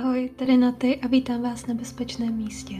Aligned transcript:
Ahoj, 0.00 0.30
tady 0.36 0.56
na 0.56 0.72
ty 0.72 0.96
a 0.96 1.06
vítám 1.06 1.42
vás 1.42 1.66
na 1.66 1.74
bezpečném 1.74 2.36
místě. 2.36 2.74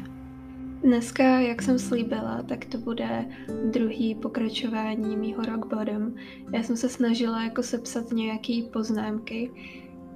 Dneska, 0.83 1.25
jak 1.25 1.63
jsem 1.63 1.79
slíbila, 1.79 2.43
tak 2.49 2.65
to 2.65 2.79
bude 2.79 3.27
druhý 3.71 4.15
pokračování 4.15 5.17
mýho 5.17 5.43
rock 5.43 5.67
bottom. 5.67 6.15
Já 6.55 6.63
jsem 6.63 6.77
se 6.77 6.89
snažila 6.89 7.45
jako 7.45 7.63
sepsat 7.63 8.13
nějaký 8.13 8.63
poznámky, 8.63 9.51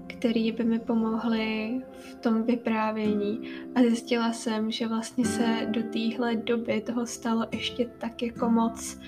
které 0.07 0.53
by 0.53 0.65
mi 0.65 0.79
pomohly 0.79 1.81
v 1.91 2.15
tom 2.15 2.43
vyprávění 2.43 3.41
a 3.75 3.81
zjistila 3.81 4.33
jsem, 4.33 4.71
že 4.71 4.89
vlastně 4.89 5.25
se 5.25 5.67
do 5.71 5.83
téhle 5.83 6.37
doby 6.37 6.81
toho 6.81 7.07
stalo 7.07 7.47
ještě 7.53 7.87
tak 7.99 8.23
jako 8.23 8.51
moc 8.51 8.99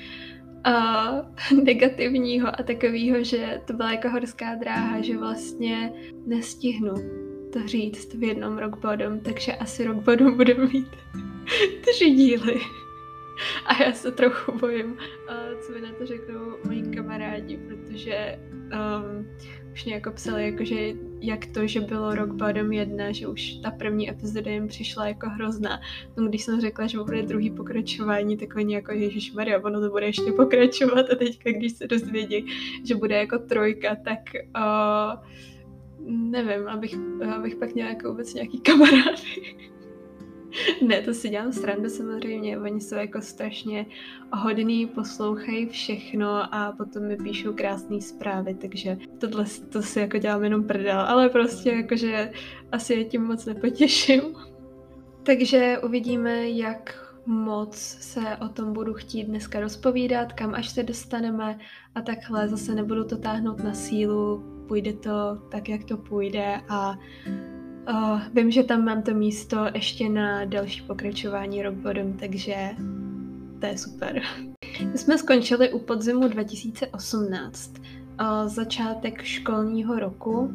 uh, 0.66 1.62
negativního 1.64 2.48
a 2.48 2.62
takového, 2.62 3.24
že 3.24 3.60
to 3.66 3.72
byla 3.72 3.92
jako 3.92 4.10
horská 4.10 4.54
dráha, 4.54 5.00
že 5.00 5.18
vlastně 5.18 5.92
nestihnu 6.26 7.25
to 7.56 7.68
říct 7.68 8.14
v 8.14 8.22
jednom 8.22 8.58
rock 8.58 8.78
bottom, 8.78 9.20
takže 9.20 9.52
asi 9.52 9.84
rock 9.84 9.96
bottom 9.96 10.36
bude 10.36 10.54
mít 10.54 10.88
tři 11.80 12.10
díly. 12.10 12.60
A 13.66 13.82
já 13.82 13.92
se 13.92 14.12
trochu 14.12 14.58
bojím, 14.58 14.96
co 15.60 15.72
mi 15.72 15.80
na 15.80 15.88
to 15.98 16.06
řeknou 16.06 16.56
moji 16.64 16.82
kamarádi, 16.82 17.56
protože 17.56 18.38
um, 18.52 19.26
už 19.72 19.84
mě 19.84 19.94
jako 19.94 20.10
psali, 20.10 20.44
jakože 20.44 20.76
jak 21.20 21.46
to, 21.46 21.66
že 21.66 21.80
bylo 21.80 22.14
Rock 22.14 22.32
Bottom 22.32 22.72
1, 22.72 23.12
že 23.12 23.26
už 23.26 23.52
ta 23.62 23.70
první 23.70 24.10
epizoda 24.10 24.50
jim 24.50 24.68
přišla 24.68 25.08
jako 25.08 25.28
hrozná. 25.28 25.80
No, 26.16 26.28
když 26.28 26.42
jsem 26.42 26.60
řekla, 26.60 26.86
že 26.86 26.98
bude 26.98 27.22
druhý 27.22 27.50
pokračování, 27.50 28.36
tak 28.36 28.56
oni 28.56 28.74
jako 28.74 28.92
Ježíš 28.92 29.32
Maria, 29.32 29.60
ono 29.64 29.80
to 29.80 29.90
bude 29.90 30.06
ještě 30.06 30.32
pokračovat 30.32 31.06
a 31.12 31.14
teďka, 31.14 31.50
když 31.50 31.72
se 31.72 31.86
dozvědí, 31.86 32.46
že 32.84 32.94
bude 32.94 33.16
jako 33.16 33.38
trojka, 33.38 33.96
tak 34.04 34.20
uh, 34.56 35.26
nevím, 36.06 36.68
abych, 36.68 36.94
abych 37.36 37.56
pak 37.56 37.74
měla 37.74 37.90
jako 37.90 38.10
vůbec 38.10 38.34
nějaký 38.34 38.60
kamarády. 38.60 39.56
ne, 40.86 41.02
to 41.02 41.14
si 41.14 41.28
dělám 41.28 41.52
srandu 41.52 41.88
samozřejmě, 41.88 42.58
oni 42.58 42.80
jsou 42.80 42.94
jako 42.94 43.20
strašně 43.20 43.86
hodný, 44.32 44.86
poslouchají 44.86 45.66
všechno 45.66 46.54
a 46.54 46.72
potom 46.76 47.08
mi 47.08 47.16
píšou 47.16 47.52
krásné 47.52 48.00
zprávy, 48.00 48.54
takže 48.54 48.98
tohle 49.18 49.44
to 49.68 49.82
si 49.82 50.00
jako 50.00 50.18
dělám 50.18 50.44
jenom 50.44 50.64
prdel, 50.64 51.00
ale 51.00 51.28
prostě 51.28 51.70
jakože 51.70 52.32
asi 52.72 52.94
je 52.94 53.04
tím 53.04 53.24
moc 53.24 53.46
nepotěším. 53.46 54.22
takže 55.22 55.78
uvidíme, 55.84 56.50
jak 56.50 57.05
moc 57.26 57.76
se 58.00 58.36
o 58.36 58.48
tom 58.48 58.72
budu 58.72 58.94
chtít 58.94 59.24
dneska 59.24 59.60
rozpovídat, 59.60 60.32
kam 60.32 60.54
až 60.54 60.68
se 60.68 60.82
dostaneme 60.82 61.58
a 61.94 62.02
takhle 62.02 62.48
zase 62.48 62.74
nebudu 62.74 63.04
to 63.04 63.16
táhnout 63.16 63.64
na 63.64 63.74
sílu, 63.74 64.44
půjde 64.68 64.92
to 64.92 65.38
tak, 65.50 65.68
jak 65.68 65.84
to 65.84 65.96
půjde 65.96 66.60
a 66.68 66.98
uh, 67.88 68.20
vím, 68.34 68.50
že 68.50 68.62
tam 68.62 68.84
mám 68.84 69.02
to 69.02 69.14
místo 69.14 69.66
ještě 69.74 70.08
na 70.08 70.44
další 70.44 70.82
pokračování 70.82 71.62
Rock 71.62 71.74
Bottom, 71.74 72.12
takže 72.12 72.70
to 73.60 73.66
je 73.66 73.78
super. 73.78 74.22
My 74.92 74.98
jsme 74.98 75.18
skončili 75.18 75.72
u 75.72 75.78
podzimu 75.78 76.28
2018, 76.28 77.72
uh, 77.78 78.48
začátek 78.48 79.22
školního 79.22 79.98
roku. 79.98 80.54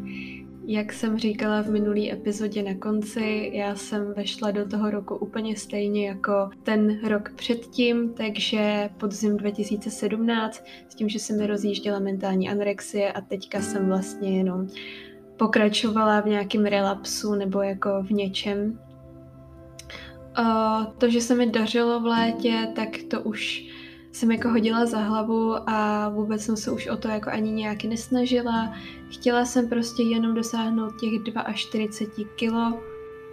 Jak 0.71 0.93
jsem 0.93 1.17
říkala 1.17 1.61
v 1.61 1.69
minulý 1.69 2.11
epizodě 2.11 2.63
na 2.63 2.75
konci, 2.75 3.51
já 3.53 3.75
jsem 3.75 4.13
vešla 4.13 4.51
do 4.51 4.67
toho 4.67 4.91
roku 4.91 5.15
úplně 5.15 5.55
stejně 5.55 6.07
jako 6.07 6.49
ten 6.63 6.99
rok 7.07 7.31
předtím, 7.35 8.13
takže 8.13 8.89
podzim 8.97 9.37
2017, 9.37 10.63
s 10.89 10.95
tím, 10.95 11.09
že 11.09 11.19
se 11.19 11.33
mi 11.33 11.47
rozjížděla 11.47 11.99
mentální 11.99 12.49
anorexie 12.49 13.11
a 13.11 13.21
teďka 13.21 13.61
jsem 13.61 13.87
vlastně 13.87 14.37
jenom 14.37 14.67
pokračovala 15.37 16.19
v 16.19 16.25
nějakém 16.25 16.65
relapsu 16.65 17.35
nebo 17.35 17.61
jako 17.61 18.03
v 18.03 18.11
něčem. 18.11 18.79
Uh, 20.39 20.85
to, 20.97 21.09
že 21.09 21.21
se 21.21 21.35
mi 21.35 21.49
dařilo 21.49 21.99
v 21.99 22.05
létě, 22.05 22.67
tak 22.75 22.89
to 23.09 23.21
už 23.21 23.65
jsem 24.11 24.31
jako 24.31 24.49
hodila 24.49 24.85
za 24.85 24.99
hlavu 24.99 25.69
a 25.69 26.09
vůbec 26.09 26.41
jsem 26.41 26.57
se 26.57 26.71
už 26.71 26.87
o 26.87 26.97
to 26.97 27.07
jako 27.07 27.29
ani 27.29 27.51
nějaký 27.51 27.87
nesnažila. 27.87 28.73
Chtěla 29.09 29.45
jsem 29.45 29.69
prostě 29.69 30.03
jenom 30.03 30.35
dosáhnout 30.35 30.99
těch 30.99 31.11
42 31.53 32.29
kilo 32.35 32.79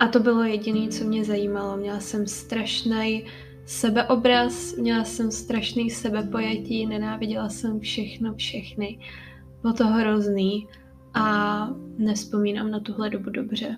a 0.00 0.08
to 0.08 0.20
bylo 0.20 0.44
jediné, 0.44 0.88
co 0.88 1.04
mě 1.04 1.24
zajímalo. 1.24 1.76
Měla 1.76 2.00
jsem 2.00 2.26
strašný 2.26 3.24
sebeobraz, 3.66 4.76
měla 4.76 5.04
jsem 5.04 5.30
strašný 5.30 5.90
sebepojetí, 5.90 6.86
nenáviděla 6.86 7.48
jsem 7.48 7.80
všechno, 7.80 8.34
všechny. 8.34 8.98
Bylo 9.62 9.74
to 9.74 9.86
hrozný 9.86 10.68
a 11.14 11.68
nespomínám 11.98 12.70
na 12.70 12.80
tuhle 12.80 13.10
dobu 13.10 13.30
dobře. 13.30 13.76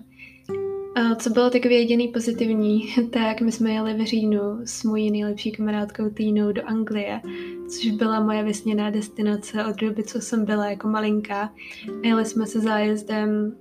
Co 1.19 1.29
bylo 1.29 1.49
takové 1.49 1.73
jediný 1.73 2.07
pozitivní, 2.07 2.95
tak 3.09 3.41
my 3.41 3.51
jsme 3.51 3.71
jeli 3.71 3.93
v 3.93 4.05
říjnu 4.05 4.59
s 4.65 4.83
mojí 4.83 5.11
nejlepší 5.11 5.51
kamarádkou 5.51 6.09
Týnou 6.09 6.51
do 6.51 6.61
Anglie, 6.65 7.21
což 7.69 7.91
byla 7.91 8.19
moje 8.19 8.43
vysněná 8.43 8.89
destinace 8.89 9.65
od 9.65 9.75
doby, 9.75 10.03
co 10.03 10.21
jsem 10.21 10.45
byla 10.45 10.69
jako 10.69 10.87
malinká. 10.87 11.53
Jeli 12.03 12.25
jsme 12.25 12.45
se 12.45 12.59
zájezdem 12.59 13.55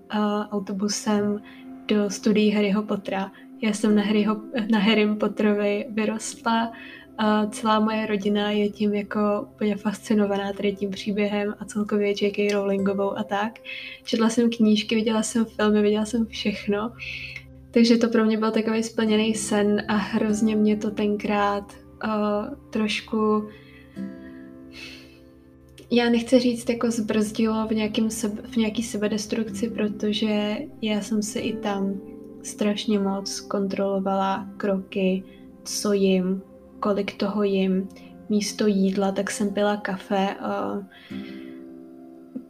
autobusem 0.50 1.42
do 1.86 2.10
studií 2.10 2.50
Harryho 2.50 2.82
Pottera. 2.82 3.32
Já 3.62 3.72
jsem 3.72 3.94
na, 3.94 4.02
Harryho, 4.02 4.42
na 4.70 4.78
Harrym 4.78 5.16
Potterovi 5.16 5.86
vyrostla, 5.90 6.72
a 7.22 7.46
celá 7.46 7.80
moje 7.80 8.06
rodina 8.06 8.50
je 8.50 8.68
tím 8.68 8.94
jako 8.94 9.20
úplně 9.42 9.76
fascinovaná 9.76 10.52
tady 10.52 10.72
tím 10.72 10.90
příběhem 10.90 11.54
a 11.58 11.64
celkově 11.64 12.08
J.K. 12.08 12.52
Rowlingovou 12.52 13.18
a 13.18 13.22
tak. 13.22 13.58
Četla 14.04 14.28
jsem 14.28 14.50
knížky, 14.50 14.94
viděla 14.94 15.22
jsem 15.22 15.44
filmy, 15.44 15.82
viděla 15.82 16.04
jsem 16.04 16.26
všechno. 16.26 16.92
Takže 17.70 17.96
to 17.96 18.08
pro 18.08 18.24
mě 18.24 18.38
byl 18.38 18.50
takový 18.50 18.82
splněný 18.82 19.34
sen 19.34 19.82
a 19.88 19.96
hrozně 19.96 20.56
mě 20.56 20.76
to 20.76 20.90
tenkrát 20.90 21.72
uh, 22.04 22.54
trošku 22.70 23.48
já 25.90 26.10
nechci 26.10 26.38
říct 26.38 26.68
jako 26.68 26.90
zbrzdilo 26.90 27.66
v, 27.66 27.72
nějakým 27.72 28.10
sebe, 28.10 28.42
v 28.42 28.56
nějaký 28.56 28.82
sebedestrukci, 28.82 29.70
protože 29.70 30.58
já 30.82 31.00
jsem 31.00 31.22
se 31.22 31.40
i 31.40 31.56
tam 31.56 32.00
strašně 32.42 32.98
moc 32.98 33.40
kontrolovala 33.40 34.48
kroky, 34.56 35.22
co 35.64 35.92
jim, 35.92 36.42
kolik 36.80 37.16
toho 37.16 37.42
jim. 37.42 37.88
Místo 38.28 38.66
jídla, 38.66 39.12
tak 39.12 39.30
jsem 39.30 39.54
pila 39.54 39.76
kafe 39.76 40.34
a 40.40 40.78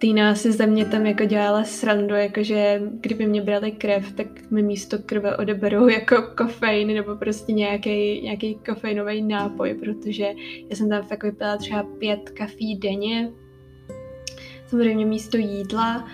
Týna 0.01 0.35
si 0.35 0.53
ze 0.53 0.67
mě 0.67 0.85
tam 0.85 1.07
jako 1.07 1.25
dělala 1.25 1.65
srandu, 1.65 2.15
jakože 2.15 2.83
kdyby 2.91 3.27
mě 3.27 3.43
brali 3.43 3.73
krev, 3.73 4.13
tak 4.13 4.51
mi 4.51 4.63
místo 4.63 4.99
krve 5.07 5.37
odeberou 5.37 5.89
jako 5.99 6.23
kofein 6.23 6.89
nebo 6.89 7.17
prostě 7.17 7.53
nějaký, 7.53 8.21
nějaký 8.21 8.55
kofeinový 8.55 9.23
nápoj, 9.23 9.75
protože 9.75 10.25
já 10.71 10.77
jsem 10.77 10.89
tam 10.89 11.03
fakt 11.03 11.23
vypila 11.23 11.57
třeba 11.57 11.83
pět 11.83 12.31
kafí 12.31 12.77
denně, 12.77 13.33
samozřejmě 14.67 15.07
místo 15.07 15.37
jídla 15.37 16.09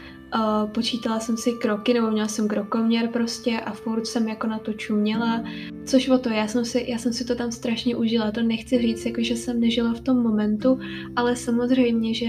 Počítala 0.75 1.21
jsem 1.21 1.37
si 1.37 1.53
kroky, 1.53 1.95
nebo 1.95 2.11
měla 2.11 2.29
jsem 2.29 2.49
krokoměr 2.49 3.09
prostě 3.09 3.61
a 3.61 3.73
furt 3.73 4.07
jsem 4.07 4.29
jako 4.29 4.47
na 4.47 4.59
to 4.59 4.73
čuměla. 4.73 5.45
Což 5.85 6.09
o 6.09 6.19
to, 6.19 6.29
já 6.29 6.49
jsem 6.49 6.65
si, 6.65 6.85
já 6.89 6.99
jsem 6.99 7.13
si 7.13 7.25
to 7.25 7.35
tam 7.35 7.53
strašně 7.53 7.97
užila, 7.97 8.31
to 8.31 8.43
nechci 8.43 8.79
říct, 8.79 9.07
jako 9.07 9.23
že 9.23 9.37
jsem 9.37 9.61
nežila 9.61 9.95
v 9.95 10.01
tom 10.01 10.23
momentu, 10.23 10.79
ale 11.17 11.37
samozřejmě, 11.37 12.15
že 12.15 12.27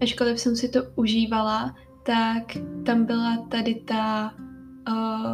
ačkoliv 0.00 0.40
jsem 0.40 0.56
si 0.56 0.68
to 0.68 0.80
užívala, 0.96 1.76
tak 2.06 2.42
tam 2.86 3.04
byla 3.04 3.46
tady 3.50 3.74
ta 3.74 4.34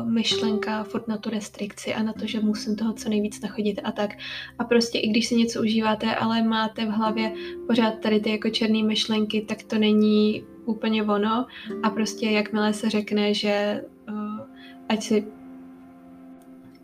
myšlenka 0.05 0.85
furt 0.85 1.09
na 1.09 1.19
tu 1.19 1.31
restrikci 1.31 1.95
a 1.95 2.03
na 2.03 2.13
to, 2.13 2.27
že 2.27 2.41
musím 2.41 2.77
toho 2.77 2.93
co 2.93 3.09
nejvíc 3.09 3.41
nachodit 3.41 3.81
a 3.85 3.93
tak. 3.93 4.11
A 4.59 4.65
prostě 4.65 4.99
i 4.99 5.09
když 5.09 5.27
si 5.27 5.37
něco 5.37 5.61
užíváte, 5.61 6.15
ale 6.15 6.43
máte 6.43 6.87
v 6.87 6.91
hlavě 6.91 7.33
pořád 7.67 7.99
tady 7.99 8.21
ty 8.21 8.31
jako 8.31 8.51
černé 8.51 8.83
myšlenky, 8.83 9.41
tak 9.49 9.63
to 9.63 9.79
není 9.79 10.45
úplně 10.65 11.03
ono 11.03 11.47
a 11.83 11.91
prostě 11.91 12.27
jakmile 12.27 12.73
se 12.73 12.91
řekne, 12.91 13.35
že 13.35 13.85
uh, 14.09 14.41
ať 14.89 15.03
si 15.03 15.27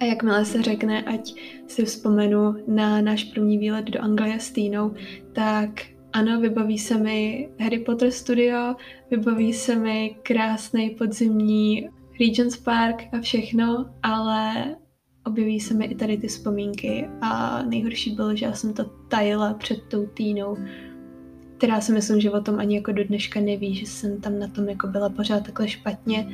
a 0.01 0.05
jakmile 0.05 0.45
se 0.45 0.63
řekne, 0.63 1.03
ať 1.03 1.35
si 1.67 1.85
vzpomenu 1.85 2.55
na 2.69 3.01
náš 3.01 3.25
první 3.25 3.59
výlet 3.59 3.85
do 3.85 4.03
Anglie 4.03 4.41
s 4.41 4.51
Týnou, 4.51 4.95
tak 5.33 5.71
ano, 6.13 6.41
vybaví 6.41 6.79
se 6.79 6.99
mi 6.99 7.49
Harry 7.61 7.79
Potter 7.79 8.11
Studio, 8.11 8.75
vybaví 9.11 9.53
se 9.53 9.75
mi 9.75 10.17
krásný 10.23 10.91
podzimní 10.91 11.89
Regents 12.21 12.57
Park 12.57 13.05
a 13.13 13.21
všechno, 13.21 13.87
ale 14.03 14.77
objeví 15.27 15.61
se 15.61 15.75
mi 15.75 15.85
i 15.85 15.95
tady 15.95 16.19
ty 16.19 16.27
vzpomínky 16.27 17.09
a 17.21 17.63
nejhorší 17.63 18.11
bylo, 18.11 18.37
že 18.37 18.47
já 18.47 18.53
jsem 18.53 18.75
to 18.75 18.85
tajila 18.85 19.55
před 19.55 19.83
tou 19.89 20.07
Týnou, 20.07 20.57
která 21.59 21.81
si 21.81 21.93
myslím, 21.93 22.21
že 22.21 22.31
o 22.31 22.41
tom 22.41 22.59
ani 22.59 22.77
jako 22.77 22.93
do 22.93 23.05
dneška 23.05 23.41
neví, 23.41 23.75
že 23.75 23.87
jsem 23.87 24.21
tam 24.21 24.39
na 24.39 24.49
tom 24.49 24.69
jako 24.69 24.87
byla 24.87 25.09
pořád 25.09 25.45
takhle 25.45 25.69
špatně. 25.69 26.29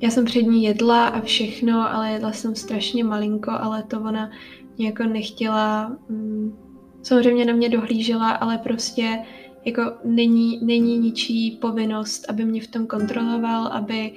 Já 0.00 0.10
jsem 0.10 0.24
před 0.24 0.42
ní 0.42 0.64
jedla 0.64 1.06
a 1.06 1.20
všechno, 1.20 1.94
ale 1.94 2.10
jedla 2.10 2.32
jsem 2.32 2.54
strašně 2.54 3.04
malinko, 3.04 3.50
ale 3.50 3.82
to 3.82 4.00
ona 4.00 4.30
jako 4.78 5.02
nechtěla, 5.02 5.96
mm, 6.08 6.58
samozřejmě 7.02 7.44
na 7.44 7.52
mě 7.52 7.68
dohlížela, 7.68 8.30
ale 8.30 8.58
prostě 8.58 9.18
jako 9.64 9.92
není, 10.04 10.60
není 10.64 10.98
ničí 10.98 11.50
povinnost, 11.50 12.30
aby 12.30 12.44
mě 12.44 12.60
v 12.60 12.66
tom 12.66 12.86
kontroloval, 12.86 13.66
aby 13.66 14.12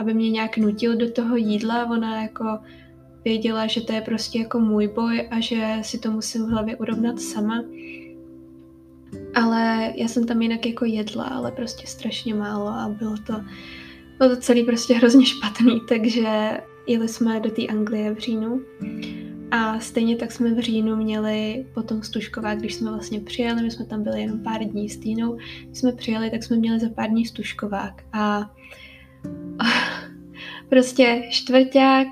aby 0.00 0.14
mě 0.14 0.30
nějak 0.30 0.56
nutil 0.56 0.96
do 0.96 1.10
toho 1.10 1.36
jídla, 1.36 1.90
ona 1.90 2.22
jako 2.22 2.58
věděla, 3.24 3.66
že 3.66 3.80
to 3.80 3.92
je 3.92 4.00
prostě 4.00 4.38
jako 4.38 4.60
můj 4.60 4.88
boj 4.88 5.28
a 5.30 5.40
že 5.40 5.78
si 5.82 5.98
to 5.98 6.10
musím 6.10 6.46
v 6.46 6.48
hlavě 6.48 6.76
urovnat 6.76 7.20
sama. 7.20 7.64
Ale 9.34 9.92
já 9.96 10.08
jsem 10.08 10.26
tam 10.26 10.42
jinak 10.42 10.66
jako 10.66 10.84
jedla, 10.84 11.24
ale 11.24 11.52
prostě 11.52 11.86
strašně 11.86 12.34
málo 12.34 12.68
a 12.68 12.88
bylo 12.98 13.14
to, 13.26 13.34
bylo 14.18 14.30
to 14.30 14.36
celý 14.36 14.64
prostě 14.64 14.94
hrozně 14.94 15.26
špatný, 15.26 15.80
takže 15.88 16.50
jeli 16.86 17.08
jsme 17.08 17.40
do 17.40 17.50
té 17.50 17.66
Anglie 17.66 18.14
v 18.14 18.18
říjnu. 18.18 18.60
A 19.50 19.80
stejně 19.80 20.16
tak 20.16 20.32
jsme 20.32 20.54
v 20.54 20.58
říjnu 20.58 20.96
měli 20.96 21.66
potom 21.74 22.02
stužková, 22.02 22.54
když 22.54 22.74
jsme 22.74 22.90
vlastně 22.90 23.20
přijeli, 23.20 23.62
my 23.62 23.70
jsme 23.70 23.84
tam 23.84 24.02
byli 24.02 24.20
jenom 24.20 24.38
pár 24.38 24.64
dní 24.64 24.88
s 24.88 24.96
Týnou, 24.96 25.38
když 25.64 25.78
jsme 25.78 25.92
přijeli, 25.92 26.30
tak 26.30 26.42
jsme 26.42 26.56
měli 26.56 26.80
za 26.80 26.88
pár 26.88 27.08
dní 27.08 27.26
stužkovák 27.26 28.02
a 28.12 28.50
prostě 30.68 31.22
čtvrták 31.30 32.06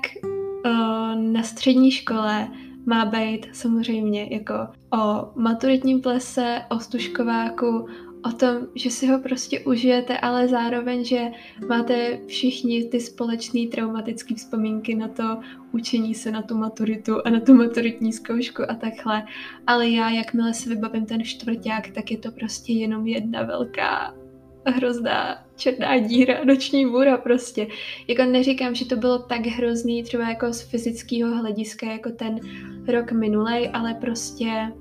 na 1.15 1.43
střední 1.43 1.91
škole 1.91 2.47
má 2.85 3.05
být 3.05 3.47
samozřejmě 3.51 4.27
jako 4.31 4.53
o 4.93 5.31
maturitním 5.35 6.01
plese, 6.01 6.61
o 6.69 6.79
stužkováku, 6.79 7.87
o 8.25 8.31
tom, 8.31 8.57
že 8.75 8.91
si 8.91 9.07
ho 9.07 9.19
prostě 9.19 9.59
užijete, 9.59 10.17
ale 10.17 10.47
zároveň, 10.47 11.05
že 11.05 11.31
máte 11.69 12.19
všichni 12.27 12.83
ty 12.83 12.99
společné 12.99 13.67
traumatické 13.71 14.35
vzpomínky 14.35 14.95
na 14.95 15.07
to 15.07 15.39
učení 15.71 16.15
se 16.15 16.31
na 16.31 16.41
tu 16.41 16.57
maturitu 16.57 17.15
a 17.25 17.29
na 17.29 17.39
tu 17.39 17.53
maturitní 17.53 18.13
zkoušku 18.13 18.71
a 18.71 18.75
takhle. 18.75 19.23
Ale 19.67 19.89
já, 19.89 20.09
jakmile 20.09 20.53
si 20.53 20.69
vybavím 20.69 21.05
ten 21.05 21.23
čtvrták, 21.23 21.91
tak 21.91 22.11
je 22.11 22.17
to 22.17 22.31
prostě 22.31 22.73
jenom 22.73 23.07
jedna 23.07 23.43
velká 23.43 24.13
hrozná 24.65 25.45
černá 25.55 25.97
díra, 25.97 26.43
noční 26.43 26.85
můra 26.85 27.17
prostě. 27.17 27.67
Jako 28.07 28.23
neříkám, 28.23 28.75
že 28.75 28.85
to 28.85 28.95
bylo 28.95 29.19
tak 29.19 29.45
hrozný 29.45 30.03
třeba 30.03 30.29
jako 30.29 30.53
z 30.53 30.61
fyzického 30.61 31.35
hlediska 31.35 31.91
jako 31.91 32.09
ten 32.09 32.39
rok 32.87 33.11
minulej, 33.11 33.69
ale 33.73 33.93
prostě 33.93 34.71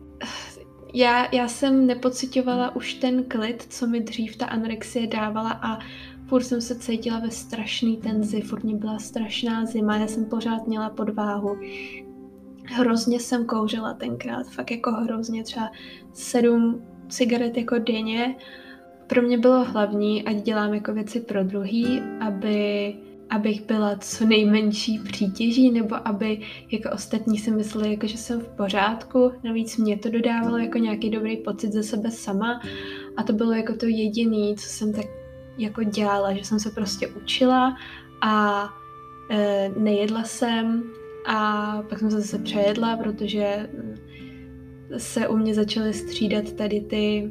já, 0.94 1.34
já 1.34 1.48
jsem 1.48 1.86
nepocitovala 1.86 2.76
už 2.76 2.94
ten 2.94 3.24
klid, 3.24 3.66
co 3.68 3.86
mi 3.86 4.00
dřív 4.00 4.36
ta 4.36 4.46
anorexie 4.46 5.06
dávala 5.06 5.50
a 5.62 5.78
furt 6.26 6.42
jsem 6.42 6.60
se 6.60 6.78
cítila 6.78 7.18
ve 7.18 7.30
strašný 7.30 7.96
tenzi, 7.96 8.40
furt 8.40 8.64
mě 8.64 8.74
byla 8.74 8.98
strašná 8.98 9.64
zima, 9.64 9.96
já 9.96 10.06
jsem 10.06 10.24
pořád 10.24 10.66
měla 10.66 10.90
podváhu. 10.90 11.58
Hrozně 12.64 13.20
jsem 13.20 13.46
kouřila 13.46 13.94
tenkrát, 13.94 14.46
fakt 14.46 14.70
jako 14.70 14.92
hrozně, 14.92 15.44
třeba 15.44 15.70
sedm 16.12 16.82
cigaret 17.08 17.56
jako 17.56 17.78
denně 17.78 18.36
pro 19.08 19.22
mě 19.22 19.38
bylo 19.38 19.64
hlavní, 19.64 20.24
ať 20.24 20.36
dělám 20.36 20.74
jako 20.74 20.92
věci 20.92 21.20
pro 21.20 21.44
druhý, 21.44 22.00
aby, 22.20 22.94
abych 23.30 23.66
byla 23.66 23.96
co 23.96 24.26
nejmenší 24.26 24.98
přítěží, 24.98 25.70
nebo 25.70 26.08
aby 26.08 26.40
jako 26.70 26.90
ostatní 26.90 27.38
si 27.38 27.50
mysleli, 27.50 27.90
jako, 27.90 28.06
že 28.06 28.18
jsem 28.18 28.40
v 28.40 28.48
pořádku. 28.48 29.32
Navíc 29.44 29.76
mě 29.76 29.98
to 29.98 30.10
dodávalo 30.10 30.58
jako 30.58 30.78
nějaký 30.78 31.10
dobrý 31.10 31.36
pocit 31.36 31.72
ze 31.72 31.82
sebe 31.82 32.10
sama 32.10 32.60
a 33.16 33.22
to 33.22 33.32
bylo 33.32 33.52
jako 33.52 33.74
to 33.74 33.86
jediné, 33.86 34.54
co 34.54 34.68
jsem 34.68 34.92
tak 34.92 35.06
jako 35.58 35.82
dělala, 35.82 36.32
že 36.32 36.44
jsem 36.44 36.60
se 36.60 36.70
prostě 36.70 37.08
učila 37.08 37.76
a 38.22 38.64
e, 39.30 39.70
nejedla 39.76 40.24
jsem 40.24 40.82
a 41.26 41.82
pak 41.88 41.98
jsem 41.98 42.10
se 42.10 42.20
zase 42.20 42.38
přejedla, 42.38 42.96
protože 42.96 43.70
se 44.96 45.28
u 45.28 45.36
mě 45.36 45.54
začaly 45.54 45.94
střídat 45.94 46.52
tady 46.52 46.80
ty 46.80 47.30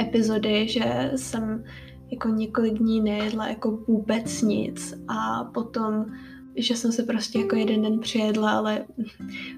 epizody, 0.00 0.68
že 0.68 1.12
jsem 1.16 1.64
jako 2.10 2.28
několik 2.28 2.74
dní 2.74 3.00
nejedla 3.00 3.48
jako 3.48 3.70
vůbec 3.70 4.42
nic 4.42 4.94
a 5.08 5.44
potom, 5.44 6.06
že 6.56 6.76
jsem 6.76 6.92
se 6.92 7.02
prostě 7.02 7.38
jako 7.38 7.56
jeden 7.56 7.82
den 7.82 7.98
přijedla, 7.98 8.50
ale 8.50 8.84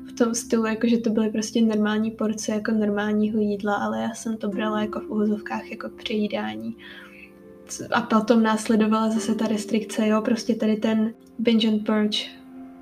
v 0.08 0.12
tom 0.12 0.34
stylu, 0.34 0.66
jako 0.66 0.88
že 0.88 0.98
to 0.98 1.10
byly 1.10 1.30
prostě 1.30 1.62
normální 1.62 2.10
porce 2.10 2.52
jako 2.52 2.72
normálního 2.72 3.38
jídla, 3.38 3.74
ale 3.74 4.02
já 4.02 4.14
jsem 4.14 4.36
to 4.36 4.48
brala 4.48 4.80
jako 4.80 5.00
v 5.00 5.10
uvozovkách 5.10 5.70
jako 5.70 5.88
přejídání. 5.88 6.76
A 7.92 8.00
potom 8.02 8.42
následovala 8.42 9.10
zase 9.10 9.34
ta 9.34 9.46
restrikce, 9.46 10.08
jo, 10.08 10.22
prostě 10.22 10.54
tady 10.54 10.76
ten 10.76 11.14
binge 11.38 11.68
and 11.68 11.86
purge 11.86 12.18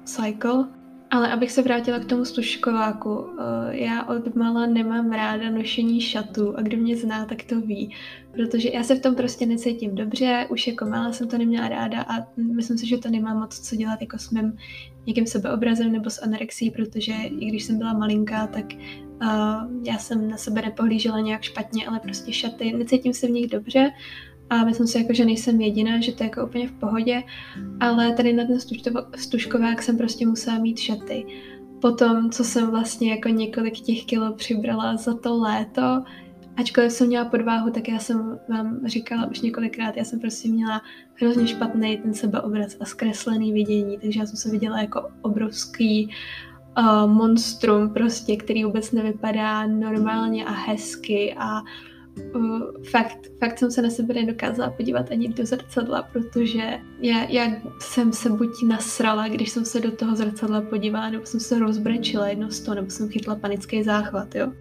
cycle, 0.04 0.68
ale 1.10 1.32
abych 1.32 1.52
se 1.52 1.62
vrátila 1.62 1.98
k 1.98 2.04
tomu 2.04 2.24
stužkováku, 2.24 3.26
eh, 3.38 3.76
já 3.76 4.04
od 4.04 4.34
mala 4.34 4.66
nemám 4.66 5.10
ráda 5.10 5.50
nošení 5.50 6.00
šatů 6.00 6.56
a 6.56 6.62
kdo 6.62 6.76
mě 6.76 6.96
zná, 6.96 7.24
tak 7.24 7.42
to 7.42 7.60
ví, 7.60 7.94
protože 8.32 8.70
já 8.72 8.82
se 8.82 8.94
v 8.94 9.02
tom 9.02 9.14
prostě 9.14 9.46
necítím 9.46 9.94
dobře, 9.94 10.46
už 10.50 10.66
jako 10.66 10.84
malá 10.84 11.12
jsem 11.12 11.28
to 11.28 11.38
neměla 11.38 11.68
ráda 11.68 12.02
a 12.02 12.26
myslím 12.36 12.78
si, 12.78 12.86
že 12.86 12.98
to 12.98 13.10
nemá 13.10 13.34
moc 13.34 13.60
co 13.60 13.76
dělat 13.76 14.00
jako 14.00 14.18
s 14.18 14.30
mým 14.30 14.56
někým 15.06 15.26
sebeobrazem 15.26 15.92
nebo 15.92 16.10
s 16.10 16.22
anorexí, 16.22 16.70
protože 16.70 17.12
i 17.12 17.46
když 17.46 17.64
jsem 17.64 17.78
byla 17.78 17.92
malinká, 17.92 18.46
tak 18.46 18.64
uh, 19.22 19.84
já 19.86 19.98
jsem 19.98 20.30
na 20.30 20.36
sebe 20.36 20.62
nepohlížela 20.62 21.20
nějak 21.20 21.42
špatně, 21.42 21.86
ale 21.86 22.00
prostě 22.00 22.32
šaty, 22.32 22.72
necítím 22.72 23.14
se 23.14 23.26
v 23.26 23.30
nich 23.30 23.50
dobře 23.50 23.90
a 24.50 24.64
myslím 24.64 24.86
si, 24.86 24.98
jako, 24.98 25.12
že 25.14 25.24
nejsem 25.24 25.60
jediná, 25.60 26.00
že 26.00 26.12
to 26.12 26.22
je 26.22 26.28
jako 26.28 26.46
úplně 26.46 26.68
v 26.68 26.72
pohodě, 26.72 27.22
ale 27.80 28.12
tady 28.12 28.32
na 28.32 28.44
ten 28.44 28.58
stužkovák 29.16 29.82
jsem 29.82 29.98
prostě 29.98 30.26
musela 30.26 30.58
mít 30.58 30.78
šaty. 30.78 31.26
Potom, 31.80 32.30
co 32.30 32.44
jsem 32.44 32.70
vlastně 32.70 33.10
jako 33.10 33.28
několik 33.28 33.74
těch 33.74 34.04
kilo 34.04 34.32
přibrala 34.32 34.96
za 34.96 35.14
to 35.14 35.38
léto, 35.38 36.02
ačkoliv 36.56 36.92
jsem 36.92 37.06
měla 37.06 37.24
podváhu, 37.24 37.70
tak 37.70 37.88
já 37.88 37.98
jsem 37.98 38.38
vám 38.48 38.80
říkala 38.86 39.26
už 39.26 39.40
několikrát, 39.40 39.96
já 39.96 40.04
jsem 40.04 40.20
prostě 40.20 40.48
měla 40.48 40.82
hrozně 41.14 41.46
špatný 41.46 41.98
ten 41.98 42.14
sebeobraz 42.14 42.76
a 42.80 42.84
zkreslený 42.84 43.52
vidění, 43.52 43.98
takže 43.98 44.20
já 44.20 44.26
jsem 44.26 44.36
se 44.36 44.50
viděla 44.50 44.80
jako 44.80 45.08
obrovský 45.22 46.10
uh, 46.78 47.10
monstrum 47.12 47.92
prostě, 47.92 48.36
který 48.36 48.64
vůbec 48.64 48.92
nevypadá 48.92 49.66
normálně 49.66 50.44
a 50.44 50.52
hezky 50.52 51.34
a 51.38 51.60
uh, 52.34 52.60
fakt, 52.90 53.18
fakt 53.40 53.58
jsem 53.58 53.70
se 53.70 53.82
na 53.82 53.90
sebe 53.90 54.14
nedokázala 54.14 54.70
podívat 54.70 55.10
ani 55.10 55.28
do 55.28 55.46
zrcadla, 55.46 56.02
protože 56.02 56.80
já, 57.00 57.24
já 57.24 57.56
jsem 57.80 58.12
se 58.12 58.30
buď 58.30 58.48
nasrala, 58.66 59.28
když 59.28 59.50
jsem 59.50 59.64
se 59.64 59.80
do 59.80 59.90
toho 59.90 60.16
zrcadla 60.16 60.60
podívala, 60.60 61.10
nebo 61.10 61.26
jsem 61.26 61.40
se 61.40 61.58
rozbrečila 61.58 62.28
jedno 62.28 62.50
z 62.50 62.60
toho, 62.60 62.74
nebo 62.74 62.90
jsem 62.90 63.08
chytla 63.08 63.36
panický 63.36 63.82
záchvat, 63.82 64.34
jo. 64.34 64.52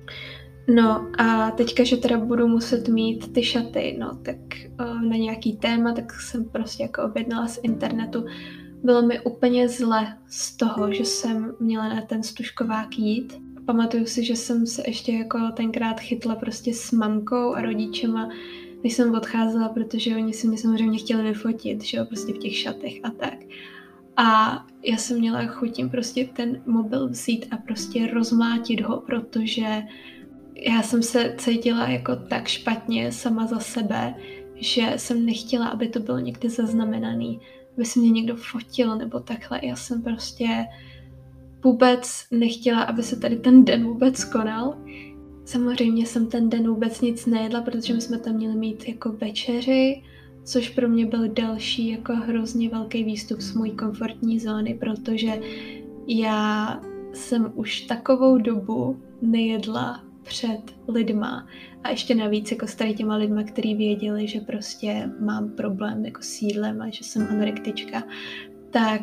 No 0.75 1.07
a 1.17 1.51
teďka, 1.51 1.83
že 1.83 1.97
teda 1.97 2.17
budu 2.17 2.47
muset 2.47 2.87
mít 2.87 3.33
ty 3.33 3.43
šaty, 3.43 3.97
no 3.99 4.19
tak 4.21 4.37
uh, 4.79 5.01
na 5.01 5.15
nějaký 5.17 5.57
téma, 5.57 5.93
tak 5.93 6.13
jsem 6.13 6.45
prostě 6.45 6.83
jako 6.83 7.03
objednala 7.03 7.47
z 7.47 7.59
internetu. 7.63 8.25
Bylo 8.83 9.01
mi 9.01 9.19
úplně 9.19 9.69
zle 9.69 10.17
z 10.27 10.57
toho, 10.57 10.93
že 10.93 11.05
jsem 11.05 11.55
měla 11.59 11.89
na 11.89 12.01
ten 12.01 12.23
stužkovák 12.23 12.99
jít 12.99 13.46
pamatuju 13.67 14.05
si, 14.05 14.23
že 14.23 14.35
jsem 14.35 14.67
se 14.67 14.83
ještě 14.87 15.11
jako 15.11 15.39
tenkrát 15.53 15.99
chytla 15.99 16.35
prostě 16.35 16.73
s 16.73 16.91
mamkou 16.91 17.53
a 17.53 17.61
rodičema, 17.61 18.29
když 18.81 18.93
jsem 18.93 19.15
odcházela, 19.15 19.69
protože 19.69 20.15
oni 20.15 20.33
si 20.33 20.47
mě 20.47 20.57
samozřejmě 20.57 20.99
chtěli 20.99 21.23
vyfotit, 21.23 21.83
že 21.83 21.97
jo, 21.97 22.05
prostě 22.05 22.33
v 22.33 22.37
těch 22.37 22.57
šatech 22.57 22.93
a 23.03 23.09
tak. 23.09 23.37
A 24.17 24.65
já 24.83 24.97
jsem 24.97 25.19
měla 25.19 25.45
chutím 25.45 25.89
prostě 25.89 26.29
ten 26.33 26.61
mobil 26.65 27.09
vzít 27.09 27.45
a 27.51 27.57
prostě 27.57 28.07
rozmlátit 28.07 28.81
ho, 28.81 29.01
protože 29.01 29.83
já 30.55 30.81
jsem 30.81 31.03
se 31.03 31.35
cítila 31.37 31.87
jako 31.87 32.15
tak 32.15 32.47
špatně 32.47 33.11
sama 33.11 33.45
za 33.45 33.59
sebe, 33.59 34.15
že 34.55 34.93
jsem 34.95 35.25
nechtěla, 35.25 35.67
aby 35.67 35.87
to 35.87 35.99
bylo 35.99 36.19
někde 36.19 36.49
zaznamenaný, 36.49 37.39
aby 37.75 37.85
se 37.85 37.99
mě 37.99 38.09
někdo 38.09 38.35
fotil 38.35 38.97
nebo 38.97 39.19
takhle. 39.19 39.59
Já 39.63 39.75
jsem 39.75 40.01
prostě 40.01 40.65
vůbec 41.63 42.25
nechtěla, 42.31 42.81
aby 42.83 43.03
se 43.03 43.15
tady 43.15 43.35
ten 43.35 43.65
den 43.65 43.83
vůbec 43.83 44.23
konal. 44.23 44.77
Samozřejmě 45.45 46.05
jsem 46.05 46.27
ten 46.27 46.49
den 46.49 46.67
vůbec 46.67 47.01
nic 47.01 47.25
nejedla, 47.25 47.61
protože 47.61 47.93
my 47.93 48.01
jsme 48.01 48.19
tam 48.19 48.35
měli 48.35 48.55
mít 48.55 48.87
jako 48.87 49.11
večeři, 49.11 50.03
což 50.43 50.69
pro 50.69 50.89
mě 50.89 51.05
byl 51.05 51.27
další 51.27 51.89
jako 51.89 52.13
hrozně 52.13 52.69
velký 52.69 53.03
výstup 53.03 53.41
z 53.41 53.53
mojí 53.53 53.71
komfortní 53.71 54.39
zóny, 54.39 54.73
protože 54.73 55.39
já 56.07 56.81
jsem 57.13 57.51
už 57.55 57.81
takovou 57.81 58.37
dobu 58.37 58.97
nejedla 59.21 60.03
před 60.23 60.61
lidma 60.87 61.47
a 61.83 61.89
ještě 61.89 62.15
navíc 62.15 62.51
jako 62.51 62.67
s 62.67 62.75
tady 62.75 62.93
těma 62.93 63.15
lidma, 63.15 63.43
kteří 63.43 63.75
věděli, 63.75 64.27
že 64.27 64.39
prostě 64.39 65.09
mám 65.19 65.49
problém 65.49 66.05
jako 66.05 66.21
s 66.21 66.41
jídlem 66.41 66.81
a 66.81 66.89
že 66.89 67.03
jsem 67.03 67.27
anorektička, 67.29 68.03
tak 68.71 69.01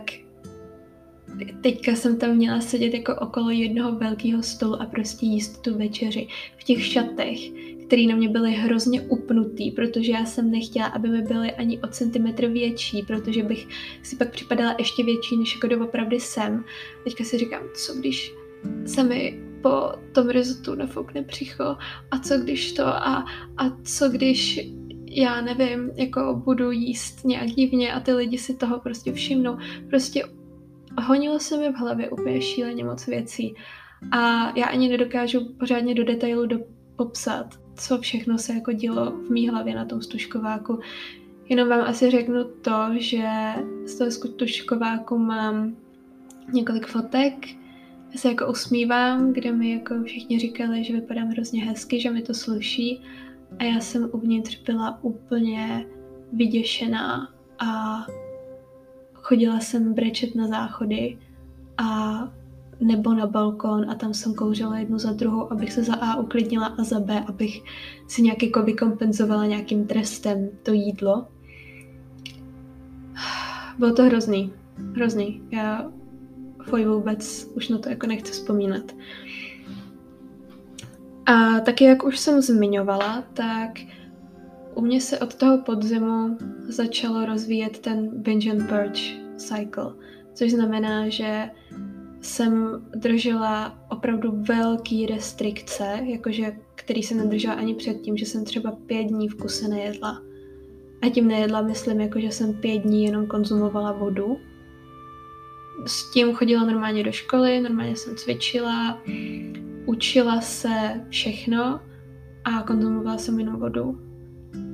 teďka 1.60 1.94
jsem 1.94 2.18
tam 2.18 2.36
měla 2.36 2.60
sedět 2.60 2.94
jako 2.94 3.14
okolo 3.14 3.50
jednoho 3.50 3.92
velkého 3.92 4.42
stolu 4.42 4.82
a 4.82 4.86
prostě 4.86 5.26
jíst 5.26 5.62
tu 5.62 5.78
večeři 5.78 6.28
v 6.56 6.64
těch 6.64 6.86
šatech, 6.86 7.38
který 7.86 8.06
na 8.06 8.16
mě 8.16 8.28
byly 8.28 8.52
hrozně 8.52 9.00
upnutý, 9.02 9.70
protože 9.70 10.12
já 10.12 10.24
jsem 10.24 10.50
nechtěla, 10.50 10.86
aby 10.86 11.08
mi 11.08 11.22
byly 11.22 11.52
ani 11.52 11.78
o 11.78 11.86
centimetr 11.86 12.46
větší, 12.46 13.02
protože 13.02 13.42
bych 13.42 13.68
si 14.02 14.16
pak 14.16 14.30
připadala 14.30 14.74
ještě 14.78 15.04
větší, 15.04 15.36
než 15.36 15.54
jako 15.54 15.66
doopravdy 15.66 16.20
jsem. 16.20 16.64
Teďka 17.04 17.24
si 17.24 17.38
říkám, 17.38 17.62
co 17.74 17.94
když 17.94 18.32
se 18.86 19.04
mi 19.04 19.40
po 19.62 19.92
tom 20.12 20.28
rizotu 20.30 20.74
nafoukne 20.74 21.22
přicho 21.22 21.76
a 22.10 22.18
co 22.18 22.38
když 22.38 22.72
to 22.72 22.86
a, 22.86 23.24
a 23.56 23.76
co 23.82 24.08
když 24.08 24.60
já 25.16 25.40
nevím, 25.40 25.90
jako 25.94 26.42
budu 26.44 26.70
jíst 26.70 27.24
nějak 27.24 27.48
divně 27.48 27.92
a 27.92 28.00
ty 28.00 28.12
lidi 28.12 28.38
si 28.38 28.54
toho 28.54 28.80
prostě 28.80 29.12
všimnou. 29.12 29.56
Prostě 29.90 30.24
honilo 31.02 31.38
se 31.38 31.58
mi 31.58 31.72
v 31.72 31.76
hlavě 31.76 32.10
úplně 32.10 32.42
šíleně 32.42 32.84
moc 32.84 33.06
věcí. 33.06 33.54
A 34.10 34.52
já 34.58 34.66
ani 34.66 34.88
nedokážu 34.88 35.54
pořádně 35.58 35.94
do 35.94 36.04
detailu 36.04 36.46
do 36.46 36.58
popsat, 36.96 37.46
co 37.76 37.98
všechno 37.98 38.38
se 38.38 38.52
jako 38.52 38.72
dělo 38.72 39.10
v 39.10 39.30
mý 39.30 39.48
hlavě 39.48 39.74
na 39.74 39.84
tom 39.84 40.02
stužkováku. 40.02 40.80
Jenom 41.48 41.68
vám 41.68 41.80
asi 41.80 42.10
řeknu 42.10 42.44
to, 42.44 42.86
že 42.96 43.28
z 43.86 43.98
toho 43.98 44.10
stužkováku 44.10 45.18
mám 45.18 45.76
několik 46.52 46.86
fotek, 46.86 47.34
já 48.14 48.20
se 48.20 48.28
jako 48.28 48.50
usmívám, 48.50 49.32
kde 49.32 49.52
mi 49.52 49.70
jako 49.72 49.94
všichni 50.04 50.38
říkali, 50.38 50.84
že 50.84 50.92
vypadám 50.92 51.28
hrozně 51.28 51.64
hezky, 51.64 52.00
že 52.00 52.10
mi 52.10 52.22
to 52.22 52.34
sluší. 52.34 53.02
A 53.58 53.64
já 53.64 53.80
jsem 53.80 54.10
uvnitř 54.12 54.62
byla 54.62 54.98
úplně 55.02 55.86
vyděšená 56.32 57.28
a 57.58 58.06
chodila 59.24 59.60
jsem 59.60 59.94
brečet 59.94 60.34
na 60.34 60.48
záchody 60.48 61.18
a 61.78 62.18
nebo 62.80 63.14
na 63.14 63.26
balkon 63.26 63.90
a 63.90 63.94
tam 63.94 64.14
jsem 64.14 64.34
kouřila 64.34 64.78
jednu 64.78 64.98
za 64.98 65.12
druhou, 65.12 65.52
abych 65.52 65.72
se 65.72 65.82
za 65.82 65.94
A 65.94 66.16
uklidnila 66.16 66.66
a 66.66 66.84
za 66.84 67.00
B, 67.00 67.20
abych 67.20 67.62
si 68.08 68.22
nějak 68.22 68.42
jako 68.42 68.62
vykompenzovala 68.62 69.46
nějakým 69.46 69.86
trestem 69.86 70.48
to 70.62 70.72
jídlo. 70.72 71.26
Bylo 73.78 73.94
to 73.94 74.02
hrozný. 74.02 74.52
Hrozný. 74.94 75.42
Já 75.50 75.90
fuj 76.62 76.84
vůbec 76.84 77.50
už 77.54 77.68
na 77.68 77.78
to 77.78 77.88
jako 77.88 78.06
nechci 78.06 78.32
vzpomínat. 78.32 78.92
A 81.26 81.60
taky, 81.60 81.84
jak 81.84 82.04
už 82.04 82.18
jsem 82.18 82.42
zmiňovala, 82.42 83.24
tak 83.34 83.70
u 84.74 84.80
mě 84.80 85.00
se 85.00 85.18
od 85.18 85.34
toho 85.34 85.58
podzimu 85.58 86.38
začalo 86.68 87.26
rozvíjet 87.26 87.78
ten 87.78 88.10
binge 88.22 88.50
and 88.50 88.68
purge 88.68 89.00
cycle, 89.36 89.94
což 90.34 90.50
znamená, 90.50 91.08
že 91.08 91.50
jsem 92.20 92.82
držela 92.96 93.78
opravdu 93.90 94.32
velký 94.48 95.06
restrikce, 95.06 95.98
jakože, 96.02 96.56
který 96.74 97.02
jsem 97.02 97.18
nedržela 97.18 97.54
ani 97.54 97.74
předtím, 97.74 98.16
že 98.16 98.26
jsem 98.26 98.44
třeba 98.44 98.72
pět 98.72 99.04
dní 99.04 99.28
v 99.28 99.34
kuse 99.34 99.68
nejedla. 99.68 100.22
A 101.02 101.08
tím 101.08 101.28
nejedla 101.28 101.62
myslím, 101.62 102.00
jako 102.00 102.20
že 102.20 102.30
jsem 102.30 102.54
pět 102.54 102.78
dní 102.78 103.04
jenom 103.04 103.26
konzumovala 103.26 103.92
vodu. 103.92 104.36
S 105.86 106.12
tím 106.12 106.34
chodila 106.34 106.64
normálně 106.64 107.04
do 107.04 107.12
školy, 107.12 107.60
normálně 107.60 107.96
jsem 107.96 108.16
cvičila, 108.16 109.02
učila 109.86 110.40
se 110.40 111.04
všechno 111.08 111.80
a 112.44 112.62
konzumovala 112.62 113.18
jsem 113.18 113.38
jenom 113.38 113.56
vodu. 113.56 114.13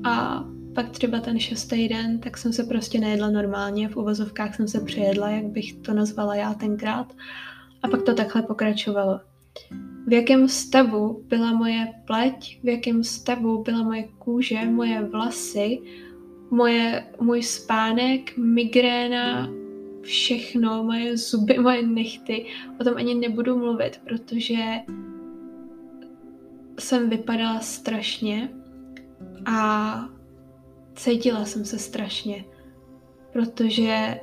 A 0.04 0.44
pak 0.74 0.90
třeba 0.90 1.20
ten 1.20 1.38
šestý 1.38 1.88
den, 1.88 2.18
tak 2.18 2.38
jsem 2.38 2.52
se 2.52 2.64
prostě 2.64 3.00
nejedla 3.00 3.30
normálně, 3.30 3.88
v 3.88 3.96
uvozovkách 3.96 4.56
jsem 4.56 4.68
se 4.68 4.80
přejedla, 4.80 5.30
jak 5.30 5.44
bych 5.44 5.72
to 5.72 5.94
nazvala 5.94 6.34
já 6.34 6.54
tenkrát. 6.54 7.12
A 7.82 7.88
pak 7.88 8.02
to 8.02 8.14
takhle 8.14 8.42
pokračovalo. 8.42 9.20
V 10.06 10.12
jakém 10.12 10.48
stavu 10.48 11.24
byla 11.28 11.52
moje 11.52 11.92
pleť, 12.04 12.60
v 12.62 12.68
jakém 12.68 13.04
stavu 13.04 13.62
byla 13.62 13.82
moje 13.82 14.08
kůže, 14.18 14.64
moje 14.64 15.02
vlasy, 15.02 15.78
moje, 16.50 17.06
můj 17.20 17.42
spánek, 17.42 18.36
migréna, 18.36 19.50
všechno, 20.02 20.84
moje 20.84 21.16
zuby, 21.16 21.58
moje 21.58 21.86
nechty. 21.86 22.46
O 22.80 22.84
tom 22.84 22.96
ani 22.96 23.14
nebudu 23.14 23.58
mluvit, 23.58 24.00
protože 24.04 24.56
jsem 26.78 27.10
vypadala 27.10 27.60
strašně 27.60 28.48
a 29.46 30.08
cítila 30.94 31.44
jsem 31.44 31.64
se 31.64 31.78
strašně, 31.78 32.44
protože 33.32 34.20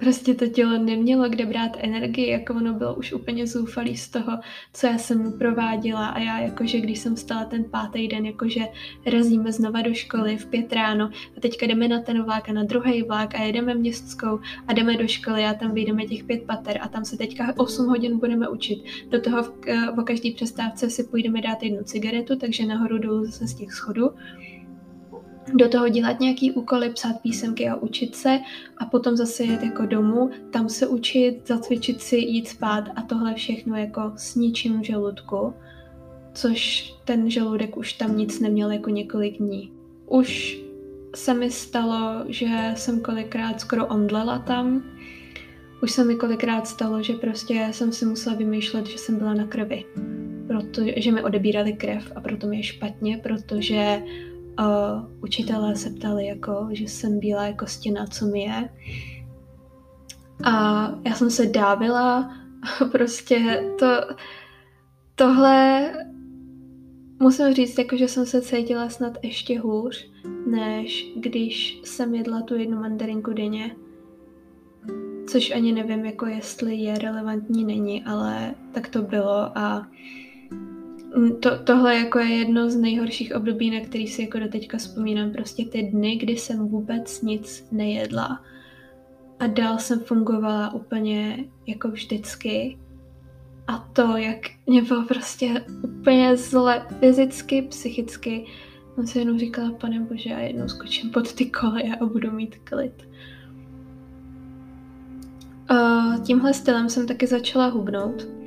prostě 0.00 0.34
to 0.34 0.46
tělo 0.46 0.78
nemělo 0.78 1.28
kde 1.28 1.46
brát 1.46 1.76
energii, 1.78 2.30
jako 2.30 2.54
ono 2.54 2.74
bylo 2.74 2.94
už 2.94 3.12
úplně 3.12 3.46
zoufalý 3.46 3.96
z 3.96 4.08
toho, 4.08 4.38
co 4.72 4.86
já 4.86 4.98
jsem 4.98 5.22
mu 5.22 5.30
prováděla 5.30 6.06
a 6.06 6.18
já 6.18 6.38
jakože, 6.38 6.80
když 6.80 6.98
jsem 6.98 7.16
stala 7.16 7.44
ten 7.44 7.64
pátý 7.64 8.08
den, 8.08 8.26
jakože 8.26 8.60
razíme 9.06 9.52
znova 9.52 9.82
do 9.82 9.94
školy 9.94 10.36
v 10.36 10.46
pět 10.46 10.72
ráno 10.72 11.10
a 11.36 11.40
teďka 11.40 11.66
jdeme 11.66 11.88
na 11.88 12.00
ten 12.00 12.22
vlak 12.22 12.48
a 12.48 12.52
na 12.52 12.64
druhý 12.64 13.02
vlak 13.02 13.34
a 13.34 13.42
jedeme 13.42 13.74
městskou 13.74 14.40
a 14.68 14.72
jdeme 14.72 14.96
do 14.96 15.08
školy 15.08 15.44
a 15.44 15.54
tam 15.54 15.74
vyjdeme 15.74 16.06
těch 16.06 16.24
pět 16.24 16.42
pater 16.42 16.78
a 16.82 16.88
tam 16.88 17.04
se 17.04 17.16
teďka 17.16 17.54
8 17.56 17.86
hodin 17.86 18.18
budeme 18.18 18.48
učit. 18.48 18.84
Do 19.08 19.20
toho 19.20 19.42
v, 19.42 19.52
v 19.96 20.04
každý 20.04 20.32
přestávce 20.32 20.90
si 20.90 21.04
půjdeme 21.04 21.40
dát 21.40 21.62
jednu 21.62 21.84
cigaretu, 21.84 22.36
takže 22.36 22.66
nahoru 22.66 22.98
dolů 22.98 23.24
zase 23.24 23.46
z 23.46 23.54
těch 23.54 23.72
schodů 23.72 24.10
do 25.54 25.68
toho 25.68 25.88
dělat 25.88 26.20
nějaký 26.20 26.52
úkoly, 26.52 26.90
psát 26.90 27.20
písemky 27.22 27.68
a 27.68 27.76
učit 27.76 28.16
se 28.16 28.40
a 28.78 28.86
potom 28.86 29.16
zase 29.16 29.44
jet 29.44 29.62
jako 29.62 29.86
domů, 29.86 30.30
tam 30.50 30.68
se 30.68 30.86
učit, 30.86 31.40
zacvičit 31.46 32.02
si, 32.02 32.16
jít 32.16 32.48
spát 32.48 32.84
a 32.96 33.02
tohle 33.02 33.34
všechno 33.34 33.76
jako 33.76 34.12
s 34.16 34.34
ničím 34.34 34.80
v 34.80 34.84
žaludku, 34.84 35.54
což 36.34 36.92
ten 37.04 37.30
žaludek 37.30 37.76
už 37.76 37.92
tam 37.92 38.16
nic 38.16 38.40
neměl 38.40 38.70
jako 38.70 38.90
několik 38.90 39.38
dní. 39.38 39.72
Už 40.06 40.60
se 41.14 41.34
mi 41.34 41.50
stalo, 41.50 42.24
že 42.28 42.72
jsem 42.76 43.00
kolikrát 43.00 43.60
skoro 43.60 43.86
omdlela 43.86 44.38
tam, 44.38 44.82
už 45.82 45.92
se 45.92 46.04
mi 46.04 46.14
kolikrát 46.14 46.66
stalo, 46.66 47.02
že 47.02 47.12
prostě 47.12 47.68
jsem 47.70 47.92
si 47.92 48.06
musela 48.06 48.36
vymýšlet, 48.36 48.86
že 48.86 48.98
jsem 48.98 49.18
byla 49.18 49.34
na 49.34 49.46
krvi, 49.46 49.84
protože 50.46 51.12
mi 51.12 51.22
odebírali 51.22 51.72
krev 51.72 52.12
a 52.16 52.20
proto 52.20 52.46
mi 52.46 52.56
je 52.56 52.62
špatně, 52.62 53.18
protože 53.22 54.02
uh, 54.60 55.22
učitelé 55.22 55.76
se 55.76 55.90
ptali, 55.90 56.26
jako, 56.26 56.68
že 56.70 56.84
jsem 56.84 57.20
byla 57.20 57.46
jako 57.46 57.66
stěna, 57.66 58.06
co 58.06 58.26
mi 58.26 58.42
je. 58.42 58.68
A 60.44 60.84
já 61.04 61.14
jsem 61.14 61.30
se 61.30 61.46
dávila 61.46 62.36
prostě 62.92 63.64
to, 63.78 63.86
tohle 65.14 65.92
musím 67.20 67.54
říct, 67.54 67.78
jako, 67.78 67.96
že 67.96 68.08
jsem 68.08 68.26
se 68.26 68.42
cítila 68.42 68.88
snad 68.88 69.18
ještě 69.22 69.60
hůř, 69.60 70.10
než 70.46 71.12
když 71.16 71.80
jsem 71.84 72.14
jedla 72.14 72.42
tu 72.42 72.54
jednu 72.54 72.80
mandarinku 72.80 73.32
denně. 73.32 73.76
Což 75.26 75.50
ani 75.50 75.72
nevím, 75.72 76.04
jako 76.04 76.26
jestli 76.26 76.76
je 76.76 76.98
relevantní, 76.98 77.64
není, 77.64 78.04
ale 78.04 78.54
tak 78.72 78.88
to 78.88 79.02
bylo 79.02 79.58
a 79.58 79.86
to, 81.40 81.58
tohle 81.64 81.96
jako 81.96 82.18
je 82.18 82.28
jedno 82.28 82.70
z 82.70 82.76
nejhorších 82.76 83.34
období, 83.34 83.70
na 83.70 83.80
který 83.80 84.06
si 84.06 84.22
jako 84.22 84.38
doteďka 84.38 84.78
vzpomínám. 84.78 85.32
Prostě 85.32 85.64
ty 85.64 85.82
dny, 85.82 86.16
kdy 86.16 86.36
jsem 86.36 86.68
vůbec 86.68 87.22
nic 87.22 87.68
nejedla. 87.72 88.42
A 89.38 89.46
dál 89.46 89.78
jsem 89.78 90.00
fungovala 90.00 90.74
úplně 90.74 91.44
jako 91.66 91.88
vždycky. 91.88 92.78
A 93.66 93.78
to, 93.92 94.16
jak 94.16 94.36
mě 94.66 94.82
bylo 94.82 95.04
prostě 95.04 95.64
úplně 95.82 96.36
zle 96.36 96.86
fyzicky, 97.00 97.62
psychicky, 97.62 98.46
jsem 98.94 99.06
si 99.06 99.18
jenom 99.18 99.38
říkala, 99.38 99.72
pane 99.72 100.00
bože, 100.00 100.30
já 100.30 100.40
jednou 100.40 100.68
skočím 100.68 101.10
pod 101.10 101.32
ty 101.32 101.46
koleje 101.46 101.96
a 101.96 102.06
budu 102.06 102.30
mít 102.30 102.56
klid. 102.64 103.08
Uh, 105.70 106.22
tímhle 106.22 106.54
stylem 106.54 106.88
jsem 106.88 107.06
taky 107.06 107.26
začala 107.26 107.66
hubnout 107.66 108.39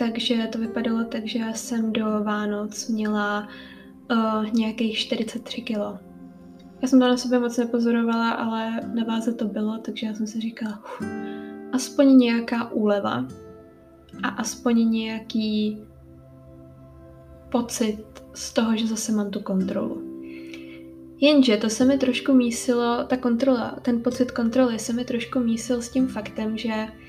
takže 0.00 0.48
to 0.52 0.58
vypadalo 0.58 1.04
tak, 1.04 1.26
že 1.26 1.38
já 1.38 1.52
jsem 1.52 1.92
do 1.92 2.04
Vánoc 2.24 2.88
měla 2.88 3.48
uh, 4.10 4.46
nějakých 4.52 4.98
43 4.98 5.62
kilo. 5.62 5.98
Já 6.82 6.88
jsem 6.88 7.00
to 7.00 7.08
na 7.08 7.16
sobě 7.16 7.38
moc 7.38 7.56
nepozorovala, 7.56 8.30
ale 8.30 8.80
na 8.94 9.04
váze 9.04 9.34
to 9.34 9.44
bylo, 9.44 9.78
takže 9.78 10.06
já 10.06 10.14
jsem 10.14 10.26
si 10.26 10.40
říkala, 10.40 10.78
uf, 10.84 11.08
aspoň 11.72 12.18
nějaká 12.18 12.72
úleva 12.72 13.26
a 14.22 14.28
aspoň 14.28 14.90
nějaký 14.90 15.78
pocit 17.48 18.04
z 18.34 18.52
toho, 18.52 18.76
že 18.76 18.86
zase 18.86 19.12
mám 19.12 19.30
tu 19.30 19.40
kontrolu. 19.40 20.02
Jenže 21.20 21.56
to 21.56 21.70
se 21.70 21.84
mi 21.84 21.98
trošku 21.98 22.32
mísilo, 22.32 23.04
ta 23.04 23.16
kontrola, 23.16 23.76
ten 23.82 24.02
pocit 24.02 24.30
kontroly 24.30 24.78
se 24.78 24.92
mi 24.92 25.04
trošku 25.04 25.40
mísil 25.40 25.82
s 25.82 25.88
tím 25.88 26.08
faktem, 26.08 26.58
že 26.58 26.72
Uh, 26.72 26.99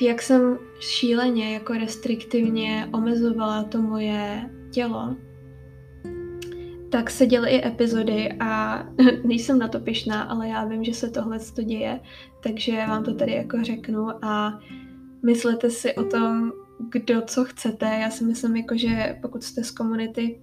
jak 0.00 0.22
jsem 0.22 0.58
šíleně, 0.80 1.54
jako 1.54 1.72
restriktivně 1.72 2.88
omezovala 2.92 3.64
to 3.64 3.82
moje 3.82 4.50
tělo, 4.70 5.16
tak 6.90 7.10
se 7.10 7.26
děly 7.26 7.50
i 7.50 7.66
epizody 7.66 8.32
a 8.40 8.82
nejsem 9.24 9.58
na 9.58 9.68
to 9.68 9.80
pišná, 9.80 10.22
ale 10.22 10.48
já 10.48 10.64
vím, 10.64 10.84
že 10.84 10.94
se 10.94 11.10
tohle 11.10 11.38
to 11.56 11.62
děje, 11.62 12.00
takže 12.42 12.76
vám 12.76 13.04
to 13.04 13.14
tady 13.14 13.32
jako 13.32 13.58
řeknu 13.62 14.24
a 14.24 14.60
myslete 15.24 15.70
si 15.70 15.94
o 15.94 16.04
tom, 16.04 16.52
kdo 16.88 17.22
co 17.22 17.44
chcete. 17.44 17.86
Já 17.86 18.10
si 18.10 18.24
myslím, 18.24 18.56
jako, 18.56 18.76
že 18.76 19.18
pokud 19.22 19.42
jste 19.42 19.64
z 19.64 19.70
komunity 19.70 20.40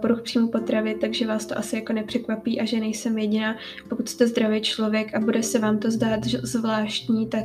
poruch 0.00 0.22
příjmu 0.22 0.48
potravy, 0.48 0.94
takže 1.00 1.26
vás 1.26 1.46
to 1.46 1.58
asi 1.58 1.76
jako 1.76 1.92
nepřekvapí 1.92 2.60
a 2.60 2.64
že 2.64 2.80
nejsem 2.80 3.18
jediná. 3.18 3.56
Pokud 3.88 4.08
jste 4.08 4.26
zdravý 4.26 4.60
člověk 4.60 5.14
a 5.14 5.20
bude 5.20 5.42
se 5.42 5.58
vám 5.58 5.78
to 5.78 5.90
zdát 5.90 6.24
zvláštní, 6.24 7.26
tak 7.26 7.44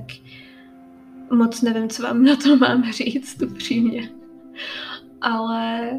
moc 1.31 1.61
nevím, 1.61 1.89
co 1.89 2.03
vám 2.03 2.23
na 2.23 2.35
to 2.35 2.55
mám 2.57 2.91
říct, 2.91 3.41
upřímně. 3.41 4.09
Ale 5.21 5.91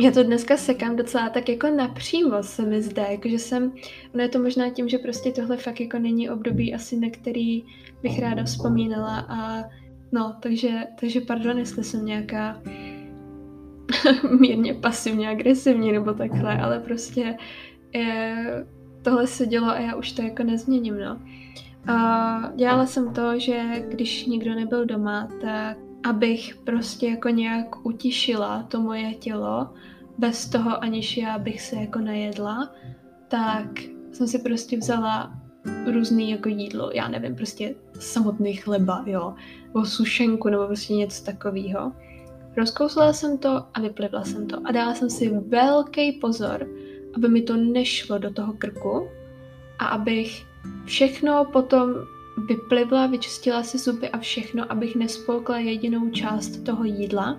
já 0.00 0.10
to 0.10 0.22
dneska 0.22 0.56
sekám 0.56 0.96
docela 0.96 1.28
tak 1.28 1.48
jako 1.48 1.70
napřímo 1.70 2.42
se 2.42 2.62
mi 2.62 2.82
zdá, 2.82 3.02
jakože 3.02 3.38
jsem, 3.38 3.72
ono 4.14 4.22
je 4.22 4.28
to 4.28 4.38
možná 4.38 4.70
tím, 4.70 4.88
že 4.88 4.98
prostě 4.98 5.32
tohle 5.32 5.56
fakt 5.56 5.80
jako 5.80 5.98
není 5.98 6.30
období 6.30 6.74
asi, 6.74 6.96
na 6.96 7.10
který 7.10 7.62
bych 8.02 8.18
ráda 8.18 8.44
vzpomínala 8.44 9.26
a 9.28 9.64
no, 10.12 10.36
takže, 10.40 10.70
takže 11.00 11.20
pardon, 11.20 11.58
jestli 11.58 11.84
jsem 11.84 12.04
nějaká 12.04 12.62
mírně 14.40 14.74
pasivně 14.74 15.28
agresivní 15.28 15.92
nebo 15.92 16.12
takhle, 16.12 16.60
ale 16.60 16.80
prostě 16.80 17.36
je, 17.92 18.66
tohle 19.02 19.26
se 19.26 19.46
dělo 19.46 19.66
a 19.66 19.80
já 19.80 19.96
už 19.96 20.12
to 20.12 20.22
jako 20.22 20.42
nezměním, 20.42 20.98
no. 20.98 21.18
A 21.94 22.52
dělala 22.56 22.86
jsem 22.86 23.14
to, 23.14 23.38
že 23.38 23.62
když 23.88 24.26
nikdo 24.26 24.54
nebyl 24.54 24.86
doma, 24.86 25.28
tak 25.40 25.78
abych 26.04 26.56
prostě 26.64 27.08
jako 27.08 27.28
nějak 27.28 27.86
utišila 27.86 28.62
to 28.62 28.80
moje 28.80 29.14
tělo, 29.14 29.68
bez 30.18 30.48
toho, 30.48 30.82
aniž 30.82 31.16
já 31.16 31.38
bych 31.38 31.60
se 31.60 31.76
jako 31.76 31.98
najedla, 31.98 32.72
tak 33.28 33.66
jsem 34.12 34.28
si 34.28 34.38
prostě 34.38 34.76
vzala 34.76 35.32
různý 35.92 36.30
jako 36.30 36.48
jídlo, 36.48 36.90
já 36.94 37.08
nevím, 37.08 37.36
prostě 37.36 37.74
samotný 37.98 38.54
chleba, 38.54 39.04
jo, 39.06 39.34
nebo 39.66 39.84
sušenku, 39.84 40.48
nebo 40.48 40.66
prostě 40.66 40.94
něco 40.94 41.24
takového. 41.24 41.92
Rozkousla 42.56 43.12
jsem 43.12 43.38
to 43.38 43.64
a 43.74 43.80
vyplivla 43.80 44.24
jsem 44.24 44.46
to. 44.46 44.58
A 44.64 44.72
dala 44.72 44.94
jsem 44.94 45.10
si 45.10 45.28
velký 45.28 46.12
pozor, 46.12 46.66
aby 47.14 47.28
mi 47.28 47.42
to 47.42 47.56
nešlo 47.56 48.18
do 48.18 48.32
toho 48.32 48.52
krku 48.52 49.08
a 49.78 49.86
abych 49.86 50.46
všechno 50.84 51.44
potom 51.44 51.94
vyplivla, 52.48 53.06
vyčistila 53.06 53.62
si 53.62 53.78
zuby 53.78 54.08
a 54.08 54.18
všechno, 54.18 54.72
abych 54.72 54.96
nespolkla 54.96 55.58
jedinou 55.58 56.10
část 56.10 56.56
toho 56.56 56.84
jídla. 56.84 57.38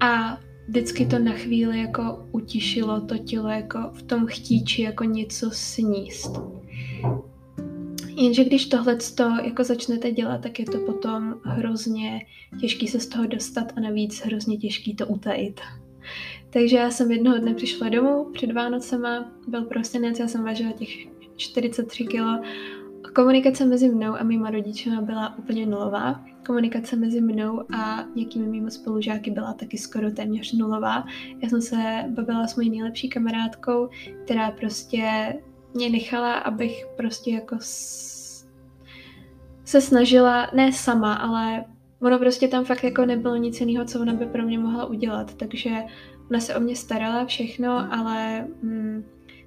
A 0.00 0.38
vždycky 0.68 1.06
to 1.06 1.18
na 1.18 1.32
chvíli 1.32 1.80
jako 1.80 2.26
utišilo 2.32 3.00
to 3.00 3.18
tělo 3.18 3.48
jako 3.48 3.90
v 3.92 4.02
tom 4.02 4.26
chtíči 4.26 4.82
jako 4.82 5.04
něco 5.04 5.50
sníst. 5.50 6.40
Jenže 8.16 8.44
když 8.44 8.66
tohle 8.66 8.98
jako 9.44 9.64
začnete 9.64 10.10
dělat, 10.12 10.40
tak 10.40 10.58
je 10.58 10.64
to 10.64 10.78
potom 10.78 11.34
hrozně 11.42 12.20
těžký 12.60 12.88
se 12.88 13.00
z 13.00 13.06
toho 13.06 13.26
dostat 13.26 13.72
a 13.76 13.80
navíc 13.80 14.20
hrozně 14.20 14.56
těžký 14.56 14.96
to 14.96 15.06
utajit. 15.06 15.60
Takže 16.50 16.76
já 16.76 16.90
jsem 16.90 17.12
jednoho 17.12 17.38
dne 17.38 17.54
přišla 17.54 17.88
domů 17.88 18.30
před 18.32 18.52
Vánocema, 18.52 19.32
byl 19.48 19.64
prosinec, 19.64 20.18
já 20.18 20.28
jsem 20.28 20.44
vážila 20.44 20.72
těch 20.72 20.88
43 21.36 22.04
kg. 22.04 22.20
Komunikace 23.14 23.64
mezi 23.64 23.88
mnou 23.88 24.14
a 24.14 24.22
mýma 24.22 24.50
rodičema 24.50 25.00
byla 25.00 25.38
úplně 25.38 25.66
nulová. 25.66 26.24
Komunikace 26.46 26.96
mezi 26.96 27.20
mnou 27.20 27.62
a 27.74 28.04
někými 28.14 28.46
mými 28.46 28.70
spolužáky 28.70 29.30
byla 29.30 29.52
taky 29.52 29.78
skoro 29.78 30.10
téměř 30.10 30.52
nulová. 30.52 31.04
Já 31.42 31.48
jsem 31.48 31.62
se 31.62 32.04
bavila 32.08 32.46
s 32.46 32.56
mojí 32.56 32.70
nejlepší 32.70 33.08
kamarádkou, 33.08 33.88
která 34.24 34.50
prostě 34.50 35.34
mě 35.74 35.90
nechala, 35.90 36.34
abych 36.34 36.86
prostě 36.96 37.30
jako 37.30 37.56
s... 37.60 38.46
se 39.64 39.80
snažila, 39.80 40.50
ne 40.54 40.72
sama, 40.72 41.14
ale 41.14 41.64
ono 42.02 42.18
prostě 42.18 42.48
tam 42.48 42.64
fakt 42.64 42.84
jako 42.84 43.06
nebylo 43.06 43.36
nic 43.36 43.60
jiného, 43.60 43.84
co 43.84 44.00
ona 44.00 44.12
by 44.12 44.26
pro 44.26 44.42
mě 44.42 44.58
mohla 44.58 44.86
udělat, 44.86 45.34
takže 45.34 45.70
ona 46.30 46.40
se 46.40 46.56
o 46.56 46.60
mě 46.60 46.76
starala 46.76 47.24
všechno, 47.24 47.92
ale 47.94 48.46
mm, 48.62 49.04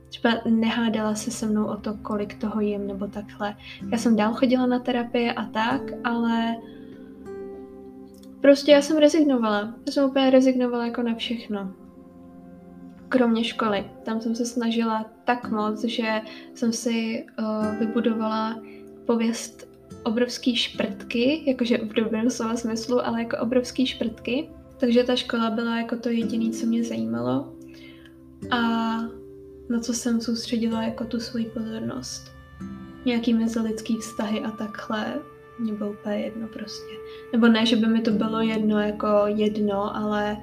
třeba 0.10 0.34
nehádala 0.50 1.16
se 1.16 1.32
se 1.32 1.46
mnou 1.46 1.66
o 1.66 1.78
to, 1.78 1.94
kolik 1.94 2.38
toho 2.38 2.62
jim 2.62 2.88
nebo 2.88 3.08
takhle. 3.08 3.56
Já 3.92 3.98
jsem 3.98 4.16
dál 4.16 4.34
chodila 4.34 4.66
na 4.66 4.80
terapie 4.80 5.34
a 5.34 5.46
tak, 5.46 5.82
ale 6.04 6.56
prostě 8.42 8.72
já 8.72 8.82
jsem 8.82 8.98
rezignovala. 8.98 9.76
Já 9.86 9.92
jsem 9.92 10.10
úplně 10.10 10.30
rezignovala 10.30 10.86
jako 10.86 11.02
na 11.02 11.16
všechno 11.16 11.85
kromě 13.18 13.44
školy. 13.44 13.86
Tam 14.04 14.22
jsem 14.22 14.36
se 14.36 14.46
snažila 14.46 15.06
tak 15.26 15.52
moc, 15.52 15.84
že 15.84 16.22
jsem 16.54 16.74
si 16.74 17.26
uh, 17.40 17.80
vybudovala 17.80 18.60
pověst 19.06 19.68
obrovský 20.04 20.56
šprtky, 20.56 21.44
jakože 21.46 21.78
v 21.78 21.94
dobrém 21.94 22.30
slova 22.30 22.56
smyslu, 22.56 23.06
ale 23.06 23.20
jako 23.20 23.38
obrovský 23.38 23.88
šprtky. 23.88 24.50
Takže 24.78 25.04
ta 25.04 25.16
škola 25.16 25.50
byla 25.50 25.78
jako 25.78 25.96
to 25.96 26.10
jediné, 26.10 26.52
co 26.52 26.66
mě 26.66 26.84
zajímalo. 26.84 27.54
A 28.52 28.58
na 29.70 29.80
co 29.82 29.94
jsem 29.94 30.22
soustředila 30.22 30.84
jako 30.84 31.06
tu 31.06 31.20
svoji 31.20 31.46
pozornost. 31.46 32.32
Nějaký 33.06 33.34
mezilidský 33.34 33.98
vztahy 33.98 34.40
a 34.42 34.52
takhle 34.52 35.20
mě 35.60 35.74
bylo 35.74 35.92
úplně 35.92 36.18
jedno 36.18 36.48
prostě. 36.48 36.94
Nebo 37.32 37.48
ne, 37.48 37.66
že 37.66 37.76
by 37.76 37.88
mi 37.88 38.02
to 38.02 38.12
bylo 38.12 38.42
jedno 38.42 38.80
jako 38.80 39.08
jedno, 39.26 39.96
ale 39.96 40.38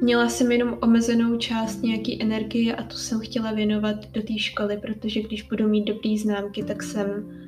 Měla 0.00 0.28
jsem 0.28 0.52
jenom 0.52 0.78
omezenou 0.82 1.36
část 1.36 1.82
nějaký 1.82 2.22
energie 2.22 2.76
a 2.76 2.82
tu 2.82 2.96
jsem 2.96 3.20
chtěla 3.20 3.52
věnovat 3.52 3.96
do 4.10 4.22
té 4.22 4.38
školy, 4.38 4.78
protože 4.82 5.22
když 5.22 5.42
budu 5.42 5.68
mít 5.68 5.84
dobrý 5.84 6.18
známky, 6.18 6.64
tak 6.64 6.82
jsem 6.82 7.38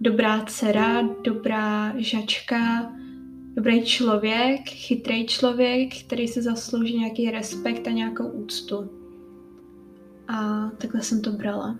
dobrá 0.00 0.44
dcera, 0.44 1.02
dobrá 1.24 1.94
žačka, 1.96 2.92
dobrý 3.54 3.84
člověk, 3.84 4.60
chytrý 4.68 5.26
člověk, 5.26 6.00
který 6.06 6.28
si 6.28 6.42
zaslouží 6.42 6.98
nějaký 6.98 7.30
respekt 7.30 7.88
a 7.88 7.90
nějakou 7.90 8.28
úctu. 8.28 8.90
A 10.28 10.70
takhle 10.78 11.02
jsem 11.02 11.22
to 11.22 11.32
brala. 11.32 11.78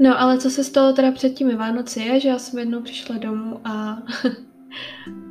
No 0.00 0.20
ale 0.20 0.38
co 0.38 0.50
se 0.50 0.64
stalo 0.64 0.92
teda 0.92 1.12
před 1.12 1.30
těmi 1.30 1.56
Vánoci 1.56 2.00
je, 2.00 2.20
že 2.20 2.28
já 2.28 2.38
jsem 2.38 2.58
jednou 2.58 2.82
přišla 2.82 3.18
domů 3.18 3.60
a 3.64 4.02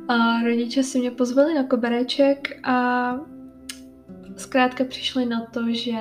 A 0.08 0.42
rodiče 0.42 0.82
si 0.82 0.98
mě 0.98 1.10
pozvali 1.10 1.54
na 1.54 1.64
kobereček 1.64 2.60
a 2.68 3.20
zkrátka 4.36 4.84
přišli 4.84 5.26
na 5.26 5.40
to, 5.40 5.62
že 5.72 5.96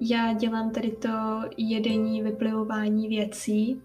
já 0.00 0.32
dělám 0.32 0.70
tady 0.70 0.90
to 0.90 1.08
jedení, 1.56 2.22
vyplivování 2.22 3.08
věcí, 3.08 3.80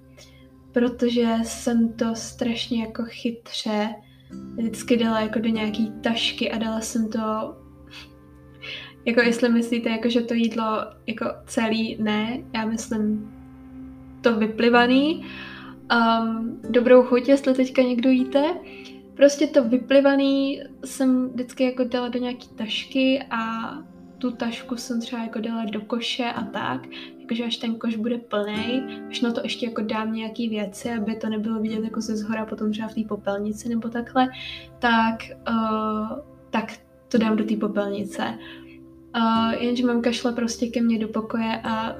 protože 0.71 1.37
jsem 1.43 1.93
to 1.93 2.15
strašně 2.15 2.81
jako 2.81 3.03
chytře 3.05 3.89
vždycky 4.57 4.97
dala 4.97 5.19
jako 5.19 5.39
do 5.39 5.49
nějaký 5.49 5.91
tašky 6.03 6.51
a 6.51 6.57
dala 6.57 6.81
jsem 6.81 7.09
to 7.09 7.55
jako 9.05 9.21
jestli 9.21 9.49
myslíte, 9.49 9.89
jako, 9.89 10.09
že 10.09 10.21
to 10.21 10.33
jídlo 10.33 10.65
jako 11.07 11.25
celý, 11.45 11.97
ne, 12.03 12.43
já 12.53 12.65
myslím 12.65 13.33
to 14.21 14.35
vyplivaný. 14.35 15.25
Um, 15.91 16.61
dobrou 16.69 17.03
chuť, 17.03 17.29
jestli 17.29 17.53
teďka 17.53 17.81
někdo 17.81 18.09
jíte. 18.09 18.43
Prostě 19.15 19.47
to 19.47 19.63
vyplivaný 19.63 20.61
jsem 20.85 21.29
vždycky 21.29 21.63
jako 21.63 21.83
dala 21.83 22.07
do 22.07 22.19
nějaký 22.19 22.47
tašky 22.47 23.23
a 23.29 23.71
tu 24.17 24.31
tašku 24.31 24.77
jsem 24.77 25.01
třeba 25.01 25.23
jako 25.23 25.39
dala 25.39 25.65
do 25.65 25.81
koše 25.81 26.25
a 26.25 26.43
tak, 26.43 26.87
jakože 27.19 27.43
až 27.43 27.57
ten 27.57 27.75
koš 27.75 27.95
bude 27.95 28.17
plný, 28.17 28.83
až 29.09 29.21
na 29.21 29.31
to 29.31 29.41
ještě 29.43 29.65
jako 29.65 29.81
dám 29.81 30.13
nějaký 30.13 30.49
věci, 30.49 30.91
aby 30.91 31.15
to 31.15 31.29
nebylo 31.29 31.59
vidět 31.59 31.83
jako 31.83 32.01
ze 32.01 32.17
zhora 32.17 32.45
potom 32.45 32.71
třeba 32.71 32.87
v 32.87 32.93
té 32.93 33.01
popelnici 33.07 33.69
nebo 33.69 33.89
takhle, 33.89 34.27
tak, 34.79 35.15
uh, 35.49 36.19
tak 36.49 36.73
to 37.07 37.17
dám 37.17 37.35
do 37.35 37.43
té 37.43 37.55
popelnice. 37.55 38.37
Uh, 39.17 39.53
jenže 39.53 39.85
mamka 39.85 40.11
šla 40.11 40.31
prostě 40.31 40.67
ke 40.67 40.81
mně 40.81 40.99
do 40.99 41.07
pokoje 41.07 41.61
a 41.63 41.95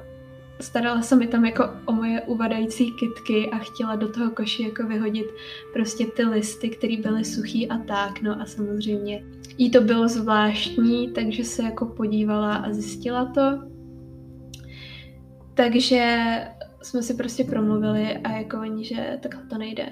starala 0.60 1.02
se 1.02 1.16
mi 1.16 1.26
tam 1.26 1.44
jako 1.44 1.70
o 1.86 1.92
moje 1.92 2.22
uvadající 2.22 2.92
kitky 2.92 3.50
a 3.50 3.58
chtěla 3.58 3.96
do 3.96 4.08
toho 4.08 4.30
koši 4.30 4.62
jako 4.62 4.86
vyhodit 4.86 5.26
prostě 5.72 6.06
ty 6.06 6.24
listy, 6.24 6.70
které 6.70 6.96
byly 6.96 7.24
suchý 7.24 7.68
a 7.68 7.78
tak, 7.78 8.22
no 8.22 8.40
a 8.40 8.46
samozřejmě 8.46 9.24
jí 9.58 9.70
to 9.70 9.80
bylo 9.80 10.08
zvláštní, 10.08 11.12
takže 11.12 11.44
se 11.44 11.62
jako 11.62 11.86
podívala 11.86 12.54
a 12.54 12.72
zjistila 12.72 13.24
to. 13.24 13.40
Takže 15.54 16.26
jsme 16.82 17.02
si 17.02 17.14
prostě 17.14 17.44
promluvili 17.44 18.16
a 18.16 18.30
jako 18.30 18.60
oni, 18.60 18.84
že 18.84 19.18
takhle 19.22 19.42
to 19.46 19.58
nejde. 19.58 19.88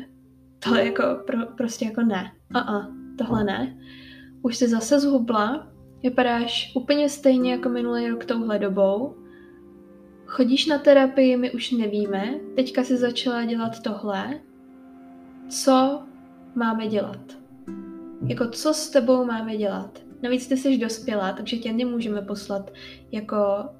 Tohle 0.58 0.86
jako 0.86 1.02
pro, 1.26 1.38
prostě 1.56 1.84
jako 1.84 2.02
ne. 2.02 2.32
A 2.54 2.60
uh-uh, 2.60 2.94
tohle 3.18 3.44
ne. 3.44 3.78
Už 4.42 4.56
se 4.56 4.68
zase 4.68 5.00
zhubla, 5.00 5.68
vypadáš 6.02 6.72
úplně 6.76 7.08
stejně 7.08 7.52
jako 7.52 7.68
minulý 7.68 8.08
rok 8.08 8.24
touhle 8.24 8.58
dobou, 8.58 9.23
Chodíš 10.26 10.66
na 10.66 10.78
terapii, 10.78 11.36
my 11.36 11.50
už 11.50 11.70
nevíme, 11.70 12.34
teďka 12.56 12.84
si 12.84 12.96
začala 12.96 13.44
dělat 13.44 13.82
tohle. 13.82 14.40
Co 15.48 16.02
máme 16.54 16.86
dělat? 16.86 17.20
Jako 18.26 18.48
co 18.48 18.74
s 18.74 18.90
tebou 18.90 19.24
máme 19.24 19.56
dělat? 19.56 19.98
Navíc 20.22 20.46
ty 20.46 20.56
jsi 20.56 20.78
dospělá, 20.78 21.32
takže 21.32 21.56
tě 21.56 21.72
nemůžeme 21.72 22.22
poslat 22.22 22.72
jako 23.12 23.36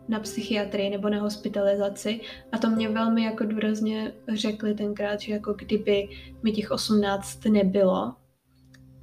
na 0.09 0.21
psychiatrii 0.21 0.91
nebo 0.91 1.09
na 1.09 1.21
hospitalizaci. 1.21 2.21
A 2.53 2.59
to 2.59 2.71
mě 2.71 2.89
velmi 2.89 3.25
jako 3.25 3.45
důrazně 3.45 4.13
řekli 4.29 4.75
tenkrát, 4.75 5.21
že 5.21 5.33
jako 5.33 5.53
kdyby 5.53 6.09
mi 6.43 6.53
těch 6.53 6.71
18 6.71 7.45
nebylo, 7.45 8.15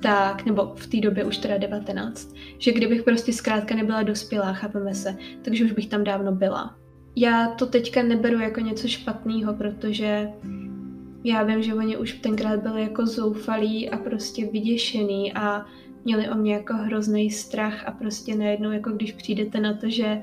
tak, 0.01 0.45
nebo 0.45 0.73
v 0.75 0.87
té 0.87 0.97
době 0.97 1.23
už 1.23 1.37
teda 1.37 1.57
19, 1.57 2.33
že 2.57 2.71
kdybych 2.71 3.03
prostě 3.03 3.33
zkrátka 3.33 3.75
nebyla 3.75 4.03
dospělá, 4.03 4.53
chápeme 4.53 4.93
se, 4.95 5.17
takže 5.41 5.65
už 5.65 5.71
bych 5.71 5.87
tam 5.87 6.03
dávno 6.03 6.31
byla 6.31 6.81
já 7.15 7.47
to 7.47 7.65
teďka 7.65 8.03
neberu 8.03 8.39
jako 8.39 8.59
něco 8.59 8.87
špatného, 8.87 9.53
protože 9.53 10.29
já 11.23 11.43
vím, 11.43 11.63
že 11.63 11.73
oni 11.73 11.97
už 11.97 12.13
tenkrát 12.13 12.59
byli 12.59 12.81
jako 12.81 13.05
zoufalí 13.05 13.89
a 13.89 13.97
prostě 13.97 14.45
vyděšený 14.45 15.33
a 15.33 15.65
měli 16.05 16.29
o 16.29 16.35
mě 16.35 16.53
jako 16.53 16.73
hrozný 16.73 17.31
strach 17.31 17.87
a 17.87 17.91
prostě 17.91 18.35
najednou, 18.35 18.71
jako 18.71 18.89
když 18.89 19.11
přijdete 19.11 19.59
na 19.59 19.73
to, 19.73 19.89
že 19.89 20.21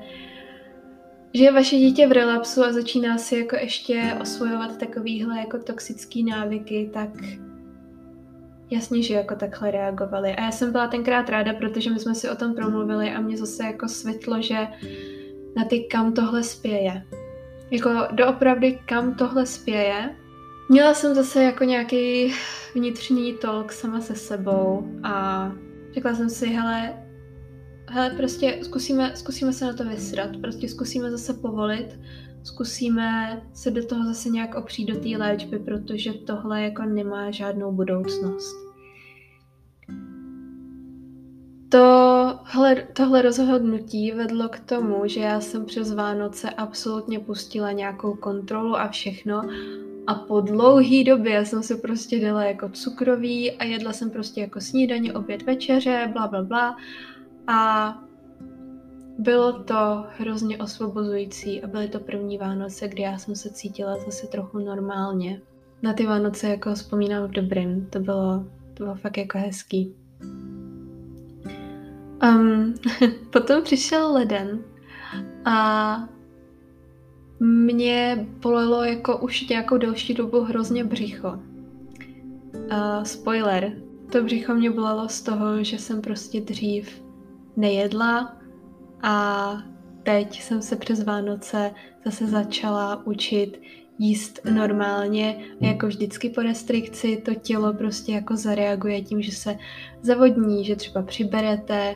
že 1.33 1.43
je 1.43 1.51
vaše 1.51 1.75
dítě 1.75 2.07
v 2.07 2.11
relapsu 2.11 2.63
a 2.63 2.73
začíná 2.73 3.17
si 3.17 3.35
jako 3.37 3.55
ještě 3.55 4.17
osvojovat 4.21 4.77
takovýhle 4.77 5.39
jako 5.39 5.57
toxický 5.57 6.23
návyky, 6.23 6.89
tak 6.93 7.09
jasně, 8.69 9.03
že 9.03 9.13
jako 9.13 9.35
takhle 9.35 9.71
reagovali. 9.71 10.31
A 10.31 10.41
já 10.41 10.51
jsem 10.51 10.71
byla 10.71 10.87
tenkrát 10.87 11.29
ráda, 11.29 11.53
protože 11.53 11.89
my 11.89 11.99
jsme 11.99 12.15
si 12.15 12.29
o 12.29 12.35
tom 12.35 12.53
promluvili 12.53 13.11
a 13.11 13.21
mě 13.21 13.37
zase 13.37 13.63
jako 13.63 13.87
světlo, 13.87 14.41
že 14.41 14.67
na 15.59 15.65
ty 15.65 15.79
kam 15.79 16.13
tohle 16.13 16.43
spěje. 16.43 17.03
Jako 17.71 17.89
doopravdy 18.11 18.79
kam 18.85 19.15
tohle 19.15 19.45
spěje. 19.45 20.15
Měla 20.69 20.93
jsem 20.93 21.15
zase 21.15 21.43
jako 21.43 21.63
nějaký 21.63 22.33
vnitřní 22.75 23.33
talk 23.33 23.71
sama 23.71 24.01
se 24.01 24.15
sebou 24.15 24.87
a 25.03 25.51
řekla 25.93 26.15
jsem 26.15 26.29
si, 26.29 26.47
hele, 26.47 26.93
hele, 27.89 28.09
prostě 28.09 28.59
zkusíme, 28.61 29.11
zkusíme 29.15 29.53
se 29.53 29.65
na 29.65 29.73
to 29.73 29.83
vysrat, 29.83 30.37
prostě 30.41 30.69
zkusíme 30.69 31.11
zase 31.11 31.33
povolit, 31.33 31.99
zkusíme 32.43 33.41
se 33.53 33.71
do 33.71 33.85
toho 33.85 34.05
zase 34.05 34.29
nějak 34.29 34.55
opřít 34.55 34.85
do 34.85 34.99
té 34.99 35.09
léčby, 35.17 35.59
protože 35.59 36.13
tohle 36.13 36.61
jako 36.61 36.83
nemá 36.83 37.31
žádnou 37.31 37.71
budoucnost. 37.71 38.68
Tohle, 41.69 42.75
tohle 42.93 43.21
rozhodnutí 43.21 44.11
vedlo 44.11 44.49
k 44.49 44.59
tomu, 44.59 45.07
že 45.07 45.19
já 45.19 45.41
jsem 45.41 45.65
přes 45.65 45.93
Vánoce 45.93 46.49
absolutně 46.49 47.19
pustila 47.19 47.71
nějakou 47.71 48.15
kontrolu 48.15 48.75
a 48.75 48.87
všechno 48.87 49.41
a 50.07 50.13
po 50.13 50.41
dlouhý 50.41 51.03
době 51.03 51.45
jsem 51.45 51.63
se 51.63 51.75
prostě 51.75 52.19
dala 52.19 52.43
jako 52.43 52.69
cukroví 52.69 53.51
a 53.51 53.63
jedla 53.63 53.93
jsem 53.93 54.09
prostě 54.09 54.41
jako 54.41 54.61
snídaně, 54.61 55.13
oběd, 55.13 55.41
večeře, 55.41 56.09
bla, 56.13 56.27
bla, 56.27 56.43
bla. 56.43 56.77
A 57.47 57.99
bylo 59.17 59.63
to 59.63 60.05
hrozně 60.17 60.57
osvobozující 60.57 61.63
a 61.63 61.67
byly 61.67 61.87
to 61.87 61.99
první 61.99 62.37
Vánoce, 62.37 62.87
kdy 62.87 63.01
já 63.01 63.17
jsem 63.17 63.35
se 63.35 63.49
cítila 63.49 63.97
zase 64.05 64.27
trochu 64.27 64.59
normálně. 64.59 65.41
Na 65.81 65.93
ty 65.93 66.05
Vánoce 66.05 66.47
jako 66.47 66.73
vzpomínám 66.73 67.27
v 67.27 67.31
dobrým, 67.31 67.87
to 67.89 67.99
bylo, 67.99 68.45
to 68.73 68.83
bylo 68.83 68.95
fakt 68.95 69.17
jako 69.17 69.37
hezký. 69.37 69.98
Um, 72.23 72.73
potom 73.29 73.63
přišel 73.63 74.13
leden 74.13 74.59
a 75.45 76.09
mě 77.39 78.27
bolelo 78.41 78.83
jako 78.83 79.17
už 79.17 79.47
nějakou 79.47 79.77
delší 79.77 80.13
dobu 80.13 80.41
hrozně 80.41 80.83
břicho. 80.83 81.39
Uh, 82.71 83.03
spoiler, 83.03 83.73
to 84.11 84.23
břicho 84.23 84.53
mě 84.53 84.71
bolelo 84.71 85.09
z 85.09 85.21
toho, 85.21 85.63
že 85.63 85.77
jsem 85.77 86.01
prostě 86.01 86.41
dřív 86.41 87.03
nejedla 87.57 88.37
a 89.01 89.57
teď 90.03 90.41
jsem 90.41 90.61
se 90.61 90.75
přes 90.75 91.03
Vánoce 91.03 91.71
zase 92.05 92.27
začala 92.27 93.05
učit 93.05 93.61
jíst 93.99 94.39
normálně 94.51 95.45
jako 95.61 95.87
vždycky 95.87 96.29
po 96.29 96.41
restrikci 96.41 97.17
to 97.25 97.35
tělo 97.35 97.73
prostě 97.73 98.11
jako 98.11 98.35
zareaguje 98.35 99.01
tím, 99.01 99.21
že 99.21 99.31
se 99.31 99.57
zavodní, 100.01 100.65
že 100.65 100.75
třeba 100.75 101.01
přiberete, 101.01 101.95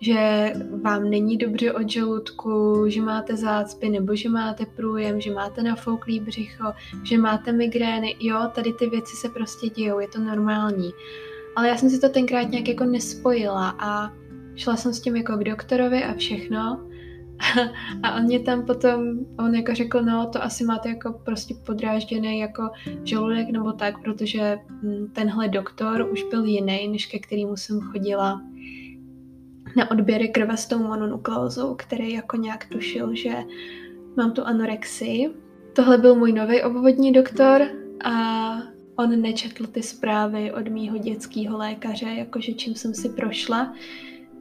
že 0.00 0.52
vám 0.82 1.10
není 1.10 1.36
dobře 1.36 1.72
od 1.72 1.90
žaludku, 1.90 2.84
že 2.88 3.02
máte 3.02 3.36
zácpy 3.36 3.88
nebo 3.88 4.16
že 4.16 4.28
máte 4.28 4.66
průjem, 4.66 5.20
že 5.20 5.32
máte 5.32 5.62
nafouklý 5.62 6.20
břicho, 6.20 6.64
že 7.02 7.18
máte 7.18 7.52
migrény. 7.52 8.16
Jo, 8.20 8.50
tady 8.54 8.72
ty 8.72 8.88
věci 8.88 9.16
se 9.16 9.28
prostě 9.28 9.68
dějou, 9.68 10.00
je 10.00 10.08
to 10.08 10.20
normální. 10.20 10.90
Ale 11.56 11.68
já 11.68 11.76
jsem 11.76 11.90
si 11.90 12.00
to 12.00 12.08
tenkrát 12.08 12.42
nějak 12.42 12.68
jako 12.68 12.84
nespojila 12.84 13.76
a 13.78 14.12
šla 14.56 14.76
jsem 14.76 14.94
s 14.94 15.00
tím 15.00 15.16
jako 15.16 15.36
k 15.36 15.44
doktorovi 15.44 16.04
a 16.04 16.14
všechno. 16.14 16.88
A 18.02 18.16
on 18.16 18.22
mě 18.22 18.40
tam 18.40 18.66
potom, 18.66 19.18
on 19.38 19.54
jako 19.54 19.74
řekl, 19.74 20.02
no 20.02 20.26
to 20.26 20.42
asi 20.42 20.64
máte 20.64 20.88
jako 20.88 21.12
prostě 21.12 21.54
podrážděný 21.66 22.38
jako 22.38 22.70
žaludek 23.04 23.50
nebo 23.50 23.72
tak, 23.72 24.02
protože 24.02 24.58
hm, 24.68 25.08
tenhle 25.12 25.48
doktor 25.48 26.08
už 26.12 26.22
byl 26.22 26.44
jiný, 26.44 26.88
než 26.88 27.06
ke 27.06 27.18
kterému 27.18 27.56
jsem 27.56 27.80
chodila 27.80 28.40
na 29.76 29.90
odběry 29.90 30.28
krve 30.28 30.56
s 30.56 30.66
tou 30.66 30.78
mononukleózou, 30.78 31.74
který 31.74 32.12
jako 32.12 32.36
nějak 32.36 32.66
tušil, 32.66 33.14
že 33.14 33.34
mám 34.16 34.32
tu 34.32 34.44
anorexii. 34.44 35.30
Tohle 35.72 35.98
byl 35.98 36.14
můj 36.14 36.32
nový 36.32 36.62
obvodní 36.62 37.12
doktor 37.12 37.62
a 38.04 38.48
on 38.96 39.20
nečetl 39.22 39.66
ty 39.66 39.82
zprávy 39.82 40.52
od 40.52 40.68
mýho 40.68 40.98
dětského 40.98 41.58
lékaře, 41.58 42.06
jakože 42.06 42.52
čím 42.52 42.74
jsem 42.74 42.94
si 42.94 43.08
prošla. 43.08 43.74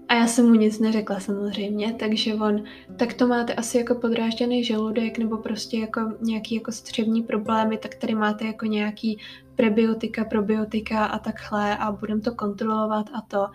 A 0.10 0.16
já 0.16 0.28
jsem 0.28 0.46
mu 0.46 0.56
nic 0.56 0.80
neřekla 0.80 1.20
samozřejmě, 1.20 1.94
takže 1.94 2.34
on, 2.34 2.64
tak 2.98 3.14
to 3.14 3.28
máte 3.28 3.54
asi 3.54 3.78
jako 3.78 3.96
podrážděný 3.96 4.64
žaludek 4.64 5.18
nebo 5.18 5.38
prostě 5.38 5.80
jako 5.80 6.02
nějaký 6.22 6.56
jako 6.56 6.72
střevní 6.72 7.24
problémy, 7.24 7.78
tak 7.78 7.96
tady 7.96 8.16
máte 8.16 8.46
jako 8.46 8.66
nějaký 8.66 9.20
prebiotika, 9.56 10.26
probiotika 10.26 11.06
a 11.06 11.20
takhle 11.20 11.78
a 11.78 11.92
budem 11.92 12.22
to 12.22 12.36
kontrolovat 12.36 13.06
a 13.14 13.22
to. 13.22 13.48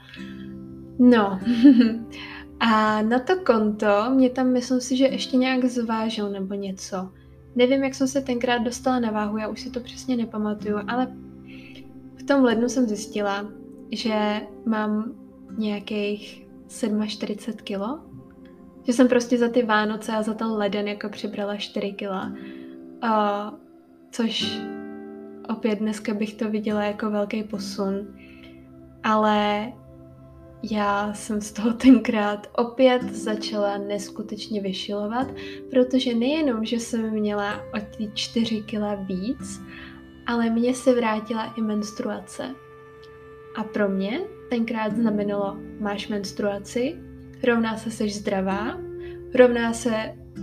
No, 0.99 1.41
a 2.61 3.03
na 3.03 3.19
to 3.19 3.37
konto 3.37 4.11
mě 4.11 4.31
tam 4.31 4.53
myslím 4.53 4.81
si, 4.81 4.97
že 4.97 5.05
ještě 5.05 5.37
nějak 5.37 5.65
zvážil 5.65 6.31
nebo 6.31 6.55
něco. 6.55 7.11
Nevím, 7.55 7.85
jak 7.85 7.95
jsem 7.95 8.09
se 8.09 8.21
tenkrát 8.21 8.59
dostala 8.59 9.01
na 9.01 9.11
váhu, 9.11 9.37
já 9.37 9.49
už 9.49 9.61
si 9.61 9.71
to 9.71 9.81
přesně 9.81 10.17
nepamatuju, 10.17 10.79
ale 10.89 11.17
v 12.17 12.23
tom 12.23 12.45
lednu 12.45 12.69
jsem 12.69 12.87
zjistila, 12.87 13.49
že 13.93 14.41
mám 14.67 15.22
nějakých 15.59 16.47
47 17.07 17.57
kilo. 17.65 18.01
Že 18.83 18.93
jsem 18.93 19.09
prostě 19.09 19.39
za 19.39 19.49
ty 19.49 19.63
Vánoce 19.63 20.13
a 20.13 20.23
za 20.23 20.35
ten 20.35 20.47
leden 20.47 20.89
jako 20.89 21.09
přibrala 21.09 21.57
4 21.57 21.93
kila. 21.93 22.33
Uh, 23.05 23.59
což 24.11 24.59
opět 25.49 25.79
dneska 25.79 26.15
bych 26.15 26.35
to 26.35 26.51
viděla 26.51 26.83
jako 26.83 27.11
velký 27.11 27.45
posun. 27.45 28.17
Ale 29.03 29.73
já 30.71 31.15
jsem 31.15 31.41
z 31.41 31.53
toho 31.53 31.73
tenkrát 31.73 32.47
opět 32.57 33.03
začala 33.03 33.79
neskutečně 33.79 34.61
vyšilovat, 34.61 35.29
protože 35.71 36.15
nejenom, 36.15 36.65
že 36.65 36.77
jsem 36.77 37.11
měla 37.11 37.57
o 37.57 37.97
ty 37.97 38.11
čtyři 38.15 38.63
kila 38.63 38.95
víc, 38.95 39.63
ale 40.27 40.51
mně 40.51 40.75
se 40.75 40.95
vrátila 40.95 41.55
i 41.57 41.61
menstruace. 41.61 42.55
A 43.57 43.65
pro 43.65 43.89
mě 43.89 44.21
tenkrát 44.51 44.97
znamenalo, 44.97 45.57
máš 45.81 46.09
menstruaci, 46.09 46.95
rovná 47.45 47.77
se 47.77 47.91
seš 47.91 48.17
zdravá, 48.17 48.79
rovná 49.35 49.73
se 49.73 49.93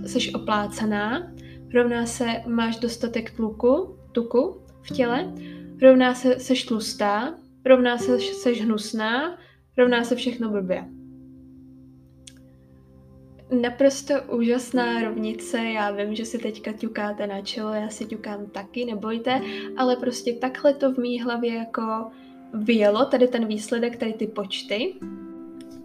seš 0.08 0.34
oplácaná, 0.34 1.32
rovná 1.74 2.06
se 2.06 2.26
máš 2.48 2.80
dostatek 2.80 3.32
tluku, 3.32 3.98
tuku 4.12 4.62
v 4.82 4.90
těle, 4.90 5.34
rovná 5.82 6.14
se 6.14 6.40
seš 6.40 6.64
tlustá, 6.64 7.36
rovná 7.66 7.98
se 7.98 8.20
seš 8.20 8.62
hnusná, 8.62 9.38
rovná 9.78 10.04
se 10.04 10.16
všechno 10.16 10.50
blbě. 10.50 10.86
Naprosto 13.62 14.14
úžasná 14.32 15.02
rovnice, 15.02 15.58
já 15.58 15.92
vím, 15.92 16.16
že 16.16 16.26
si 16.26 16.38
teďka 16.38 16.72
ťukáte 16.72 17.28
na 17.28 17.42
čelo, 17.42 17.74
já 17.74 17.90
si 17.90 18.06
ťukám 18.06 18.46
taky, 18.46 18.86
nebojte, 18.86 19.42
ale 19.78 19.96
prostě 19.96 20.34
takhle 20.34 20.74
to 20.74 20.94
v 20.94 20.98
mý 20.98 21.22
hlavě 21.22 21.56
jako 21.56 22.12
vyjelo, 22.54 23.06
tady 23.06 23.28
ten 23.28 23.46
výsledek, 23.46 23.98
tady 23.98 24.14
ty 24.14 24.28
počty. 24.28 24.96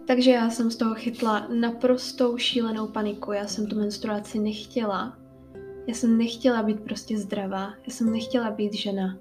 Takže 0.07 0.31
já 0.31 0.49
jsem 0.49 0.71
z 0.71 0.75
toho 0.75 0.95
chytla 0.95 1.47
naprostou 1.59 2.37
šílenou 2.37 2.87
paniku, 2.87 3.31
já 3.31 3.47
jsem 3.47 3.67
tu 3.67 3.75
menstruaci 3.75 4.39
nechtěla. 4.39 5.17
Já 5.87 5.93
jsem 5.93 6.17
nechtěla 6.17 6.63
být 6.63 6.79
prostě 6.79 7.17
zdravá, 7.17 7.73
já 7.87 7.93
jsem 7.93 8.11
nechtěla 8.11 8.51
být 8.51 8.73
žena. 8.73 9.17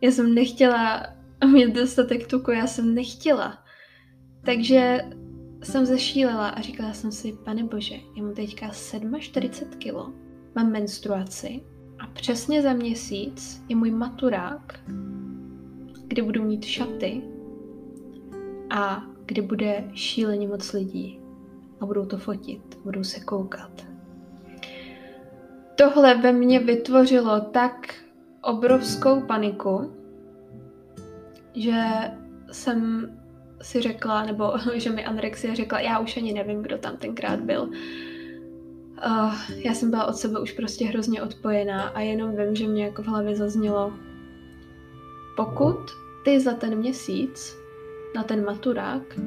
Já 0.00 0.10
jsem 0.10 0.34
nechtěla 0.34 1.06
mít 1.52 1.74
dostatek 1.74 2.26
tuku, 2.26 2.50
já 2.50 2.66
jsem 2.66 2.94
nechtěla. 2.94 3.58
Takže 4.44 5.00
jsem 5.62 5.86
zešílela 5.86 6.48
a 6.48 6.60
říkala 6.60 6.92
jsem 6.92 7.12
si, 7.12 7.32
pane 7.44 7.64
bože, 7.64 7.94
já 8.16 8.22
mám 8.22 8.34
teďka 8.34 8.70
47 9.18 9.78
kilo, 9.78 10.12
mám 10.54 10.72
menstruaci 10.72 11.60
a 11.98 12.06
přesně 12.06 12.62
za 12.62 12.72
měsíc 12.72 13.62
je 13.68 13.76
můj 13.76 13.90
maturák, 13.90 14.80
kde 16.16 16.22
budu 16.22 16.44
mít 16.44 16.64
šaty 16.64 17.22
a 18.70 19.02
kde 19.26 19.42
bude 19.42 19.84
šíleně 19.94 20.48
moc 20.48 20.72
lidí 20.72 21.20
a 21.80 21.86
budou 21.86 22.06
to 22.06 22.18
fotit, 22.18 22.78
budou 22.84 23.04
se 23.04 23.20
koukat. 23.20 23.86
Tohle 25.74 26.14
ve 26.14 26.32
mně 26.32 26.58
vytvořilo 26.58 27.40
tak 27.40 27.94
obrovskou 28.42 29.20
paniku, 29.20 29.92
že 31.54 31.82
jsem 32.52 33.10
si 33.62 33.80
řekla, 33.80 34.26
nebo 34.26 34.52
že 34.74 34.90
mi 34.90 35.04
anorexie 35.04 35.56
řekla, 35.56 35.80
já 35.80 35.98
už 35.98 36.16
ani 36.16 36.32
nevím, 36.32 36.62
kdo 36.62 36.78
tam 36.78 36.96
tenkrát 36.96 37.40
byl. 37.40 37.62
Uh, 39.06 39.34
já 39.64 39.74
jsem 39.74 39.90
byla 39.90 40.04
od 40.04 40.16
sebe 40.16 40.40
už 40.40 40.52
prostě 40.52 40.86
hrozně 40.86 41.22
odpojená 41.22 41.88
a 41.88 42.00
jenom 42.00 42.36
vím, 42.36 42.56
že 42.56 42.66
mě 42.66 42.84
jako 42.84 43.02
v 43.02 43.06
hlavě 43.06 43.36
zaznělo, 43.36 43.92
pokud 45.36 46.05
ty 46.26 46.40
za 46.40 46.54
ten 46.54 46.78
měsíc 46.78 47.56
na 48.14 48.22
ten 48.22 48.44
maturák 48.44 49.18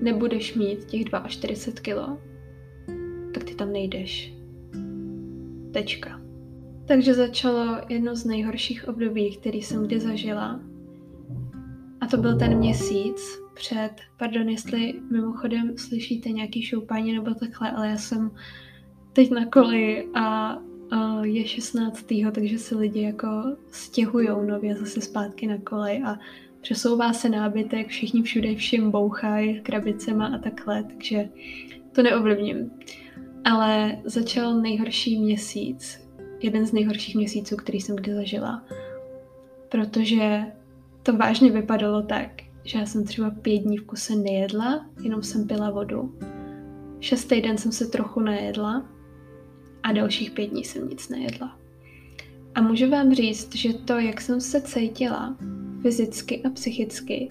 nebudeš 0.00 0.54
mít 0.54 0.84
těch 0.84 1.02
42 1.26 1.82
kilo, 1.82 2.18
tak 3.34 3.44
ty 3.44 3.54
tam 3.54 3.72
nejdeš. 3.72 4.34
Tečka. 5.72 6.20
Takže 6.88 7.14
začalo 7.14 7.80
jedno 7.88 8.16
z 8.16 8.24
nejhorších 8.24 8.88
období, 8.88 9.36
který 9.36 9.62
jsem 9.62 9.86
kdy 9.86 10.00
zažila. 10.00 10.60
A 12.00 12.06
to 12.06 12.16
byl 12.16 12.38
ten 12.38 12.58
měsíc 12.58 13.40
před, 13.54 13.92
pardon, 14.16 14.48
jestli 14.48 15.00
mimochodem 15.12 15.78
slyšíte 15.78 16.30
nějaký 16.30 16.62
šoupání 16.62 17.12
nebo 17.12 17.34
takhle, 17.34 17.70
ale 17.70 17.88
já 17.88 17.96
jsem 17.96 18.30
teď 19.12 19.30
na 19.30 19.46
koli 19.46 20.08
a 20.14 20.56
je 21.22 21.46
16. 21.46 22.06
takže 22.32 22.58
se 22.58 22.76
lidi 22.76 23.02
jako 23.02 23.56
stěhujou 23.70 24.42
nově 24.42 24.76
zase 24.76 25.00
zpátky 25.00 25.46
na 25.46 25.58
kolej 25.58 26.02
a 26.06 26.18
přesouvá 26.60 27.12
se 27.12 27.28
nábytek, 27.28 27.88
všichni 27.88 28.22
všude 28.22 28.54
všim 28.54 28.90
bouchají 28.90 29.60
krabicema 29.60 30.26
a 30.26 30.38
takhle, 30.38 30.84
takže 30.84 31.28
to 31.92 32.02
neovlivním. 32.02 32.70
Ale 33.44 33.98
začal 34.04 34.60
nejhorší 34.60 35.20
měsíc, 35.20 36.08
jeden 36.42 36.66
z 36.66 36.72
nejhorších 36.72 37.16
měsíců, 37.16 37.56
který 37.56 37.80
jsem 37.80 37.96
kdy 37.96 38.14
zažila, 38.14 38.64
protože 39.68 40.42
to 41.02 41.16
vážně 41.16 41.52
vypadalo 41.52 42.02
tak, 42.02 42.30
že 42.64 42.78
já 42.78 42.86
jsem 42.86 43.04
třeba 43.04 43.30
pět 43.30 43.58
dní 43.58 43.78
v 43.78 43.84
kuse 43.84 44.16
nejedla, 44.16 44.86
jenom 45.02 45.22
jsem 45.22 45.46
pila 45.46 45.70
vodu. 45.70 46.18
Šestý 47.00 47.40
den 47.40 47.58
jsem 47.58 47.72
se 47.72 47.86
trochu 47.86 48.20
najedla 48.20 48.95
a 49.86 49.92
dalších 49.92 50.30
pět 50.30 50.46
dní 50.46 50.64
jsem 50.64 50.88
nic 50.88 51.08
nejedla. 51.08 51.58
A 52.54 52.60
můžu 52.60 52.90
vám 52.90 53.14
říct, 53.14 53.54
že 53.54 53.74
to, 53.74 53.98
jak 53.98 54.20
jsem 54.20 54.40
se 54.40 54.60
cítila, 54.60 55.36
fyzicky 55.82 56.42
a 56.42 56.50
psychicky, 56.50 57.28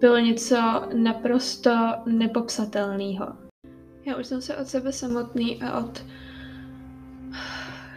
bylo 0.00 0.18
něco 0.18 0.56
naprosto 0.94 1.70
nepopsatelného. 2.06 3.26
Já 4.06 4.16
už 4.16 4.26
jsem 4.26 4.42
se 4.42 4.56
od 4.56 4.66
sebe 4.66 4.92
samotný 4.92 5.62
a 5.62 5.78
od 5.78 6.04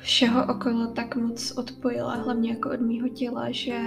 všeho 0.02 0.54
okolo 0.56 0.88
tak 0.88 1.16
moc 1.16 1.52
odpojila, 1.52 2.16
hlavně 2.16 2.50
jako 2.50 2.70
od 2.70 2.82
mýho 2.82 3.10
těla, 3.10 3.52
že 3.52 3.80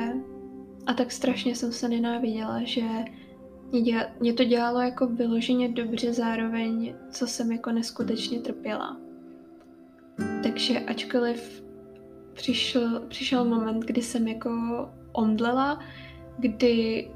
a 0.86 0.94
tak 0.94 1.12
strašně 1.12 1.54
jsem 1.54 1.72
se 1.72 1.88
nenáviděla, 1.88 2.60
že 2.64 2.82
mě, 4.20 4.32
to 4.36 4.44
dělalo 4.44 4.80
jako 4.80 5.06
vyloženě 5.06 5.68
dobře 5.68 6.12
zároveň, 6.12 6.94
co 7.10 7.26
jsem 7.26 7.52
jako 7.52 7.72
neskutečně 7.72 8.40
trpěla. 8.40 9.09
Takže 10.42 10.78
ačkoliv 10.78 11.64
přišel, 12.32 13.02
přišel 13.08 13.44
moment, 13.44 13.80
kdy 13.80 14.02
jsem 14.02 14.28
jako 14.28 14.50
omdlela, 15.12 15.78
kdy 16.38 17.08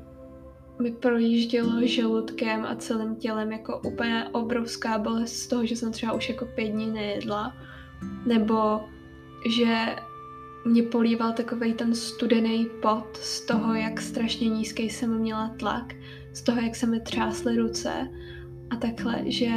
mi 0.82 0.90
projíždělo 0.90 1.86
žaludkem 1.86 2.64
a 2.64 2.74
celým 2.74 3.16
tělem 3.16 3.52
jako 3.52 3.80
úplně 3.86 4.28
obrovská 4.32 4.98
bolest 4.98 5.36
z 5.36 5.46
toho, 5.46 5.66
že 5.66 5.76
jsem 5.76 5.92
třeba 5.92 6.12
už 6.12 6.28
jako 6.28 6.46
pět 6.46 6.68
dní 6.68 6.90
nejedla, 6.90 7.54
nebo 8.26 8.80
že 9.56 9.96
mě 10.64 10.82
políval 10.82 11.32
takový 11.32 11.74
ten 11.74 11.94
studený 11.94 12.66
pot 12.82 13.16
z 13.16 13.40
toho, 13.40 13.74
jak 13.74 14.00
strašně 14.00 14.48
nízký 14.48 14.90
jsem 14.90 15.18
měla 15.18 15.54
tlak, 15.58 15.94
z 16.32 16.42
toho, 16.42 16.60
jak 16.60 16.76
se 16.76 16.86
mi 16.86 17.00
třásly 17.00 17.56
ruce 17.56 18.08
a 18.70 18.76
takhle, 18.76 19.22
že 19.26 19.50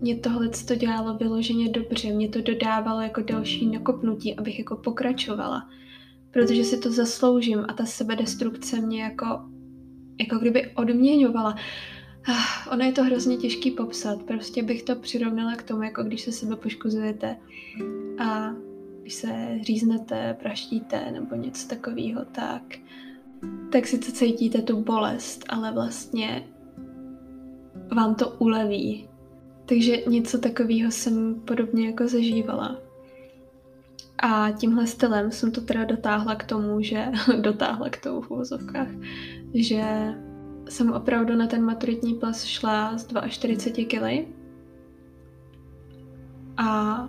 mě 0.00 0.16
tohle 0.16 0.48
to 0.48 0.74
dělalo 0.74 1.14
vyloženě 1.14 1.68
dobře, 1.68 2.12
mě 2.12 2.28
to 2.28 2.40
dodávalo 2.40 3.00
jako 3.00 3.22
další 3.22 3.66
nakopnutí, 3.66 4.36
abych 4.36 4.58
jako 4.58 4.76
pokračovala, 4.76 5.68
protože 6.30 6.64
si 6.64 6.78
to 6.78 6.92
zasloužím 6.92 7.64
a 7.68 7.72
ta 7.72 7.86
sebedestrukce 7.86 8.80
mě 8.80 9.02
jako, 9.02 9.26
jako 10.20 10.38
kdyby 10.38 10.70
odměňovala. 10.74 11.56
Ah, 12.28 12.72
ono 12.72 12.84
je 12.84 12.92
to 12.92 13.04
hrozně 13.04 13.36
těžký 13.36 13.70
popsat, 13.70 14.22
prostě 14.22 14.62
bych 14.62 14.82
to 14.82 14.96
přirovnala 14.96 15.56
k 15.56 15.62
tomu, 15.62 15.82
jako 15.82 16.02
když 16.02 16.20
se 16.20 16.32
sebe 16.32 16.56
poškozujete 16.56 17.36
a 18.18 18.50
když 19.02 19.14
se 19.14 19.58
říznete, 19.62 20.36
praštíte 20.42 21.10
nebo 21.10 21.36
něco 21.36 21.68
takového, 21.68 22.24
tak, 22.24 22.62
tak 23.72 23.86
sice 23.86 24.12
cítíte 24.12 24.62
tu 24.62 24.82
bolest, 24.82 25.44
ale 25.48 25.72
vlastně 25.72 26.48
vám 27.96 28.14
to 28.14 28.28
uleví. 28.28 29.09
Takže 29.70 29.96
něco 30.06 30.38
takového 30.38 30.90
jsem 30.90 31.34
podobně 31.34 31.86
jako 31.86 32.08
zažívala. 32.08 32.78
A 34.18 34.50
tímhle 34.50 34.86
stylem 34.86 35.30
jsem 35.30 35.52
to 35.52 35.60
teda 35.60 35.84
dotáhla 35.84 36.34
k 36.34 36.44
tomu, 36.44 36.82
že 36.82 37.06
dotáhla 37.40 37.88
k 37.88 38.00
tomu 38.02 38.20
v 38.20 38.30
uvozovkách, 38.30 38.88
že 39.54 39.82
jsem 40.68 40.92
opravdu 40.92 41.36
na 41.36 41.46
ten 41.46 41.64
maturitní 41.64 42.14
ples 42.14 42.44
šla 42.44 42.98
z 42.98 43.08
42 43.28 43.84
kg 43.84 44.28
a 46.56 47.08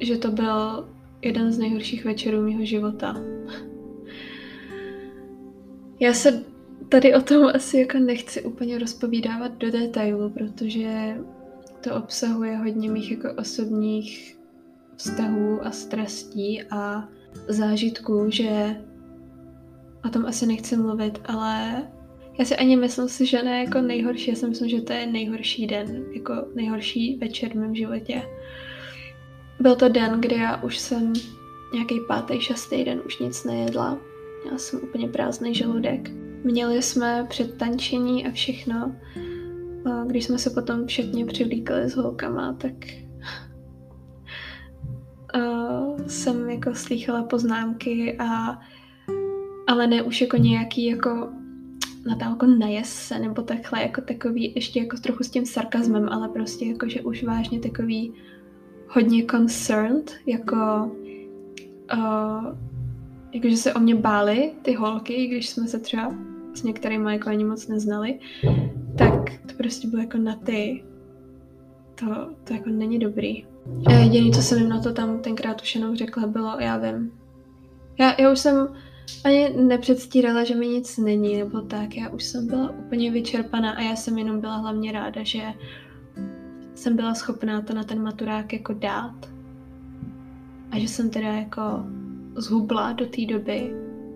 že 0.00 0.16
to 0.16 0.30
byl 0.30 0.88
jeden 1.22 1.52
z 1.52 1.58
nejhorších 1.58 2.04
večerů 2.04 2.42
mého 2.42 2.64
života. 2.64 3.16
Já 6.00 6.14
se 6.14 6.44
tady 6.88 7.14
o 7.14 7.22
tom 7.22 7.46
asi 7.54 7.78
jako 7.78 7.98
nechci 7.98 8.42
úplně 8.42 8.78
rozpovídávat 8.78 9.52
do 9.52 9.70
detailu, 9.70 10.30
protože 10.30 11.16
to 11.84 11.94
obsahuje 11.96 12.56
hodně 12.56 12.90
mých 12.90 13.10
jako 13.10 13.28
osobních 13.32 14.38
vztahů 14.96 15.66
a 15.66 15.70
strastí 15.70 16.62
a 16.62 17.08
zážitků, 17.48 18.26
že 18.30 18.76
o 20.06 20.08
tom 20.08 20.26
asi 20.26 20.46
nechci 20.46 20.76
mluvit, 20.76 21.20
ale 21.24 21.82
já 22.38 22.44
si 22.44 22.56
ani 22.56 22.76
myslím 22.76 23.08
si, 23.08 23.26
že 23.26 23.42
ne 23.42 23.64
jako 23.64 23.80
nejhorší, 23.80 24.30
já 24.30 24.36
si 24.36 24.48
myslím, 24.48 24.68
že 24.68 24.80
to 24.80 24.92
je 24.92 25.06
nejhorší 25.06 25.66
den, 25.66 26.04
jako 26.12 26.34
nejhorší 26.54 27.16
večer 27.16 27.52
v 27.52 27.54
mém 27.54 27.74
životě. 27.74 28.22
Byl 29.60 29.76
to 29.76 29.88
den, 29.88 30.20
kdy 30.20 30.34
já 30.34 30.62
už 30.62 30.78
jsem 30.78 31.12
nějaký 31.74 32.00
pátý, 32.08 32.40
šestý 32.40 32.84
den 32.84 33.02
už 33.06 33.18
nic 33.18 33.44
nejedla. 33.44 33.98
Já 34.50 34.58
jsem 34.58 34.80
úplně 34.82 35.08
prázdný 35.08 35.54
žaludek. 35.54 36.10
Měli 36.44 36.82
jsme 36.82 37.26
před 37.28 37.58
tančení 37.58 38.26
a 38.26 38.30
všechno. 38.30 38.96
A 39.84 40.04
když 40.04 40.24
jsme 40.24 40.38
se 40.38 40.50
potom 40.50 40.86
všetně 40.86 41.26
přivlíkali 41.26 41.90
s 41.90 41.96
holkama, 41.96 42.52
tak 42.52 42.72
uh, 45.36 46.06
jsem 46.06 46.50
jako 46.50 46.74
slýchala 46.74 47.22
poznámky 47.22 48.18
a 48.18 48.60
ale 49.66 49.86
ne 49.86 50.02
už 50.02 50.20
jako 50.20 50.36
nějaký 50.36 50.86
jako 50.86 51.28
Natálko 52.06 52.46
najes 52.46 52.92
se, 52.92 53.18
nebo 53.18 53.42
takhle 53.42 53.82
jako 53.82 54.00
takový, 54.00 54.52
ještě 54.54 54.80
jako 54.80 54.96
trochu 54.96 55.24
s 55.24 55.30
tím 55.30 55.46
sarkazmem, 55.46 56.08
ale 56.08 56.28
prostě 56.28 56.66
jako, 56.66 56.88
že 56.88 57.02
už 57.02 57.24
vážně 57.24 57.60
takový 57.60 58.12
hodně 58.88 59.24
concerned, 59.30 60.12
jako 60.26 60.90
uh, 61.94 62.56
jakože 63.32 63.56
se 63.56 63.74
o 63.74 63.80
mě 63.80 63.94
báli 63.94 64.52
ty 64.62 64.74
holky, 64.74 65.26
když 65.26 65.48
jsme 65.48 65.68
se 65.68 65.78
třeba 65.78 66.14
s 66.54 66.62
některými 66.62 67.12
jako 67.12 67.30
ani 67.30 67.44
moc 67.44 67.68
neznali, 67.68 68.18
tak 68.98 69.30
to 69.46 69.54
prostě 69.56 69.88
bylo 69.88 70.02
jako 70.02 70.18
na 70.18 70.36
ty. 70.36 70.84
To, 71.94 72.06
to 72.44 72.54
jako 72.54 72.70
není 72.70 72.98
dobrý. 72.98 73.44
A 73.86 73.92
jediný, 73.92 74.32
co 74.32 74.42
jsem 74.42 74.58
jim 74.58 74.68
na 74.68 74.80
to 74.80 74.92
tam 74.92 75.18
tenkrát 75.18 75.62
už 75.62 75.74
jenom 75.74 75.96
řekla, 75.96 76.26
bylo, 76.26 76.56
já 76.60 76.78
vím. 76.78 77.12
Já, 77.98 78.14
já 78.20 78.32
už 78.32 78.38
jsem 78.38 78.68
ani 79.24 79.48
nepředstírala, 79.56 80.44
že 80.44 80.54
mi 80.54 80.68
nic 80.68 80.98
není, 80.98 81.38
nebo 81.38 81.60
tak. 81.60 81.96
Já 81.96 82.08
už 82.08 82.24
jsem 82.24 82.46
byla 82.46 82.70
úplně 82.70 83.10
vyčerpaná 83.10 83.72
a 83.72 83.80
já 83.80 83.96
jsem 83.96 84.18
jenom 84.18 84.40
byla 84.40 84.56
hlavně 84.56 84.92
ráda, 84.92 85.20
že 85.24 85.42
jsem 86.74 86.96
byla 86.96 87.14
schopná 87.14 87.60
to 87.60 87.74
na 87.74 87.84
ten 87.84 88.02
maturák 88.02 88.52
jako 88.52 88.72
dát. 88.72 89.30
A 90.70 90.78
že 90.78 90.88
jsem 90.88 91.10
teda 91.10 91.28
jako 91.28 91.62
zhubla 92.36 92.92
do 92.92 93.06
té 93.06 93.26
doby, 93.26 93.74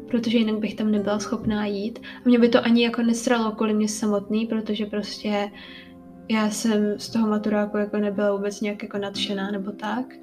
protože 0.09 0.39
jinak 0.39 0.59
bych 0.59 0.75
tam 0.75 0.91
nebyla 0.91 1.19
schopná 1.19 1.67
jít. 1.67 1.99
A 1.99 2.29
mě 2.29 2.39
by 2.39 2.49
to 2.49 2.65
ani 2.65 2.85
jako 2.85 3.03
nesralo 3.03 3.53
kvůli 3.53 3.75
mě 3.75 3.89
samotný, 3.89 4.47
protože 4.47 4.87
prostě 4.87 5.51
já 6.29 6.51
jsem 6.51 6.99
z 6.99 7.11
toho 7.11 7.29
maturáku 7.29 7.77
jako 7.77 7.97
nebyla 7.97 8.37
vůbec 8.37 8.61
nějak 8.61 8.83
jako 8.83 8.99
nadšená 8.99 9.51
nebo 9.51 9.73
tak. 9.73 10.15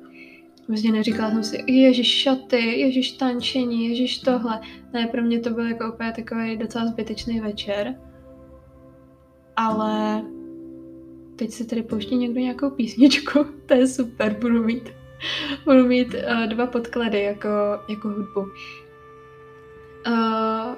Vlastně 0.68 0.92
neříkala 0.92 1.32
jsem 1.32 1.44
si, 1.44 1.72
ježiš 1.72 2.08
šaty, 2.08 2.80
ježiš 2.80 3.12
tančení, 3.12 3.90
ježiš 3.90 4.20
tohle. 4.20 4.62
Ne, 4.94 5.08
pro 5.08 5.22
mě 5.22 5.40
to 5.40 5.50
byl 5.50 5.66
jako 5.68 5.94
úplně 5.94 6.12
takový 6.12 6.58
docela 6.58 6.86
zbytečný 6.86 7.40
večer. 7.40 7.96
Ale 9.56 10.24
teď 11.36 11.52
se 11.52 11.66
tady 11.66 11.84
pouští 11.84 12.16
někdo 12.16 12.40
nějakou 12.40 12.70
písničku, 12.70 13.46
to 13.66 13.74
je 13.74 13.88
super, 13.88 14.38
budu 14.42 14.64
mít, 14.64 14.90
budu 15.66 15.88
mít 15.88 16.08
uh, 16.14 16.48
dva 16.48 16.68
podklady 16.68 17.22
jako, 17.22 17.50
jako 17.90 18.08
hudbu. 18.10 18.46
Uh, 20.08 20.76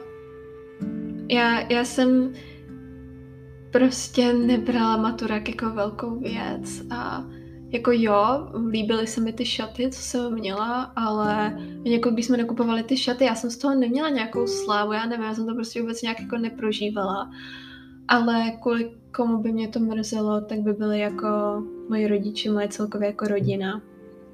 já, 1.29 1.59
já 1.59 1.85
jsem 1.85 2.33
prostě 3.71 4.33
nebrala 4.33 4.97
maturák 4.97 5.49
jako 5.49 5.69
velkou 5.69 6.19
věc 6.19 6.81
a 6.89 7.25
jako 7.69 7.91
jo, 7.93 8.49
líbily 8.69 9.07
se 9.07 9.21
mi 9.21 9.33
ty 9.33 9.45
šaty, 9.45 9.89
co 9.91 10.01
jsem 10.01 10.33
měla, 10.33 10.81
ale 10.81 11.57
jako 11.83 12.09
když 12.09 12.25
jsme 12.25 12.37
nakupovali 12.37 12.83
ty 12.83 12.97
šaty, 12.97 13.25
já 13.25 13.35
jsem 13.35 13.49
z 13.49 13.57
toho 13.57 13.75
neměla 13.75 14.09
nějakou 14.09 14.47
slávu, 14.47 14.93
já 14.93 15.05
nevím, 15.05 15.25
já 15.25 15.33
jsem 15.33 15.47
to 15.47 15.55
prostě 15.55 15.81
vůbec 15.81 16.01
nějak 16.01 16.19
jako 16.19 16.37
neprožívala. 16.37 17.31
Ale 18.07 18.51
kvůli 18.61 18.91
komu 19.15 19.37
by 19.37 19.51
mě 19.51 19.67
to 19.67 19.79
mrzelo, 19.79 20.41
tak 20.41 20.59
by 20.59 20.73
byly 20.73 20.99
jako 20.99 21.27
moji 21.89 22.07
rodiče, 22.07 22.51
moje 22.51 22.67
celkově 22.67 23.07
jako 23.07 23.27
rodina. 23.27 23.81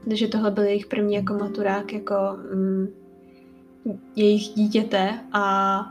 Takže 0.09 0.27
tohle 0.27 0.51
byl 0.51 0.63
jejich 0.63 0.85
první 0.85 1.15
jako 1.15 1.33
maturák, 1.33 1.93
jako 1.93 2.15
mm, 2.55 2.87
jejich 4.15 4.43
dítěte 4.43 5.19
a 5.31 5.89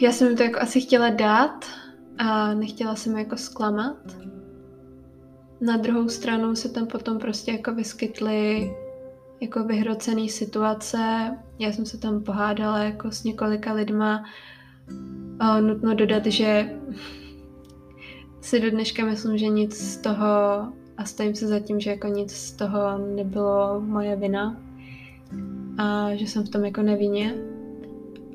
já 0.00 0.12
jsem 0.12 0.28
jim 0.28 0.36
to 0.36 0.42
jako 0.42 0.60
asi 0.60 0.80
chtěla 0.80 1.10
dát 1.10 1.64
a 2.18 2.54
nechtěla 2.54 2.94
jsem 2.94 3.18
jako 3.18 3.36
zklamat. 3.36 3.96
Na 5.60 5.76
druhou 5.76 6.08
stranu 6.08 6.56
se 6.56 6.68
tam 6.68 6.86
potom 6.86 7.18
prostě 7.18 7.52
jako 7.52 7.74
vyskytly 7.74 8.70
jako 9.40 9.64
vyhrocený 9.64 10.28
situace. 10.28 11.30
Já 11.58 11.72
jsem 11.72 11.86
se 11.86 11.98
tam 11.98 12.22
pohádala 12.22 12.78
jako 12.78 13.10
s 13.10 13.24
několika 13.24 13.72
lidma. 13.72 14.24
A 15.40 15.60
nutno 15.60 15.94
dodat, 15.94 16.26
že 16.26 16.78
si 18.40 18.60
do 18.60 18.70
dneška 18.70 19.04
myslím, 19.04 19.38
že 19.38 19.48
nic 19.48 19.76
z 19.76 19.96
toho 19.96 20.26
a 20.96 21.04
stojím 21.04 21.34
se 21.34 21.46
za 21.46 21.60
tím, 21.60 21.80
že 21.80 21.90
jako 21.90 22.06
nic 22.08 22.32
z 22.32 22.52
toho 22.52 22.98
nebylo 22.98 23.80
moje 23.80 24.16
vina 24.16 24.56
a 25.78 26.14
že 26.14 26.26
jsem 26.26 26.44
v 26.44 26.48
tom 26.48 26.64
jako 26.64 26.82
nevině. 26.82 27.34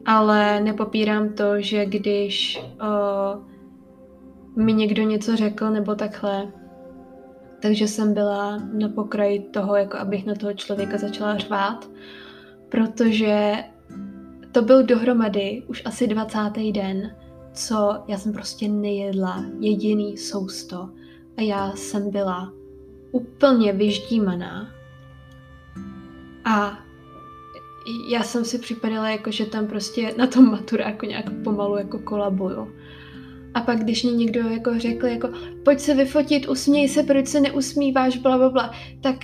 Ale 0.06 0.60
nepopírám 0.60 1.30
to, 1.30 1.62
že 1.62 1.86
když 1.86 2.64
o, 2.82 3.40
mi 4.56 4.74
někdo 4.74 5.04
něco 5.04 5.36
řekl 5.36 5.70
nebo 5.70 5.96
takhle, 5.96 6.48
takže 7.62 7.88
jsem 7.88 8.14
byla 8.14 8.58
na 8.58 8.90
pokraji 8.90 9.40
toho, 9.40 9.76
jako 9.76 9.98
abych 9.98 10.26
na 10.26 10.36
toho 10.36 10.54
člověka 10.54 10.98
začala 10.98 11.38
řvát, 11.38 11.90
protože 12.70 13.54
to 14.52 14.62
byl 14.62 14.84
dohromady 14.84 15.64
už 15.68 15.82
asi 15.86 16.08
20. 16.08 16.38
den, 16.72 17.16
co 17.54 18.04
já 18.08 18.18
jsem 18.18 18.34
prostě 18.34 18.68
nejedla 18.68 19.46
jediný 19.60 20.18
sousto 20.18 20.90
a 21.38 21.42
já 21.42 21.72
jsem 21.72 22.12
byla 22.12 22.54
úplně 23.12 23.74
vyždímaná. 23.74 24.68
A 26.46 26.80
já 28.08 28.24
jsem 28.24 28.46
si 28.46 28.60
připadala 28.60 29.10
jako, 29.10 29.32
že 29.32 29.46
tam 29.46 29.68
prostě 29.68 30.16
na 30.18 30.28
tom 30.28 30.52
maturáku 30.52 31.06
nějak 31.06 31.26
pomalu 31.44 31.78
jako 31.78 32.00
kolabuju. 32.00 32.76
A 33.54 33.62
pak, 33.62 33.80
když 33.80 34.04
mě 34.04 34.14
někdo 34.14 34.40
jako 34.40 34.80
řekl, 34.80 35.06
jako 35.06 35.30
pojď 35.66 35.80
se 35.80 35.94
vyfotit, 35.94 36.50
usměj 36.50 36.90
se, 36.90 37.04
proč 37.04 37.28
se 37.28 37.40
neusmíváš, 37.40 38.18
bla, 38.18 38.38
bla, 38.38 38.50
bla, 38.50 38.72
tak 39.02 39.16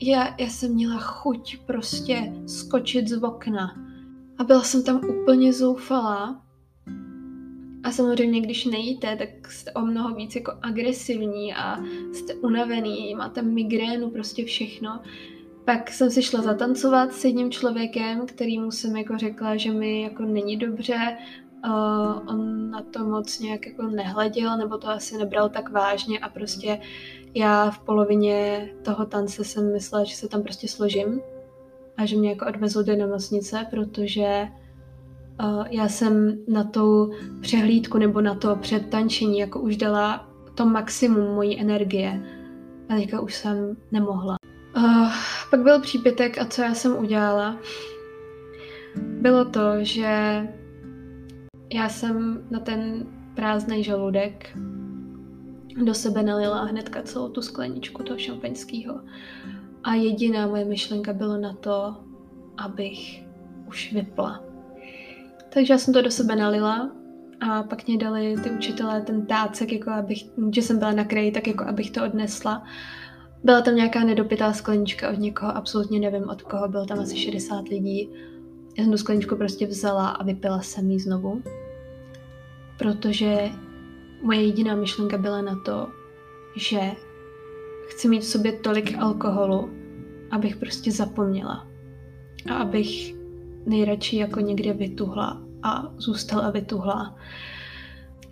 já, 0.00 0.34
já 0.38 0.46
jsem 0.46 0.74
měla 0.74 0.98
chuť 0.98 1.56
prostě 1.66 2.32
skočit 2.46 3.08
z 3.08 3.22
okna. 3.22 3.76
A 4.38 4.44
byla 4.44 4.62
jsem 4.62 4.82
tam 4.84 5.00
úplně 5.04 5.52
zoufalá. 5.52 6.42
A 7.82 7.90
samozřejmě, 7.90 8.40
když 8.40 8.64
nejíte, 8.64 9.16
tak 9.16 9.52
jste 9.52 9.72
o 9.72 9.80
mnoho 9.80 10.14
víc 10.14 10.36
jako 10.36 10.52
agresivní 10.62 11.54
a 11.54 11.80
jste 12.12 12.34
unavený, 12.34 13.14
máte 13.14 13.42
migrénu, 13.42 14.10
prostě 14.10 14.44
všechno. 14.44 15.00
Pak 15.64 15.90
jsem 15.90 16.10
si 16.10 16.22
šla 16.22 16.42
zatancovat 16.42 17.12
s 17.12 17.24
jedním 17.24 17.50
člověkem, 17.50 18.26
kterýmu 18.26 18.70
jsem 18.70 18.96
jako 18.96 19.18
řekla, 19.18 19.56
že 19.56 19.72
mi 19.72 20.02
jako 20.02 20.22
není 20.22 20.56
dobře. 20.56 21.16
Uh, 21.66 22.28
on 22.28 22.70
na 22.70 22.82
to 22.82 23.04
moc 23.04 23.38
nějak 23.38 23.66
jako 23.66 23.82
nehleděl, 23.82 24.56
nebo 24.56 24.78
to 24.78 24.88
asi 24.88 25.18
nebral 25.18 25.48
tak 25.48 25.70
vážně. 25.70 26.18
A 26.18 26.28
prostě 26.28 26.80
já 27.34 27.70
v 27.70 27.78
polovině 27.78 28.68
toho 28.82 29.06
tance 29.06 29.44
jsem 29.44 29.72
myslela, 29.72 30.04
že 30.04 30.16
se 30.16 30.28
tam 30.28 30.42
prostě 30.42 30.68
složím. 30.68 31.20
A 31.96 32.06
že 32.06 32.16
mě 32.16 32.30
jako 32.30 32.46
odvezl 32.46 32.84
do 32.84 32.96
nemocnice, 32.96 33.66
protože 33.70 34.48
uh, 35.42 35.66
já 35.70 35.88
jsem 35.88 36.38
na 36.48 36.64
tu 36.64 37.10
přehlídku 37.40 37.98
nebo 37.98 38.20
na 38.20 38.34
to 38.34 38.56
předtančení 38.56 39.38
jako 39.38 39.60
už 39.60 39.76
dala 39.76 40.28
to 40.54 40.66
maximum 40.66 41.34
mojí 41.34 41.60
energie. 41.60 42.22
A 42.88 42.94
teďka 42.94 43.20
už 43.20 43.34
jsem 43.34 43.76
nemohla. 43.92 44.36
Uh, 44.76 45.12
pak 45.50 45.60
byl 45.60 45.80
přípitek 45.80 46.38
a 46.38 46.44
co 46.44 46.62
já 46.62 46.74
jsem 46.74 46.96
udělala? 46.96 47.56
Bylo 48.96 49.44
to, 49.44 49.60
že 49.80 50.42
já 51.72 51.88
jsem 51.88 52.46
na 52.50 52.60
ten 52.60 53.06
prázdný 53.34 53.84
žaludek 53.84 54.58
do 55.84 55.94
sebe 55.94 56.22
nalila 56.22 56.64
hnedka 56.64 57.02
celou 57.02 57.28
tu 57.28 57.42
skleničku 57.42 58.02
toho 58.02 58.18
šampaňského. 58.18 59.00
A 59.84 59.94
jediná 59.94 60.46
moje 60.46 60.64
myšlenka 60.64 61.12
bylo 61.12 61.36
na 61.36 61.52
to, 61.52 61.96
abych 62.56 63.22
už 63.68 63.92
vypla. 63.92 64.44
Takže 65.54 65.72
já 65.72 65.78
jsem 65.78 65.94
to 65.94 66.02
do 66.02 66.10
sebe 66.10 66.36
nalila 66.36 66.90
a 67.40 67.62
pak 67.62 67.86
mě 67.86 67.98
dali 67.98 68.36
ty 68.42 68.50
učitelé 68.50 69.00
ten 69.02 69.26
tácek, 69.26 69.72
jako 69.72 69.90
abych, 69.90 70.24
že 70.54 70.62
jsem 70.62 70.78
byla 70.78 70.92
na 70.92 71.04
kraji, 71.04 71.32
tak 71.32 71.46
jako 71.46 71.64
abych 71.64 71.90
to 71.90 72.04
odnesla. 72.04 72.64
Byla 73.44 73.60
tam 73.60 73.76
nějaká 73.76 74.04
nedopitá 74.04 74.52
sklenička 74.52 75.10
od 75.10 75.18
někoho, 75.18 75.56
absolutně 75.56 76.00
nevím 76.00 76.28
od 76.28 76.42
koho, 76.42 76.68
bylo 76.68 76.86
tam 76.86 77.00
asi 77.00 77.16
60 77.16 77.68
lidí. 77.68 78.08
Já 78.78 78.84
jsem 78.84 78.92
tu 78.92 78.98
skleničku 78.98 79.36
prostě 79.36 79.66
vzala 79.66 80.08
a 80.08 80.22
vypila 80.22 80.62
jsem 80.62 80.90
ji 80.90 81.00
znovu 81.00 81.42
protože 82.82 83.50
moje 84.22 84.42
jediná 84.42 84.74
myšlenka 84.74 85.18
byla 85.18 85.42
na 85.42 85.60
to, 85.64 85.88
že 86.56 86.80
chci 87.88 88.08
mít 88.08 88.20
v 88.20 88.24
sobě 88.24 88.52
tolik 88.52 88.98
alkoholu, 88.98 89.70
abych 90.30 90.56
prostě 90.56 90.92
zapomněla. 90.92 91.66
A 92.50 92.54
abych 92.54 93.14
nejradši 93.66 94.16
jako 94.16 94.40
někde 94.40 94.72
vytuhla 94.72 95.42
a 95.62 95.92
zůstala 95.98 96.50
vytuhla. 96.50 97.16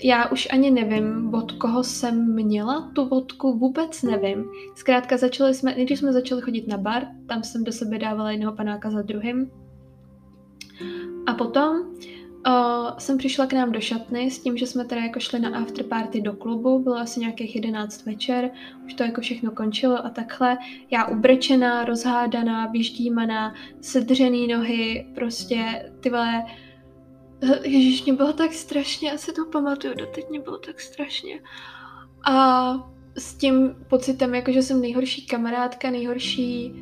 Já 0.02 0.30
už 0.30 0.48
ani 0.50 0.70
nevím, 0.70 1.34
od 1.34 1.52
koho 1.52 1.84
jsem 1.84 2.34
měla 2.34 2.90
tu 2.94 3.08
vodku, 3.08 3.58
vůbec 3.58 4.02
nevím. 4.02 4.44
Zkrátka 4.74 5.16
začali 5.16 5.54
jsme, 5.54 5.74
nejdřív 5.74 5.98
jsme 5.98 6.12
začali 6.12 6.42
chodit 6.42 6.68
na 6.68 6.76
bar, 6.76 7.06
tam 7.28 7.42
jsem 7.42 7.64
do 7.64 7.72
sebe 7.72 7.98
dávala 7.98 8.30
jednoho 8.30 8.56
panáka 8.56 8.90
za 8.90 9.02
druhým. 9.02 9.50
A 11.26 11.34
potom 11.34 11.76
Uh, 12.46 12.98
jsem 12.98 13.18
přišla 13.18 13.46
k 13.46 13.52
nám 13.52 13.72
do 13.72 13.80
šatny 13.80 14.30
s 14.30 14.38
tím, 14.38 14.56
že 14.56 14.66
jsme 14.66 14.84
teda 14.84 15.00
jako 15.00 15.20
šli 15.20 15.40
na 15.40 15.58
afterparty 15.58 16.20
do 16.20 16.32
klubu, 16.32 16.78
bylo 16.78 16.96
asi 16.96 17.20
nějakých 17.20 17.56
11 17.56 18.06
večer, 18.06 18.50
už 18.84 18.94
to 18.94 19.02
jako 19.02 19.20
všechno 19.20 19.50
končilo 19.50 20.06
a 20.06 20.10
takhle. 20.10 20.58
Já 20.90 21.06
ubrečená, 21.06 21.84
rozhádaná, 21.84 22.66
vyždímaná, 22.66 23.54
sedřený 23.80 24.46
nohy, 24.46 25.06
prostě 25.14 25.90
ty 26.00 26.10
vole, 26.10 26.44
Ježíš, 27.62 28.04
mě 28.04 28.12
bylo 28.12 28.32
tak 28.32 28.52
strašně, 28.52 29.08
já 29.08 29.18
si 29.18 29.32
to 29.32 29.44
pamatuju, 29.44 29.94
doteď 29.94 30.30
mě 30.30 30.40
bylo 30.40 30.58
tak 30.58 30.80
strašně. 30.80 31.40
A 32.30 32.74
s 33.18 33.34
tím 33.34 33.76
pocitem, 33.88 34.34
jako 34.34 34.52
že 34.52 34.62
jsem 34.62 34.80
nejhorší 34.80 35.26
kamarádka, 35.26 35.90
nejhorší 35.90 36.74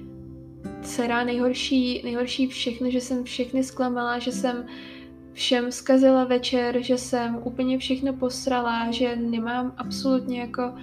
dcera, 0.82 1.24
nejhorší, 1.24 2.02
nejhorší 2.04 2.46
všechno, 2.46 2.90
že 2.90 3.00
jsem 3.00 3.24
všechny 3.24 3.64
zklamala, 3.64 4.18
že 4.18 4.32
jsem 4.32 4.66
všem 5.32 5.72
zkazila 5.72 6.24
večer, 6.24 6.82
že 6.82 6.98
jsem 6.98 7.40
úplně 7.44 7.78
všechno 7.78 8.12
posrala, 8.12 8.90
že 8.90 9.16
nemám 9.16 9.74
absolutně 9.76 10.40
jako 10.40 10.74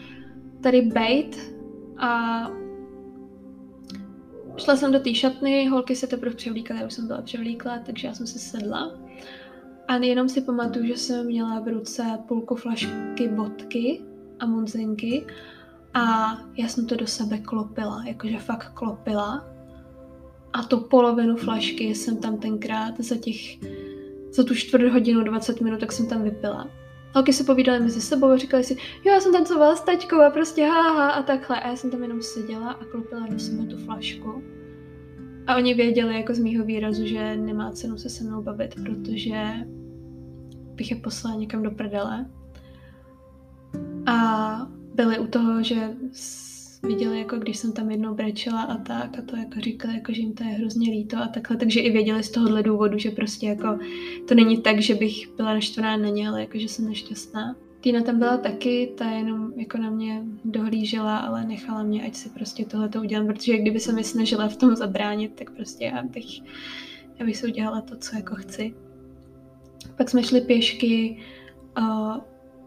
tady 0.62 0.82
bejt 0.82 1.54
a 1.98 2.42
šla 4.58 4.76
jsem 4.76 4.92
do 4.92 5.00
té 5.00 5.16
šatny, 5.16 5.68
holky 5.68 5.96
se 5.96 6.08
teprve 6.08 6.36
převlíkaly, 6.36 6.80
já 6.80 6.86
už 6.86 6.94
jsem 6.94 7.08
byla 7.08 7.22
převlíkla, 7.22 7.80
takže 7.86 8.08
já 8.08 8.14
jsem 8.14 8.28
se 8.28 8.40
sedla 8.40 9.05
a 9.88 9.96
jenom 9.96 10.30
si 10.30 10.42
pamatuju, 10.42 10.86
že 10.86 10.98
jsem 10.98 11.26
měla 11.26 11.60
v 11.60 11.68
ruce 11.68 12.20
půlku 12.28 12.56
flašky 12.56 13.28
vodky 13.28 14.02
a 14.40 14.46
munzinky 14.46 15.26
a 15.94 16.38
já 16.58 16.68
jsem 16.68 16.86
to 16.86 16.96
do 16.96 17.08
sebe 17.08 17.38
klopila, 17.38 18.04
jakože 18.06 18.38
fakt 18.40 18.70
klopila 18.74 19.46
a 20.54 20.64
tu 20.64 20.80
polovinu 20.80 21.36
flašky 21.36 21.96
jsem 21.96 22.18
tam 22.18 22.38
tenkrát 22.38 23.00
za 23.00 23.18
těch 23.18 23.58
za 24.36 24.44
tu 24.44 24.56
čtvrt 24.56 24.92
hodinu, 24.92 25.24
20 25.24 25.62
minut, 25.62 25.80
tak 25.80 25.92
jsem 25.92 26.08
tam 26.08 26.24
vypila. 26.24 26.68
Holky 27.14 27.34
se 27.34 27.44
povídaly 27.44 27.80
mezi 27.80 28.02
sebou 28.02 28.28
a 28.28 28.38
říkali 28.38 28.64
si, 28.64 28.74
jo, 29.06 29.14
já 29.14 29.20
jsem 29.20 29.34
tancovala 29.34 29.76
s 29.76 29.82
taťkou 29.82 30.22
a 30.22 30.30
prostě 30.30 30.66
háha 30.66 31.10
a 31.10 31.24
takhle. 31.24 31.60
A 31.60 31.68
já 31.68 31.76
jsem 31.76 31.92
tam 31.92 32.02
jenom 32.02 32.22
seděla 32.22 32.72
a 32.72 32.86
klopila 32.86 33.28
do 33.28 33.40
sebe 33.40 33.66
tu 33.66 33.78
flašku. 33.78 34.44
A 35.48 35.56
oni 35.56 35.74
věděli 35.74 36.16
jako 36.16 36.34
z 36.34 36.40
mýho 36.40 36.66
výrazu, 36.66 37.06
že 37.06 37.36
nemá 37.36 37.72
cenu 37.72 37.98
se 37.98 38.10
se 38.10 38.24
mnou 38.24 38.42
bavit, 38.42 38.76
protože 38.76 39.54
bych 40.76 40.92
je 40.92 40.98
poslala 40.98 41.40
někam 41.40 41.64
do 41.64 41.72
prdele. 41.72 42.26
A 44.06 44.68
byli 44.96 45.20
u 45.20 45.28
toho, 45.28 45.64
že 45.64 45.90
viděli, 46.88 47.20
jako 47.20 47.38
když 47.38 47.58
jsem 47.58 47.74
tam 47.74 47.92
jednou 47.92 48.16
brečela 48.16 48.62
a 48.62 48.78
tak 48.78 49.20
a 49.20 49.22
to 49.22 49.36
jako 49.36 49.60
říkali, 49.60 49.94
jako, 49.94 50.14
že 50.14 50.22
jim 50.22 50.34
to 50.34 50.44
je 50.44 50.50
hrozně 50.50 50.92
líto 50.92 51.18
a 51.18 51.28
takhle, 51.28 51.58
takže 51.58 51.80
i 51.80 51.92
věděli 51.92 52.24
z 52.24 52.32
tohohle 52.32 52.64
důvodu, 52.64 52.98
že 52.98 53.12
prostě 53.12 53.48
jako 53.48 53.80
to 54.28 54.36
není 54.36 54.62
tak, 54.62 54.80
že 54.82 54.96
bych 54.96 55.30
byla 55.38 55.54
naštvaná 55.54 55.98
na 55.98 56.10
ně, 56.10 56.30
ale 56.30 56.42
jako, 56.42 56.60
že 56.60 56.68
jsem 56.68 56.86
nešťastná. 56.86 57.56
Týna 57.86 58.02
tam 58.02 58.20
byla 58.20 58.38
taky, 58.38 58.94
ta 58.98 59.06
jenom 59.06 59.54
jako 59.56 59.78
na 59.78 59.90
mě 59.90 60.24
dohlížela, 60.46 61.18
ale 61.18 61.46
nechala 61.46 61.84
mě, 61.84 62.06
ať 62.06 62.16
si 62.16 62.30
prostě 62.30 62.66
tohle 62.66 62.90
to 62.90 63.00
udělám, 63.00 63.28
protože 63.28 63.58
kdyby 63.58 63.80
se 63.80 63.94
mi 63.94 64.04
snažila 64.04 64.48
v 64.48 64.58
tom 64.58 64.76
zabránit, 64.76 65.34
tak 65.36 65.52
prostě 65.52 65.86
já 65.86 66.04
bych, 66.04 66.26
já 67.20 67.26
bych 67.26 67.38
si 67.38 67.48
udělala 67.48 67.82
to, 67.82 67.98
co 67.98 68.16
jako 68.16 68.36
chci. 68.36 68.76
Pak 69.98 70.10
jsme 70.10 70.24
šli 70.24 70.42
pěšky, 70.42 71.18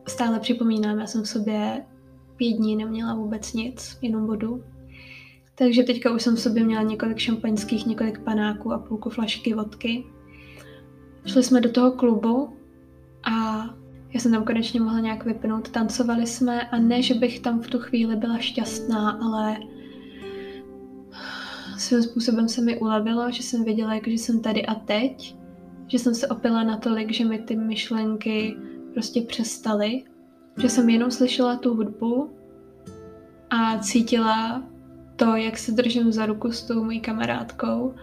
stále 0.06 0.40
připomínám, 0.40 0.98
já 0.98 1.06
jsem 1.06 1.22
v 1.22 1.28
sobě 1.28 1.84
pět 2.36 2.52
dní 2.52 2.76
neměla 2.76 3.14
vůbec 3.14 3.52
nic, 3.52 3.98
jenom 4.02 4.26
vodu. 4.26 4.64
Takže 5.54 5.82
teďka 5.82 6.14
už 6.14 6.22
jsem 6.22 6.36
v 6.36 6.40
sobě 6.40 6.64
měla 6.64 6.82
několik 6.82 7.18
šampaňských, 7.18 7.86
několik 7.86 8.18
panáků 8.18 8.72
a 8.72 8.78
půlku 8.78 9.10
flašky 9.10 9.54
vodky. 9.54 10.04
Šli 11.26 11.42
jsme 11.42 11.60
do 11.60 11.72
toho 11.72 11.92
klubu 11.92 12.56
a 13.22 13.64
já 14.14 14.20
jsem 14.20 14.32
tam 14.32 14.44
konečně 14.44 14.80
mohla 14.80 15.00
nějak 15.00 15.24
vypnout. 15.24 15.68
Tancovali 15.68 16.26
jsme 16.26 16.68
a 16.68 16.78
ne, 16.78 17.02
že 17.02 17.14
bych 17.14 17.40
tam 17.40 17.60
v 17.60 17.66
tu 17.66 17.78
chvíli 17.78 18.16
byla 18.16 18.38
šťastná, 18.38 19.10
ale 19.10 19.56
svým 21.78 22.02
způsobem 22.02 22.48
se 22.48 22.60
mi 22.60 22.78
ulevilo, 22.78 23.30
že 23.30 23.42
jsem 23.42 23.64
věděla, 23.64 23.94
že 24.06 24.12
jsem 24.12 24.40
tady 24.40 24.66
a 24.66 24.74
teď, 24.74 25.36
že 25.86 25.98
jsem 25.98 26.14
se 26.14 26.28
opila 26.28 26.62
natolik, 26.62 27.12
že 27.12 27.24
mi 27.24 27.38
ty 27.38 27.56
myšlenky 27.56 28.56
prostě 28.94 29.20
přestaly, 29.22 30.04
že 30.58 30.68
jsem 30.68 30.88
jenom 30.88 31.10
slyšela 31.10 31.56
tu 31.56 31.74
hudbu 31.74 32.30
a 33.50 33.78
cítila 33.78 34.62
to, 35.16 35.36
jak 35.36 35.58
se 35.58 35.72
držím 35.72 36.12
za 36.12 36.26
ruku 36.26 36.52
s 36.52 36.62
tou 36.62 36.84
mojí 36.84 37.00
kamarádkou 37.00 37.94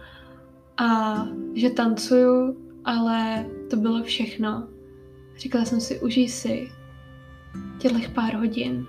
a 0.76 1.16
že 1.54 1.70
tancuju, 1.70 2.56
ale 2.84 3.46
to 3.70 3.76
bylo 3.76 4.02
všechno. 4.02 4.68
Říkala 5.38 5.64
jsem 5.64 5.80
si, 5.80 6.00
užij 6.00 6.28
si 6.28 6.68
těchto 7.78 7.98
pár 8.14 8.34
hodin, 8.34 8.86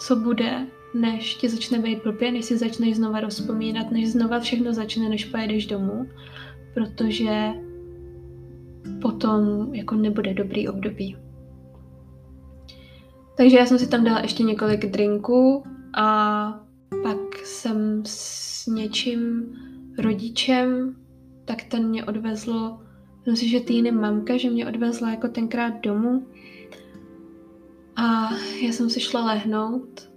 co 0.00 0.16
bude, 0.16 0.66
než 0.94 1.34
ti 1.34 1.48
začne 1.48 1.78
být 1.78 2.02
blbě, 2.02 2.32
než 2.32 2.44
si 2.44 2.58
začneš 2.58 2.96
znova 2.96 3.20
rozpomínat, 3.20 3.90
než 3.90 4.12
znova 4.12 4.40
všechno 4.40 4.72
začne, 4.72 5.08
než 5.08 5.24
pojedeš 5.24 5.66
domů, 5.66 6.06
protože 6.74 7.50
potom 9.02 9.68
jako 9.74 9.94
nebude 9.94 10.34
dobrý 10.34 10.68
období. 10.68 11.16
Takže 13.36 13.56
já 13.56 13.66
jsem 13.66 13.78
si 13.78 13.88
tam 13.88 14.04
dala 14.04 14.20
ještě 14.20 14.42
několik 14.42 14.86
drinků 14.86 15.64
a 15.94 16.50
pak 17.02 17.36
jsem 17.44 18.02
s 18.06 18.66
něčím 18.66 19.52
rodičem, 19.98 20.96
tak 21.44 21.62
ten 21.62 21.88
mě 21.88 22.04
odvezl, 22.04 22.78
myslím 23.26 23.36
si, 23.36 23.48
že 23.48 23.60
týny 23.60 23.92
mamka, 23.92 24.36
že 24.36 24.50
mě 24.50 24.66
odvezla 24.66 25.10
jako 25.10 25.28
tenkrát 25.28 25.80
domů 25.80 26.26
a 27.96 28.30
já 28.62 28.72
jsem 28.72 28.90
si 28.90 29.00
šla 29.00 29.24
lehnout 29.24 30.10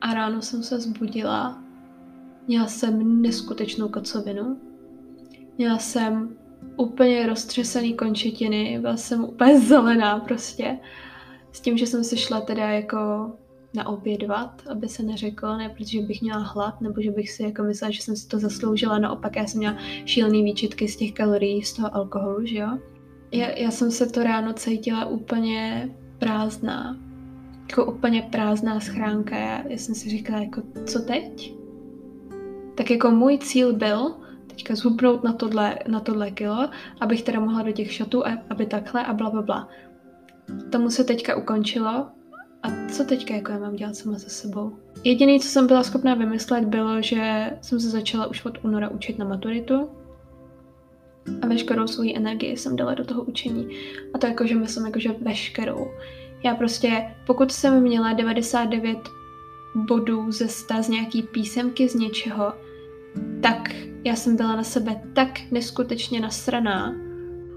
a 0.00 0.14
ráno 0.14 0.42
jsem 0.42 0.62
se 0.62 0.80
zbudila. 0.80 1.62
Měla 2.46 2.66
jsem 2.66 3.22
neskutečnou 3.22 3.88
kocovinu. 3.88 4.60
Měla 5.58 5.78
jsem 5.78 6.36
úplně 6.76 7.26
roztřesený 7.26 7.94
končetiny, 7.94 8.78
byla 8.80 8.96
jsem 8.96 9.24
úplně 9.24 9.60
zelená 9.60 10.20
prostě. 10.20 10.78
S 11.52 11.60
tím, 11.60 11.78
že 11.78 11.86
jsem 11.86 12.04
si 12.04 12.16
šla 12.16 12.40
teda 12.40 12.68
jako 12.68 13.32
naobědvat, 13.74 14.62
aby 14.70 14.88
se 14.88 15.02
neřeklo, 15.02 15.56
ne 15.56 15.68
protože 15.68 16.00
bych 16.00 16.22
měla 16.22 16.38
hlad, 16.38 16.80
nebo 16.80 17.02
že 17.02 17.10
bych 17.10 17.30
si 17.30 17.42
jako 17.42 17.62
myslela, 17.62 17.90
že 17.90 18.02
jsem 18.02 18.16
si 18.16 18.28
to 18.28 18.38
zasloužila, 18.38 18.98
naopak 18.98 19.36
já 19.36 19.46
jsem 19.46 19.58
měla 19.58 19.76
šílený 20.04 20.44
výčitky 20.44 20.88
z 20.88 20.96
těch 20.96 21.12
kalorií, 21.12 21.62
z 21.62 21.72
toho 21.72 21.96
alkoholu, 21.96 22.46
že 22.46 22.58
jo. 22.58 22.78
Já, 23.32 23.48
já 23.48 23.70
jsem 23.70 23.90
se 23.90 24.06
to 24.06 24.22
ráno 24.22 24.52
cítila 24.52 25.04
úplně 25.04 25.90
prázdná, 26.18 26.96
jako 27.70 27.92
úplně 27.92 28.28
prázdná 28.32 28.80
schránka. 28.80 29.36
Já, 29.36 29.68
já 29.68 29.76
jsem 29.76 29.94
si 29.94 30.08
říkala, 30.10 30.40
jako 30.40 30.62
co 30.84 30.98
teď? 31.00 31.54
Tak 32.74 32.90
jako 32.90 33.10
můj 33.10 33.38
cíl 33.38 33.72
byl 33.72 34.14
teďka 34.46 34.74
zhubnout 34.74 35.24
na 35.24 35.32
tohle, 35.32 35.78
na 35.88 36.00
tohle 36.00 36.30
kilo, 36.30 36.68
abych 37.00 37.22
teda 37.22 37.40
mohla 37.40 37.62
do 37.62 37.72
těch 37.72 37.92
šatů, 37.92 38.22
aby 38.50 38.66
takhle 38.66 39.04
a 39.04 39.12
bla, 39.12 39.30
bla, 39.30 39.42
bla. 39.42 39.68
Tomu 40.70 40.90
se 40.90 41.04
teďka 41.04 41.36
ukončilo, 41.36 42.06
a 42.64 42.68
co 42.92 43.04
teďka 43.04 43.34
jako 43.34 43.52
já 43.52 43.58
mám 43.58 43.76
dělat 43.76 43.96
sama 43.96 44.18
se 44.18 44.30
sebou? 44.30 44.72
Jediné, 45.04 45.38
co 45.38 45.48
jsem 45.48 45.66
byla 45.66 45.82
schopná 45.82 46.14
vymyslet, 46.14 46.64
bylo, 46.64 47.02
že 47.02 47.50
jsem 47.62 47.80
se 47.80 47.90
začala 47.90 48.26
už 48.26 48.44
od 48.44 48.64
února 48.64 48.88
učit 48.88 49.18
na 49.18 49.24
maturitu 49.24 49.88
a 51.42 51.46
veškerou 51.46 51.86
svou 51.86 52.16
energii 52.16 52.56
jsem 52.56 52.76
dala 52.76 52.94
do 52.94 53.04
toho 53.04 53.22
učení. 53.22 53.68
A 54.14 54.18
to 54.18 54.26
jakože 54.26 54.54
myslím 54.54 54.86
jakože 54.86 55.14
veškerou. 55.20 55.86
Já 56.44 56.54
prostě, 56.54 57.14
pokud 57.26 57.52
jsem 57.52 57.82
měla 57.82 58.12
99 58.12 58.98
bodů 59.74 60.32
ze 60.32 60.48
100 60.48 60.74
z 60.82 60.88
nějaký 60.88 61.22
písemky 61.22 61.88
z 61.88 61.94
něčeho, 61.94 62.52
tak 63.40 63.70
já 64.04 64.16
jsem 64.16 64.36
byla 64.36 64.56
na 64.56 64.62
sebe 64.62 65.02
tak 65.12 65.40
neskutečně 65.50 66.20
nasraná 66.20 66.94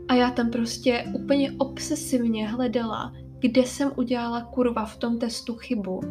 a 0.07 0.13
já 0.13 0.31
tam 0.31 0.49
prostě 0.49 1.05
úplně 1.15 1.51
obsesivně 1.57 2.47
hledala, 2.47 3.13
kde 3.39 3.63
jsem 3.63 3.91
udělala 3.95 4.41
kurva 4.41 4.85
v 4.85 4.97
tom 4.97 5.19
testu 5.19 5.55
chybu. 5.55 6.01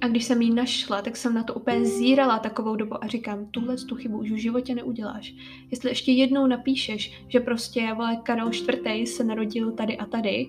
A 0.00 0.08
když 0.08 0.24
jsem 0.24 0.42
ji 0.42 0.54
našla, 0.54 1.02
tak 1.02 1.16
jsem 1.16 1.34
na 1.34 1.42
to 1.42 1.54
úplně 1.54 1.84
zírala 1.84 2.38
takovou 2.38 2.76
dobu 2.76 3.04
a 3.04 3.06
říkám, 3.06 3.46
tuhle 3.50 3.76
tu 3.76 3.94
chybu 3.94 4.18
už 4.18 4.30
v 4.30 4.36
životě 4.36 4.74
neuděláš. 4.74 5.34
Jestli 5.70 5.90
ještě 5.90 6.12
jednou 6.12 6.46
napíšeš, 6.46 7.24
že 7.28 7.40
prostě, 7.40 7.94
vole, 7.94 8.16
Karel 8.22 8.50
čtvrtý 8.50 9.06
se 9.06 9.24
narodil 9.24 9.72
tady 9.72 9.96
a 9.96 10.06
tady 10.06 10.46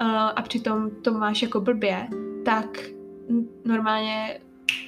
uh, 0.00 0.06
a 0.10 0.42
přitom 0.42 0.90
to 1.02 1.12
máš 1.12 1.42
jako 1.42 1.60
blbě, 1.60 2.08
tak 2.44 2.90
normálně 3.64 4.40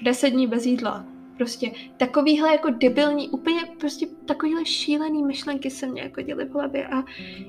deset 0.03 0.31
dní 0.31 0.47
bez 0.47 0.67
jídla. 0.67 1.10
Prostě 1.41 1.72
takovýhle 1.97 2.53
jako 2.53 2.70
debilní, 2.70 3.28
úplně 3.28 3.61
prostě 3.80 4.07
takovýhle 4.26 4.64
šílený 4.64 5.22
myšlenky 5.24 5.70
se 5.70 5.86
mě 5.86 6.03
jako 6.03 6.22
děly 6.22 6.45
v 6.45 6.53
hlavě 6.53 6.88
a 6.88 7.05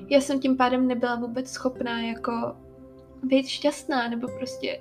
já 0.08 0.20
jsem 0.20 0.40
tím 0.40 0.56
pádem 0.56 0.88
nebyla 0.88 1.14
vůbec 1.14 1.50
schopná 1.50 2.00
jako 2.00 2.56
být 3.22 3.46
šťastná 3.46 4.08
nebo 4.08 4.28
prostě 4.38 4.80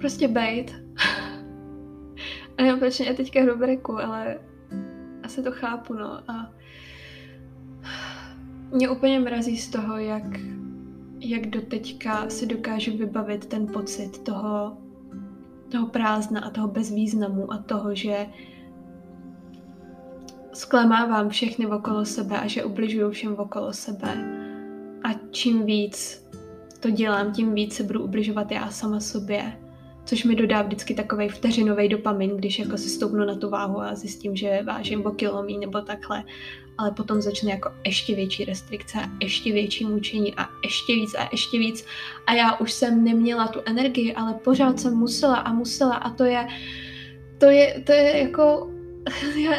prostě 0.00 0.28
bejt. 0.28 0.74
a 2.58 2.62
nevím, 2.62 2.78
proč 2.78 2.98
mě 2.98 3.14
teďka 3.14 3.42
hrubreku, 3.42 3.98
ale 3.98 4.38
asi 5.22 5.42
to 5.42 5.52
chápu, 5.52 5.94
no. 5.94 6.30
A 6.30 6.52
mě 8.70 8.88
úplně 8.88 9.20
mrazí 9.20 9.56
z 9.56 9.70
toho, 9.70 9.98
jak 9.98 10.57
jak 11.20 11.46
do 11.46 11.60
teďka 11.60 12.28
si 12.28 12.46
dokážu 12.46 12.96
vybavit 12.96 13.46
ten 13.46 13.66
pocit 13.66 14.18
toho, 14.18 14.76
toho 15.68 15.86
prázdna 15.86 16.40
a 16.40 16.50
toho 16.50 16.68
bezvýznamu 16.68 17.52
a 17.52 17.58
toho, 17.58 17.94
že 17.94 18.26
zklamávám 20.52 21.28
všechny 21.28 21.66
okolo 21.66 22.04
sebe 22.04 22.38
a 22.38 22.46
že 22.46 22.64
ubližuju 22.64 23.10
všem 23.10 23.34
okolo 23.34 23.72
sebe. 23.72 24.08
A 25.04 25.08
čím 25.30 25.64
víc 25.64 26.28
to 26.80 26.90
dělám, 26.90 27.32
tím 27.32 27.54
víc 27.54 27.74
se 27.74 27.82
budu 27.82 28.04
ubližovat 28.04 28.50
já 28.50 28.70
sama 28.70 29.00
sobě. 29.00 29.52
Což 30.04 30.24
mi 30.24 30.34
dodá 30.34 30.62
vždycky 30.62 30.94
takový 30.94 31.28
vteřinový 31.28 31.88
dopamin, 31.88 32.36
když 32.36 32.58
jako 32.58 32.78
si 32.78 32.88
stoupnu 32.88 33.24
na 33.24 33.34
tu 33.34 33.50
váhu 33.50 33.80
a 33.80 33.94
zjistím, 33.94 34.36
že 34.36 34.62
vážím 34.66 35.06
o 35.06 35.10
kilomí 35.10 35.58
nebo 35.58 35.80
takhle 35.80 36.24
ale 36.78 36.90
potom 36.90 37.20
začne 37.22 37.50
jako 37.50 37.72
ještě 37.86 38.14
větší 38.14 38.44
restrikce 38.44 38.98
ještě 39.22 39.52
větší 39.52 39.84
mučení 39.84 40.34
a 40.34 40.48
ještě 40.64 40.92
víc 40.92 41.14
a 41.14 41.28
ještě 41.32 41.58
víc 41.58 41.84
a 42.26 42.34
já 42.34 42.56
už 42.56 42.72
jsem 42.72 43.04
neměla 43.04 43.48
tu 43.48 43.60
energii, 43.66 44.14
ale 44.14 44.34
pořád 44.34 44.80
jsem 44.80 44.94
musela 44.94 45.36
a 45.36 45.52
musela 45.52 45.94
a 45.94 46.10
to 46.10 46.24
je, 46.24 46.46
to 47.38 47.46
je, 47.46 47.82
to 47.86 47.92
je 47.92 48.18
jako, 48.18 48.70
já, 49.36 49.52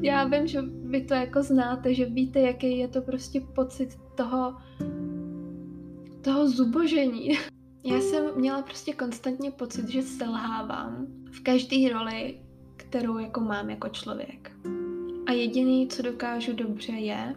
já 0.00 0.24
vím, 0.24 0.46
že 0.46 0.62
vy 0.84 1.04
to 1.04 1.14
jako 1.14 1.42
znáte, 1.42 1.94
že 1.94 2.04
víte, 2.04 2.40
jaký 2.40 2.78
je 2.78 2.88
to 2.88 3.02
prostě 3.02 3.40
pocit 3.40 3.88
toho, 4.14 4.56
toho 6.20 6.48
zubožení. 6.48 7.38
Já 7.84 8.00
jsem 8.00 8.24
měla 8.36 8.62
prostě 8.62 8.92
konstantně 8.92 9.50
pocit, 9.50 9.88
že 9.88 10.02
selhávám 10.02 11.06
v 11.30 11.40
každé 11.40 11.92
roli, 11.92 12.40
kterou 12.76 13.18
jako 13.18 13.40
mám 13.40 13.70
jako 13.70 13.88
člověk. 13.88 14.52
A 15.26 15.32
jediný, 15.32 15.88
co 15.88 16.02
dokážu 16.02 16.52
dobře, 16.52 16.92
je 16.92 17.34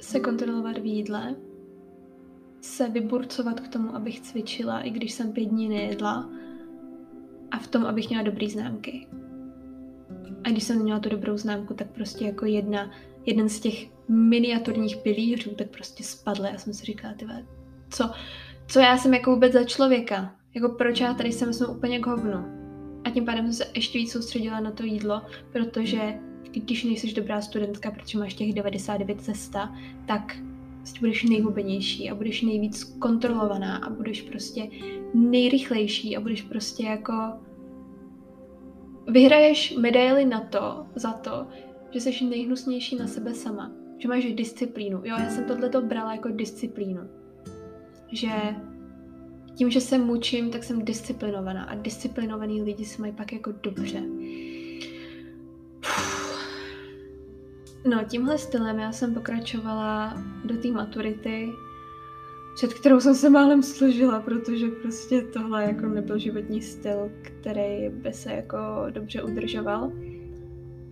se 0.00 0.20
kontrolovat 0.20 0.78
v 0.78 0.84
jídle, 0.84 1.36
se 2.60 2.88
vyburcovat 2.88 3.60
k 3.60 3.68
tomu, 3.68 3.96
abych 3.96 4.20
cvičila, 4.20 4.80
i 4.80 4.90
když 4.90 5.12
jsem 5.12 5.32
pět 5.32 5.44
dní 5.44 5.68
nejedla, 5.68 6.30
a 7.50 7.58
v 7.58 7.66
tom, 7.66 7.86
abych 7.86 8.08
měla 8.08 8.22
dobrý 8.22 8.50
známky. 8.50 9.06
A 10.44 10.50
když 10.50 10.64
jsem 10.64 10.82
měla 10.82 11.00
tu 11.00 11.08
dobrou 11.08 11.36
známku, 11.36 11.74
tak 11.74 11.90
prostě 11.90 12.24
jako 12.24 12.46
jedna, 12.46 12.90
jeden 13.26 13.48
z 13.48 13.60
těch 13.60 14.08
miniaturních 14.08 14.96
pilířů, 14.96 15.54
tak 15.54 15.70
prostě 15.70 16.04
spadl. 16.04 16.44
Já 16.44 16.58
jsem 16.58 16.74
si 16.74 16.84
říkala, 16.84 17.14
ty 17.14 17.26
co, 17.90 18.10
co 18.68 18.80
já 18.80 18.98
jsem 18.98 19.14
jako 19.14 19.30
vůbec 19.30 19.52
za 19.52 19.64
člověka? 19.64 20.34
Jako 20.54 20.68
proč 20.68 21.00
já 21.00 21.14
tady 21.14 21.32
jsem, 21.32 21.52
jsem 21.52 21.70
úplně 21.70 22.00
k 22.00 22.06
hovnu? 22.06 22.57
A 23.08 23.10
tím 23.10 23.24
pádem 23.24 23.44
jsem 23.44 23.52
se 23.52 23.72
ještě 23.74 23.98
víc 23.98 24.12
soustředila 24.12 24.60
na 24.60 24.70
to 24.70 24.82
jídlo, 24.82 25.22
protože 25.52 26.18
když 26.52 26.84
nejsi 26.84 27.12
dobrá 27.12 27.40
studentka, 27.40 27.90
protože 27.90 28.18
máš 28.18 28.34
těch 28.34 28.52
99 28.52 29.20
cesta, 29.20 29.74
tak 30.06 30.36
prostě 30.76 31.00
budeš 31.00 31.22
nejhubenější 31.22 32.10
a 32.10 32.14
budeš 32.14 32.42
nejvíc 32.42 32.84
kontrolovaná 32.84 33.76
a 33.76 33.90
budeš 33.90 34.22
prostě 34.22 34.68
nejrychlejší 35.14 36.16
a 36.16 36.20
budeš 36.20 36.42
prostě 36.42 36.84
jako 36.84 37.32
vyhraješ 39.06 39.76
medaily 39.76 40.24
na 40.24 40.40
to, 40.40 40.86
za 40.94 41.12
to, 41.12 41.46
že 41.90 42.00
jsi 42.00 42.24
nejhnusnější 42.24 42.96
na 42.96 43.06
sebe 43.06 43.34
sama. 43.34 43.72
Že 43.98 44.08
máš 44.08 44.24
disciplínu. 44.24 44.98
Jo, 45.04 45.16
já 45.18 45.30
jsem 45.30 45.44
tohleto 45.44 45.82
brala 45.82 46.14
jako 46.14 46.28
disciplínu. 46.28 47.00
Že 48.12 48.28
tím, 49.58 49.70
že 49.70 49.80
se 49.80 49.98
mučím, 49.98 50.50
tak 50.50 50.64
jsem 50.64 50.84
disciplinovaná 50.84 51.64
a 51.64 51.74
disciplinovaný 51.74 52.62
lidi 52.62 52.84
se 52.84 53.02
mají 53.02 53.12
pak 53.12 53.32
jako 53.32 53.52
dobře. 53.62 54.02
No, 57.90 58.04
tímhle 58.08 58.38
stylem 58.38 58.78
já 58.78 58.92
jsem 58.92 59.14
pokračovala 59.14 60.22
do 60.44 60.56
té 60.56 60.68
maturity, 60.68 61.48
před 62.54 62.74
kterou 62.74 63.00
jsem 63.00 63.14
se 63.14 63.30
málem 63.30 63.62
složila, 63.62 64.20
protože 64.20 64.68
prostě 64.68 65.22
tohle 65.22 65.64
jako 65.64 65.86
nebyl 65.86 66.18
životní 66.18 66.62
styl, 66.62 67.10
který 67.22 67.88
by 67.88 68.12
se 68.12 68.32
jako 68.32 68.56
dobře 68.90 69.22
udržoval. 69.22 69.92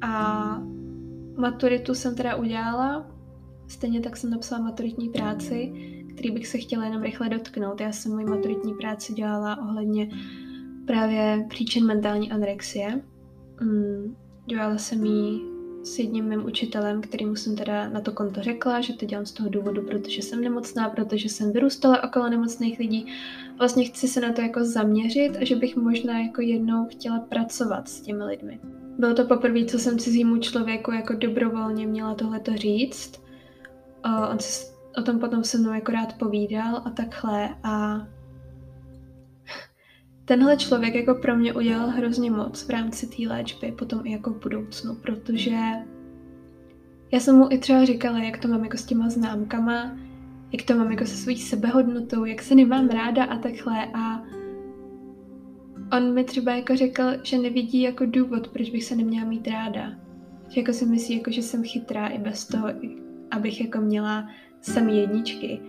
A 0.01 0.63
maturitu 1.37 1.95
jsem 1.95 2.15
teda 2.15 2.37
udělala, 2.37 3.11
stejně 3.69 4.01
tak 4.01 4.17
jsem 4.17 4.31
napsala 4.31 4.63
maturitní 4.63 5.09
práci, 5.09 5.73
který 6.17 6.31
bych 6.31 6.47
se 6.47 6.59
chtěla 6.59 6.85
jenom 6.85 7.03
rychle 7.03 7.29
dotknout. 7.29 7.81
Já 7.81 7.93
jsem 7.93 8.13
moji 8.13 8.27
maturitní 8.27 8.75
práci 8.75 9.13
dělala 9.13 9.59
ohledně 9.63 10.09
právě 10.87 11.47
příčin 11.49 11.87
mentální 11.87 12.33
anorexie. 12.33 13.03
Mm, 13.61 14.17
dělala 14.47 14.79
jsem 14.79 15.05
ji 15.05 15.41
s 15.83 15.99
jedním 15.99 16.25
mým 16.25 16.45
učitelem, 16.45 17.01
kterýmu 17.01 17.37
jsem 17.37 17.57
teda 17.57 17.89
na 17.89 18.01
to 18.01 18.13
konto 18.13 18.43
řekla, 18.43 18.81
že 18.81 18.93
to 18.93 19.07
dělám 19.07 19.27
z 19.27 19.33
toho 19.33 19.49
důvodu, 19.49 19.83
protože 19.83 20.23
jsem 20.23 20.41
nemocná, 20.41 20.89
protože 20.89 21.29
jsem 21.29 21.53
vyrůstala 21.53 22.05
okolo 22.05 22.31
nemocných 22.31 22.79
lidí. 22.79 23.07
Vlastně 23.59 23.85
chci 23.85 24.09
se 24.09 24.21
na 24.21 24.33
to 24.33 24.41
jako 24.41 24.65
zaměřit 24.65 25.37
a 25.41 25.45
že 25.45 25.57
bych 25.57 25.77
možná 25.77 26.19
jako 26.19 26.41
jednou 26.41 26.87
chtěla 26.87 27.21
pracovat 27.21 27.89
s 27.89 28.01
těmi 28.01 28.25
lidmi. 28.25 28.61
Bylo 28.99 29.15
to 29.15 29.25
poprvé, 29.25 29.65
co 29.65 29.79
jsem 29.79 29.99
cizímu 29.99 30.39
člověku 30.39 30.93
jako 30.93 31.15
dobrovolně 31.15 31.87
měla 31.87 32.15
tohleto 32.15 32.57
říct. 32.57 33.23
O, 34.05 34.31
on 34.31 34.39
se 34.39 34.76
o 34.97 35.03
tom 35.03 35.19
potom 35.19 35.45
se 35.45 35.59
mnou 35.59 35.73
jako 35.73 35.93
rád 35.93 36.19
povídal 36.19 36.83
a 36.85 36.91
takhle 36.91 37.49
a 37.63 38.07
tenhle 40.25 40.57
člověk 40.57 40.95
jako 40.95 41.15
pro 41.15 41.37
mě 41.37 41.55
udělal 41.55 41.89
hrozně 41.89 42.31
moc 42.31 42.67
v 42.67 42.71
rámci 42.71 43.07
té 43.07 43.29
léčby, 43.29 43.73
potom 43.73 44.01
i 44.05 44.13
jako 44.13 44.31
v 44.31 44.43
budoucnu, 44.43 44.95
protože 44.95 45.57
já 47.13 47.21
jsem 47.21 47.37
mu 47.37 47.53
i 47.53 47.59
třeba 47.59 47.85
říkala, 47.85 48.19
jak 48.19 48.39
to 48.39 48.49
mám 48.49 48.65
jako 48.65 48.77
s 48.77 48.85
těma 48.85 49.09
známkama, 49.09 49.97
jak 50.53 50.63
to 50.63 50.77
mám 50.77 50.91
jako 50.91 51.07
se 51.07 51.17
svojí 51.17 51.39
sebehodnotou, 51.39 52.25
jak 52.25 52.43
se 52.43 52.55
nemám 52.55 52.89
ráda 52.89 53.25
a 53.25 53.39
takhle 53.39 53.87
a 53.95 54.23
on 55.93 56.15
mi 56.15 56.25
třeba 56.25 56.53
jako 56.53 56.77
řekl, 56.77 57.03
že 57.23 57.39
nevidí 57.39 57.83
jako 57.83 58.07
důvod, 58.07 58.49
proč 58.49 58.71
bych 58.71 58.85
se 58.85 58.97
neměla 58.97 59.29
mít 59.29 59.49
ráda. 59.49 59.93
Že 60.49 60.61
jako 60.61 60.73
si 60.73 60.87
myslí, 60.87 61.17
jako, 61.17 61.31
že 61.31 61.43
jsem 61.43 61.63
chytrá 61.63 62.09
i 62.09 62.19
bez 62.19 62.47
toho, 62.47 62.69
abych 63.31 63.61
jako 63.61 63.81
měla 63.81 64.29
samý 64.73 64.99
jedničky. 64.99 65.61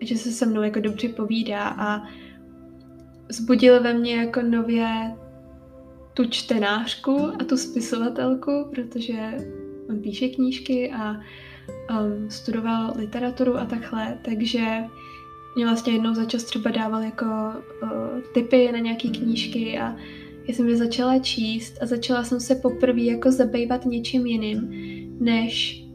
Že 0.00 0.16
se 0.16 0.30
se 0.30 0.46
mnou 0.46 0.62
jako 0.62 0.80
dobře 0.80 1.08
povídá 1.08 1.68
a 1.68 2.02
zbudil 3.28 3.82
ve 3.82 3.94
mně 3.94 4.16
jako 4.16 4.42
nově 4.42 5.16
tu 6.14 6.24
čtenářku 6.24 7.32
a 7.40 7.44
tu 7.44 7.56
spisovatelku, 7.56 8.68
protože 8.74 9.38
on 9.88 10.00
píše 10.00 10.28
knížky 10.28 10.92
a 10.92 11.10
um, 11.12 12.30
studoval 12.30 12.92
literaturu 12.96 13.56
a 13.56 13.64
takhle, 13.64 14.18
takže 14.22 14.84
mě 15.56 15.64
vlastně 15.64 15.92
jednou 15.92 16.14
za 16.14 16.24
čas 16.24 16.44
třeba 16.44 16.70
dával 16.70 17.02
jako 17.02 17.24
uh, 17.82 17.90
tipy 18.34 18.72
na 18.72 18.78
nějaké 18.78 19.08
knížky 19.08 19.78
a 19.78 19.96
já 20.48 20.54
jsem 20.54 20.68
je 20.68 20.76
začala 20.76 21.18
číst 21.18 21.82
a 21.82 21.86
začala 21.86 22.24
jsem 22.24 22.40
se 22.40 22.54
poprvé 22.54 23.00
jako 23.00 23.32
zabývat 23.32 23.84
něčím 23.84 24.26
jiným, 24.26 24.68
než 25.20 25.85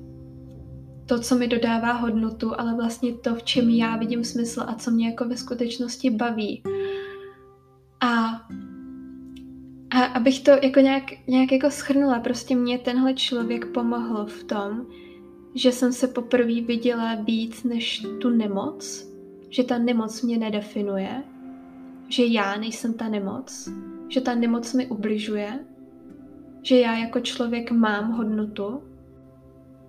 to, 1.12 1.20
co 1.20 1.36
mi 1.36 1.48
dodává 1.48 1.92
hodnotu, 1.92 2.60
ale 2.60 2.76
vlastně 2.76 3.14
to, 3.14 3.36
v 3.36 3.44
čem 3.44 3.70
já 3.70 3.98
vidím 3.98 4.24
smysl 4.24 4.64
a 4.68 4.76
co 4.76 4.92
mě 4.92 5.08
jako 5.08 5.26
ve 5.26 5.38
skutečnosti 5.38 6.10
baví. 6.10 6.64
A, 8.00 8.42
a 9.90 10.04
abych 10.04 10.40
to 10.40 10.52
jako 10.52 10.80
nějak, 10.80 11.04
nějak 11.28 11.52
jako 11.52 11.72
schrnula, 11.72 12.20
prostě 12.20 12.56
mě 12.56 12.78
tenhle 12.78 13.14
člověk 13.14 13.66
pomohl 13.66 14.26
v 14.26 14.44
tom, 14.44 14.86
že 15.56 15.72
jsem 15.72 15.94
se 15.94 16.08
poprvé 16.08 16.62
viděla 16.62 17.16
víc 17.16 17.64
než 17.64 18.06
tu 18.22 18.30
nemoc, 18.30 19.08
že 19.50 19.64
ta 19.64 19.78
nemoc 19.78 20.22
mě 20.22 20.38
nedefinuje, 20.38 21.24
že 22.08 22.26
já 22.26 22.56
nejsem 22.56 22.94
ta 22.94 23.10
nemoc, 23.10 23.70
že 24.08 24.22
ta 24.22 24.36
nemoc 24.36 24.74
mi 24.74 24.88
ubližuje, 24.88 25.66
že 26.62 26.80
já 26.80 26.98
jako 26.98 27.20
člověk 27.20 27.72
mám 27.72 28.12
hodnotu, 28.12 28.91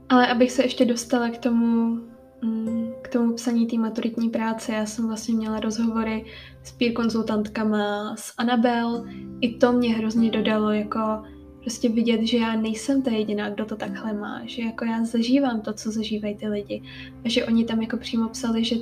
ale 0.08 0.26
abych 0.26 0.52
se 0.52 0.62
ještě 0.62 0.84
dostala 0.84 1.30
k 1.30 1.38
tomu, 1.38 1.98
mm, 2.42 2.92
k 3.02 3.08
tomu 3.08 3.34
psaní 3.34 3.66
té 3.66 3.78
maturitní 3.78 4.30
práce, 4.30 4.72
já 4.72 4.86
jsem 4.86 5.06
vlastně 5.06 5.34
měla 5.34 5.60
rozhovory 5.60 6.24
s 6.62 6.72
peer 6.72 6.92
konzultantkama, 6.92 8.16
s 8.16 8.34
Anabel, 8.38 9.04
i 9.40 9.56
to 9.56 9.72
mě 9.72 9.94
hrozně 9.94 10.30
dodalo 10.30 10.70
jako 10.70 11.22
prostě 11.60 11.88
vidět, 11.88 12.22
že 12.22 12.38
já 12.38 12.56
nejsem 12.56 13.02
ta 13.02 13.10
jediná, 13.10 13.50
kdo 13.50 13.64
to 13.64 13.76
takhle 13.76 14.12
má, 14.12 14.42
že 14.44 14.62
jako 14.62 14.84
já 14.84 15.04
zažívám 15.04 15.60
to, 15.60 15.72
co 15.72 15.90
zažívají 15.90 16.36
ty 16.36 16.48
lidi. 16.48 16.82
A 17.24 17.28
že 17.28 17.44
oni 17.44 17.64
tam 17.64 17.82
jako 17.82 17.96
přímo 17.96 18.28
psali, 18.28 18.64
že 18.64 18.76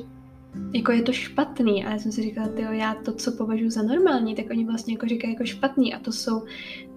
jako 0.75 0.93
je 0.93 1.03
to 1.03 1.13
špatný. 1.13 1.85
A 1.85 1.91
já 1.91 1.99
jsem 1.99 2.13
si 2.13 2.23
říkala, 2.23 2.49
tyjo, 2.49 2.73
já 2.73 2.95
to, 2.95 3.13
co 3.13 3.33
považuji 3.33 3.71
za 3.71 3.83
normální, 3.83 4.35
tak 4.35 4.47
oni 4.51 4.65
vlastně 4.65 4.95
jako 4.95 5.07
říkají 5.07 5.33
jako 5.33 5.45
špatný. 5.45 5.95
A 5.95 5.99
to 5.99 6.13
jsou 6.13 6.45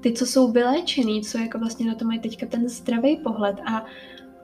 ty, 0.02 0.12
co 0.12 0.26
jsou 0.26 0.52
vyléčený, 0.52 1.22
co 1.22 1.38
jako 1.38 1.60
vlastně 1.60 1.86
na 1.86 1.96
to 1.96 2.06
mají 2.06 2.20
teďka 2.20 2.46
ten 2.46 2.70
zdravý 2.70 3.18
pohled. 3.18 3.56
A 3.66 3.86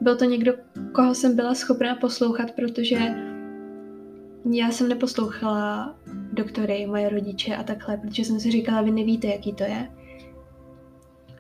byl 0.02 0.16
to 0.16 0.26
někdo, 0.26 0.54
koho 0.92 1.16
jsem 1.16 1.36
byla 1.36 1.56
schopná 1.56 1.96
poslouchat, 1.96 2.52
protože 2.52 3.00
já 4.52 4.72
jsem 4.72 4.90
neposlouchala 4.90 5.96
doktory, 6.34 6.88
moje 6.88 7.10
rodiče 7.10 7.56
a 7.56 7.64
takhle, 7.64 7.98
protože 7.98 8.26
jsem 8.26 8.40
si 8.40 8.52
říkala, 8.52 8.82
vy 8.82 8.92
nevíte, 8.92 9.28
jaký 9.28 9.54
to 9.54 9.64
je. 9.64 9.90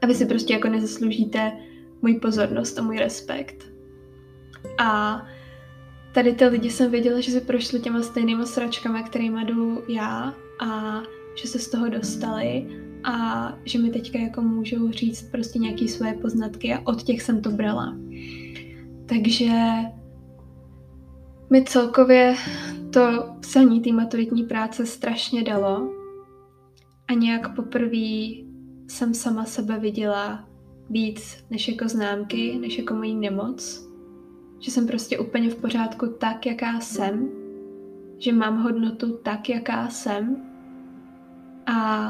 A 0.02 0.08
vy 0.08 0.16
si 0.16 0.26
prostě 0.26 0.54
jako 0.54 0.68
nezasloužíte 0.68 1.52
můj 2.02 2.20
pozornost 2.20 2.80
a 2.80 2.82
můj 2.82 2.98
respekt. 2.98 3.66
A 4.78 5.22
tady 6.14 6.34
ty 6.34 6.46
lidi 6.46 6.70
jsem 6.70 6.92
věděla, 6.92 7.20
že 7.20 7.32
si 7.32 7.42
prošli 7.42 7.80
těma 7.80 8.02
stejnýma 8.02 8.46
sračkami, 8.46 9.04
kterýma 9.04 9.44
jdu 9.44 9.84
já 9.88 10.34
a 10.60 11.02
že 11.42 11.48
se 11.48 11.60
z 11.60 11.70
toho 11.70 11.90
dostali 11.90 12.68
a 13.04 13.58
že 13.66 13.80
mi 13.80 13.90
teďka 13.90 14.20
jako 14.20 14.42
můžou 14.42 14.92
říct 14.92 15.22
prostě 15.32 15.60
nějaké 15.60 15.88
svoje 15.88 16.14
poznatky 16.14 16.74
a 16.74 16.82
od 16.84 17.04
těch 17.04 17.22
jsem 17.22 17.42
to 17.42 17.52
brala. 17.52 17.98
Takže 19.10 19.52
mi 21.50 21.64
celkově 21.64 22.36
to 22.94 23.36
psaní 23.40 23.82
té 23.82 23.92
maturitní 23.92 24.44
práce 24.44 24.86
strašně 24.86 25.44
dalo 25.44 25.94
a 27.08 27.14
nějak 27.14 27.56
poprvé 27.56 28.28
jsem 28.88 29.14
sama 29.14 29.46
sebe 29.46 29.80
viděla 29.80 30.50
víc 30.90 31.46
než 31.50 31.68
jako 31.68 31.88
známky, 31.88 32.58
než 32.62 32.78
jako 32.78 32.94
mojí 32.94 33.16
nemoc. 33.16 33.90
Že 34.60 34.72
jsem 34.72 34.88
prostě 34.88 35.20
úplně 35.20 35.50
v 35.50 35.56
pořádku 35.56 36.08
tak, 36.08 36.46
jaká 36.46 36.80
jsem. 36.80 37.30
Že 38.18 38.34
mám 38.34 38.64
hodnotu 38.64 39.18
tak, 39.24 39.50
jaká 39.50 39.90
jsem. 39.90 40.36
A 41.66 42.10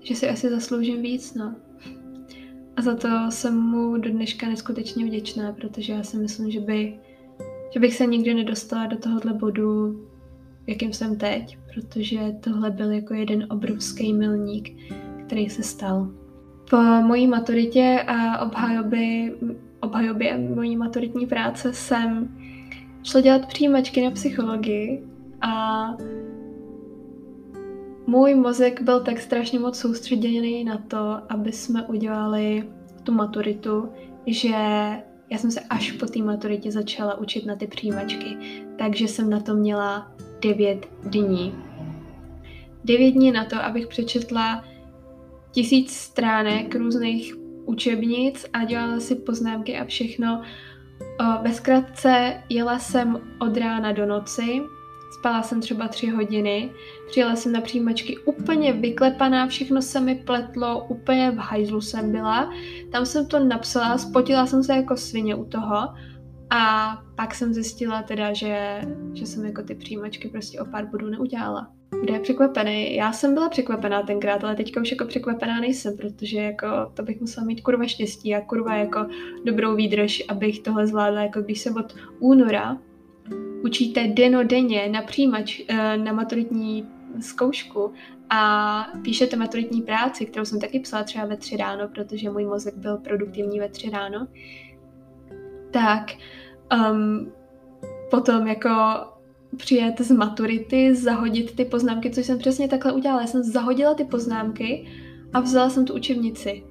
že 0.00 0.14
si 0.14 0.28
asi 0.28 0.50
zasloužím 0.50 1.02
víc, 1.02 1.34
no. 1.34 1.54
A 2.76 2.82
za 2.82 2.96
to 2.96 3.08
jsem 3.28 3.60
mu 3.60 3.96
do 3.96 4.10
dneška 4.10 4.48
neskutečně 4.48 5.04
vděčná, 5.04 5.52
protože 5.52 5.92
já 5.92 6.02
si 6.02 6.16
myslím, 6.16 6.50
že, 6.50 6.60
by, 6.60 6.94
že 7.74 7.80
bych 7.80 7.94
se 7.94 8.06
nikdy 8.06 8.34
nedostala 8.34 8.86
do 8.86 8.96
tohohle 8.96 9.32
bodu, 9.32 10.00
jakým 10.66 10.92
jsem 10.92 11.16
teď, 11.16 11.58
protože 11.74 12.34
tohle 12.40 12.70
byl 12.70 12.90
jako 12.90 13.14
jeden 13.14 13.46
obrovský 13.50 14.12
milník, 14.12 14.76
který 15.26 15.48
se 15.48 15.62
stal. 15.62 16.10
Po 16.70 16.76
mojí 16.82 17.26
maturitě 17.26 18.04
a 18.06 18.46
obhajobě, 18.46 19.32
obhajobě 19.80 20.38
mojí 20.38 20.76
maturitní 20.76 21.26
práce 21.26 21.72
jsem 21.72 22.28
šla 23.02 23.20
dělat 23.20 23.46
přijímačky 23.46 24.04
na 24.04 24.10
psychologii 24.10 25.02
a 25.40 25.86
můj 28.06 28.34
mozek 28.34 28.82
byl 28.82 29.00
tak 29.00 29.20
strašně 29.20 29.58
moc 29.58 29.78
soustředěný 29.78 30.64
na 30.64 30.78
to, 30.88 31.18
aby 31.28 31.52
jsme 31.52 31.86
udělali 31.86 32.68
tu 33.02 33.12
maturitu, 33.12 33.88
že 34.26 34.48
já 35.30 35.38
jsem 35.38 35.50
se 35.50 35.60
až 35.60 35.92
po 35.92 36.06
té 36.06 36.22
maturitě 36.22 36.72
začala 36.72 37.18
učit 37.18 37.46
na 37.46 37.56
ty 37.56 37.66
přijímačky, 37.66 38.36
takže 38.78 39.08
jsem 39.08 39.30
na 39.30 39.40
to 39.40 39.54
měla 39.54 40.12
9 40.40 40.88
dní. 41.04 41.54
9 42.84 43.10
dní 43.10 43.32
na 43.32 43.44
to, 43.44 43.56
abych 43.56 43.86
přečetla 43.86 44.64
tisíc 45.52 45.92
stránek 45.92 46.74
různých 46.74 47.34
učebnic 47.64 48.46
a 48.52 48.64
dělala 48.64 49.00
si 49.00 49.14
poznámky 49.14 49.78
a 49.78 49.84
všechno. 49.84 50.42
Ve 51.42 51.52
zkratce 51.52 52.42
jela 52.48 52.78
jsem 52.78 53.20
od 53.38 53.56
rána 53.56 53.92
do 53.92 54.06
noci, 54.06 54.62
spala 55.18 55.42
jsem 55.42 55.60
třeba 55.60 55.88
tři 55.88 56.10
hodiny, 56.10 56.70
přijela 57.12 57.36
jsem 57.36 57.52
na 57.52 57.60
přijímačky 57.60 58.18
úplně 58.18 58.72
vyklepaná, 58.72 59.46
všechno 59.46 59.82
se 59.82 60.00
mi 60.00 60.14
pletlo, 60.14 60.86
úplně 60.88 61.30
v 61.30 61.36
hajzlu 61.36 61.80
jsem 61.80 62.12
byla. 62.12 62.50
Tam 62.92 63.06
jsem 63.06 63.26
to 63.26 63.44
napsala, 63.44 63.98
spotila 63.98 64.46
jsem 64.46 64.64
se 64.64 64.72
jako 64.72 64.96
svině 64.96 65.34
u 65.34 65.44
toho 65.44 65.88
a 66.50 66.96
pak 67.16 67.34
jsem 67.34 67.54
zjistila 67.54 68.02
teda, 68.02 68.32
že, 68.32 68.80
že 69.14 69.26
jsem 69.26 69.44
jako 69.44 69.62
ty 69.62 69.74
přijímačky 69.74 70.28
prostě 70.28 70.60
o 70.60 70.64
pár 70.64 70.86
bodů 70.86 71.10
neudělala. 71.10 71.70
Kdo 72.02 72.14
je 72.14 72.20
překvapený? 72.20 72.94
Já 72.94 73.12
jsem 73.12 73.34
byla 73.34 73.48
překvapená 73.48 74.02
tenkrát, 74.02 74.44
ale 74.44 74.56
teďka 74.56 74.80
už 74.80 74.90
jako 74.90 75.04
překvapená 75.04 75.60
nejsem, 75.60 75.96
protože 75.96 76.38
jako 76.38 76.66
to 76.94 77.02
bych 77.02 77.20
musela 77.20 77.46
mít 77.46 77.60
kurva 77.60 77.86
štěstí 77.86 78.34
a 78.34 78.40
kurva 78.40 78.74
jako 78.74 79.06
dobrou 79.44 79.74
výdrž, 79.74 80.24
abych 80.28 80.60
tohle 80.60 80.86
zvládla, 80.86 81.22
jako 81.22 81.42
když 81.42 81.60
se 81.60 81.70
od 81.70 81.94
února 82.18 82.78
učíte 83.64 84.08
denodenně 84.08 84.88
na 84.88 85.02
přijímač, 85.02 85.60
eh, 85.68 85.96
na 85.96 86.12
maturitní 86.12 86.86
zkoušku 87.20 87.92
a 88.30 88.86
píšete 89.02 89.36
maturitní 89.36 89.82
práci, 89.82 90.26
kterou 90.26 90.44
jsem 90.44 90.60
taky 90.60 90.80
psala 90.80 91.04
třeba 91.04 91.24
ve 91.24 91.36
tři 91.36 91.56
ráno, 91.56 91.88
protože 91.88 92.30
můj 92.30 92.44
mozek 92.44 92.74
byl 92.76 92.96
produktivní 92.96 93.60
ve 93.60 93.68
tři 93.68 93.90
ráno, 93.90 94.26
tak 95.70 96.12
um, 96.92 97.32
potom 98.10 98.46
jako 98.46 98.70
přijet 99.56 100.00
z 100.00 100.10
maturity, 100.10 100.94
zahodit 100.94 101.56
ty 101.56 101.64
poznámky, 101.64 102.10
což 102.10 102.26
jsem 102.26 102.38
přesně 102.38 102.68
takhle 102.68 102.92
udělala. 102.92 103.20
Já 103.20 103.26
jsem 103.26 103.42
zahodila 103.42 103.94
ty 103.94 104.04
poznámky 104.04 104.86
a 105.32 105.40
vzala 105.40 105.70
jsem 105.70 105.84
tu 105.84 105.94
učebnici. 105.94 106.64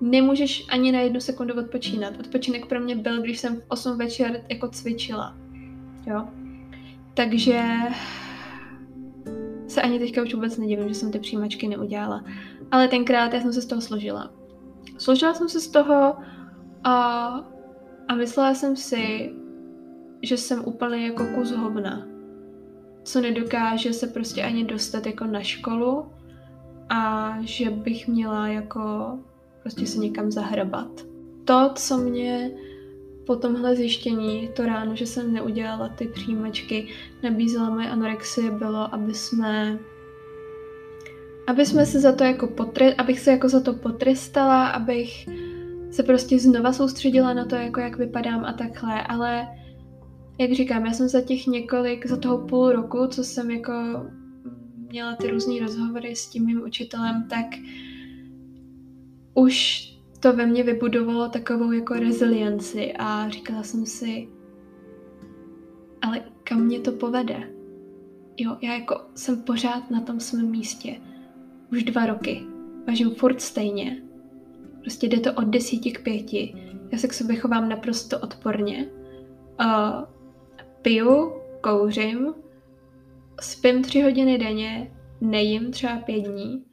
Nemůžeš 0.00 0.66
ani 0.68 0.92
na 0.92 1.00
jednu 1.00 1.20
sekundu 1.20 1.54
odpočínat. 1.58 2.20
Odpočinek 2.20 2.66
pro 2.66 2.80
mě 2.80 2.96
byl, 2.96 3.22
když 3.22 3.38
jsem 3.38 3.56
v 3.56 3.64
8 3.68 3.98
večer 3.98 4.44
jako 4.48 4.68
cvičila. 4.68 5.36
Jo? 6.06 6.28
Takže 7.14 7.62
se 9.76 9.82
ani 9.82 9.98
teďka 9.98 10.22
už 10.22 10.34
vůbec 10.34 10.58
nedivím, 10.58 10.88
že 10.88 10.94
jsem 10.94 11.12
ty 11.12 11.18
přijímačky 11.18 11.68
neudělala. 11.68 12.24
Ale 12.70 12.88
tenkrát 12.88 13.34
já 13.34 13.40
jsem 13.40 13.52
se 13.52 13.62
z 13.62 13.66
toho 13.66 13.80
složila. 13.80 14.30
Složila 14.98 15.34
jsem 15.34 15.48
se 15.48 15.60
z 15.60 15.68
toho 15.68 16.16
a, 16.84 16.94
a 18.08 18.14
myslela 18.14 18.54
jsem 18.54 18.76
si, 18.76 19.32
že 20.22 20.36
jsem 20.36 20.64
úplně 20.64 21.06
jako 21.06 21.26
kus 21.34 21.50
hovna 21.50 22.16
co 23.06 23.20
nedokáže 23.20 23.92
se 23.92 24.06
prostě 24.06 24.42
ani 24.42 24.64
dostat 24.64 25.06
jako 25.06 25.24
na 25.24 25.40
školu 25.42 26.06
a 26.88 27.32
že 27.40 27.70
bych 27.70 28.08
měla 28.08 28.48
jako 28.48 29.18
prostě 29.62 29.86
se 29.86 29.98
někam 29.98 30.30
zahrabat. 30.30 30.90
To, 31.44 31.70
co 31.74 31.96
mě 31.98 32.50
po 33.26 33.36
tomhle 33.36 33.76
zjištění, 33.76 34.48
to 34.56 34.66
ráno, 34.66 34.96
že 34.96 35.06
jsem 35.06 35.32
neudělala 35.32 35.88
ty 35.88 36.08
přijímačky, 36.08 36.88
nabízela 37.22 37.70
moje 37.70 37.90
anorexie, 37.90 38.50
bylo, 38.50 38.94
aby 38.94 39.14
jsme 39.14 39.78
aby 41.46 41.66
jsme 41.66 41.86
se 41.86 42.00
za 42.00 42.12
to 42.12 42.24
jako 42.24 42.46
potre, 42.46 42.94
abych 42.94 43.20
se 43.20 43.30
jako 43.30 43.48
za 43.48 43.60
to 43.60 43.72
potrestala, 43.72 44.68
abych 44.68 45.28
se 45.90 46.02
prostě 46.02 46.38
znova 46.38 46.72
soustředila 46.72 47.34
na 47.34 47.44
to, 47.44 47.54
jako 47.54 47.80
jak 47.80 47.98
vypadám 47.98 48.44
a 48.44 48.52
takhle, 48.52 49.02
ale 49.02 49.48
jak 50.38 50.52
říkám, 50.52 50.86
já 50.86 50.92
jsem 50.92 51.08
za 51.08 51.20
těch 51.20 51.46
několik, 51.46 52.06
za 52.06 52.16
toho 52.16 52.38
půl 52.38 52.72
roku, 52.72 53.06
co 53.06 53.24
jsem 53.24 53.50
jako 53.50 53.72
měla 54.90 55.16
ty 55.16 55.30
různé 55.30 55.60
rozhovory 55.60 56.16
s 56.16 56.26
tím 56.26 56.46
mým 56.46 56.62
učitelem, 56.62 57.26
tak 57.28 57.46
už 59.34 59.86
to 60.20 60.32
ve 60.32 60.46
mně 60.46 60.62
vybudovalo 60.62 61.28
takovou 61.28 61.72
jako 61.72 61.94
rezilienci 61.94 62.92
a 62.98 63.28
říkala 63.28 63.62
jsem 63.62 63.86
si, 63.86 64.28
ale 66.02 66.20
kam 66.44 66.60
mě 66.60 66.80
to 66.80 66.92
povede? 66.92 67.50
Jo, 68.36 68.56
já 68.62 68.74
jako 68.74 69.00
jsem 69.14 69.42
pořád 69.42 69.90
na 69.90 70.00
tom 70.00 70.20
svém 70.20 70.50
místě. 70.50 71.00
Už 71.72 71.84
dva 71.84 72.06
roky. 72.06 72.42
Važím 72.86 73.10
furt 73.10 73.40
stejně. 73.40 74.02
Prostě 74.80 75.06
jde 75.06 75.20
to 75.20 75.32
od 75.32 75.44
desíti 75.44 75.92
k 75.92 76.02
pěti. 76.02 76.54
Já 76.92 76.98
se 76.98 77.08
k 77.08 77.12
sobě 77.12 77.36
chovám 77.36 77.68
naprosto 77.68 78.18
odporně. 78.18 78.88
Uh, 79.60 80.04
piju, 80.82 81.32
kouřím, 81.60 82.34
spím 83.40 83.82
tři 83.82 84.02
hodiny 84.02 84.38
denně, 84.38 84.92
nejím 85.20 85.70
třeba 85.70 85.96
pět 85.96 86.20
dní, 86.20 86.64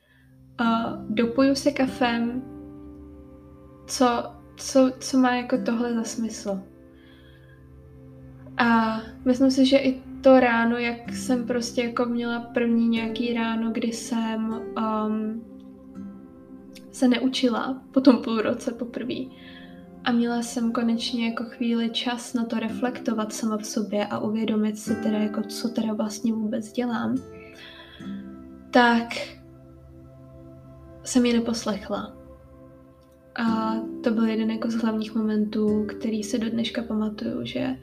uh, 0.61 1.05
dopuju 1.09 1.55
se 1.55 1.71
kafem, 1.71 2.52
co, 3.87 4.23
co, 4.57 4.91
co 4.99 5.17
má 5.17 5.35
jako 5.35 5.57
tohle 5.57 5.93
za 5.93 6.03
smysl. 6.03 6.61
A 8.57 9.01
myslím 9.25 9.51
si, 9.51 9.65
že 9.65 9.77
i 9.77 10.01
to 10.21 10.39
ráno, 10.39 10.77
jak 10.77 11.13
jsem 11.13 11.47
prostě 11.47 11.83
jako 11.83 12.05
měla 12.05 12.39
první 12.39 12.87
nějaký 12.87 13.33
ráno, 13.33 13.71
kdy 13.71 13.87
jsem 13.87 14.61
um, 14.77 15.43
se 16.91 17.07
neučila 17.07 17.81
po 17.91 18.01
tom 18.01 18.17
půl 18.17 18.41
roce 18.41 18.71
poprvé, 18.71 19.15
a 20.03 20.11
měla 20.11 20.41
jsem 20.41 20.71
konečně 20.71 21.25
jako 21.25 21.43
chvíli 21.43 21.89
čas 21.89 22.33
na 22.33 22.45
to 22.45 22.59
reflektovat 22.59 23.33
sama 23.33 23.57
v 23.57 23.65
sobě 23.65 24.05
a 24.05 24.19
uvědomit 24.19 24.79
si 24.79 24.95
teda 24.95 25.17
jako 25.17 25.41
co 25.41 25.69
teda 25.69 25.93
vlastně 25.93 26.33
vůbec 26.33 26.71
dělám, 26.71 27.17
tak 28.71 29.07
jsem 31.03 31.25
je 31.25 31.33
neposlechla. 31.33 32.22
A 33.35 33.75
to 34.03 34.11
byl 34.11 34.25
jeden 34.25 34.51
jako 34.51 34.71
z 34.71 34.75
hlavních 34.75 35.15
momentů, 35.15 35.85
který 35.85 36.23
se 36.23 36.37
do 36.37 36.49
dneška 36.49 36.81
pamatuju, 36.81 37.45
že 37.45 37.77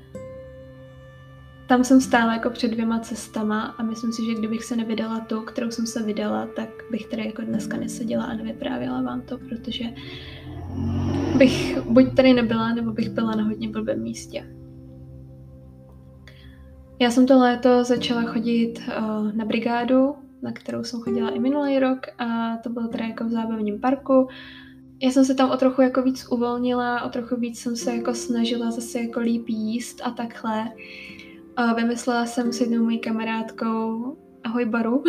tam 1.67 1.85
jsem 1.85 2.01
stála 2.01 2.33
jako 2.33 2.51
před 2.51 2.71
dvěma 2.71 2.99
cestama 2.99 3.63
a 3.63 3.83
myslím 3.83 4.13
si, 4.13 4.27
že 4.27 4.35
kdybych 4.35 4.65
se 4.65 4.77
nevydala 4.77 5.21
tu, 5.21 5.41
kterou 5.41 5.71
jsem 5.71 5.87
se 5.87 6.03
vydala, 6.03 6.49
tak 6.57 6.69
bych 6.91 7.07
tady 7.07 7.27
jako 7.27 7.43
dneska 7.43 7.77
neseděla 7.77 8.25
a 8.25 8.35
nevyprávěla 8.35 9.03
vám 9.03 9.21
to, 9.21 9.39
protože 9.39 9.85
bych 11.39 11.81
buď 11.81 12.17
tady 12.17 12.33
nebyla, 12.33 12.75
nebo 12.75 12.93
bych 12.93 13.09
byla 13.09 13.35
na 13.35 13.45
hodně 13.45 13.69
blbém 13.69 14.03
místě. 14.03 14.47
Já 17.01 17.11
jsem 17.11 17.27
to 17.27 17.39
léto 17.39 17.85
začala 17.85 18.23
chodit 18.23 18.75
uh, 18.79 19.33
na 19.33 19.45
brigádu, 19.45 20.15
na 20.43 20.53
kterou 20.53 20.85
jsem 20.85 21.01
chodila 21.01 21.31
i 21.31 21.39
minulý 21.39 21.79
rok 21.79 21.99
a 22.19 22.57
to 22.57 22.71
bylo 22.71 22.89
teda 22.89 23.05
jako 23.05 23.25
v 23.25 23.31
zábavním 23.31 23.81
parku. 23.81 24.29
Já 25.03 25.11
jsem 25.11 25.25
se 25.25 25.35
tam 25.35 25.51
o 25.51 25.57
trochu 25.57 25.83
jako 25.83 26.03
víc 26.03 26.27
uvolnila, 26.31 27.03
o 27.03 27.09
trochu 27.09 27.37
víc 27.37 27.61
jsem 27.61 27.77
se 27.77 27.97
jako 27.97 28.15
snažila 28.15 28.71
zase 28.71 29.01
jako 29.01 29.21
líp 29.21 29.49
jíst 29.49 30.01
a 30.05 30.11
takhle. 30.11 30.73
Vymyslela 31.77 32.27
jsem 32.27 32.53
s 32.53 32.61
jednou 32.61 32.85
mojí 32.85 32.99
kamarádkou 32.99 34.17
ahoj 34.45 34.65
Baru, 34.65 35.05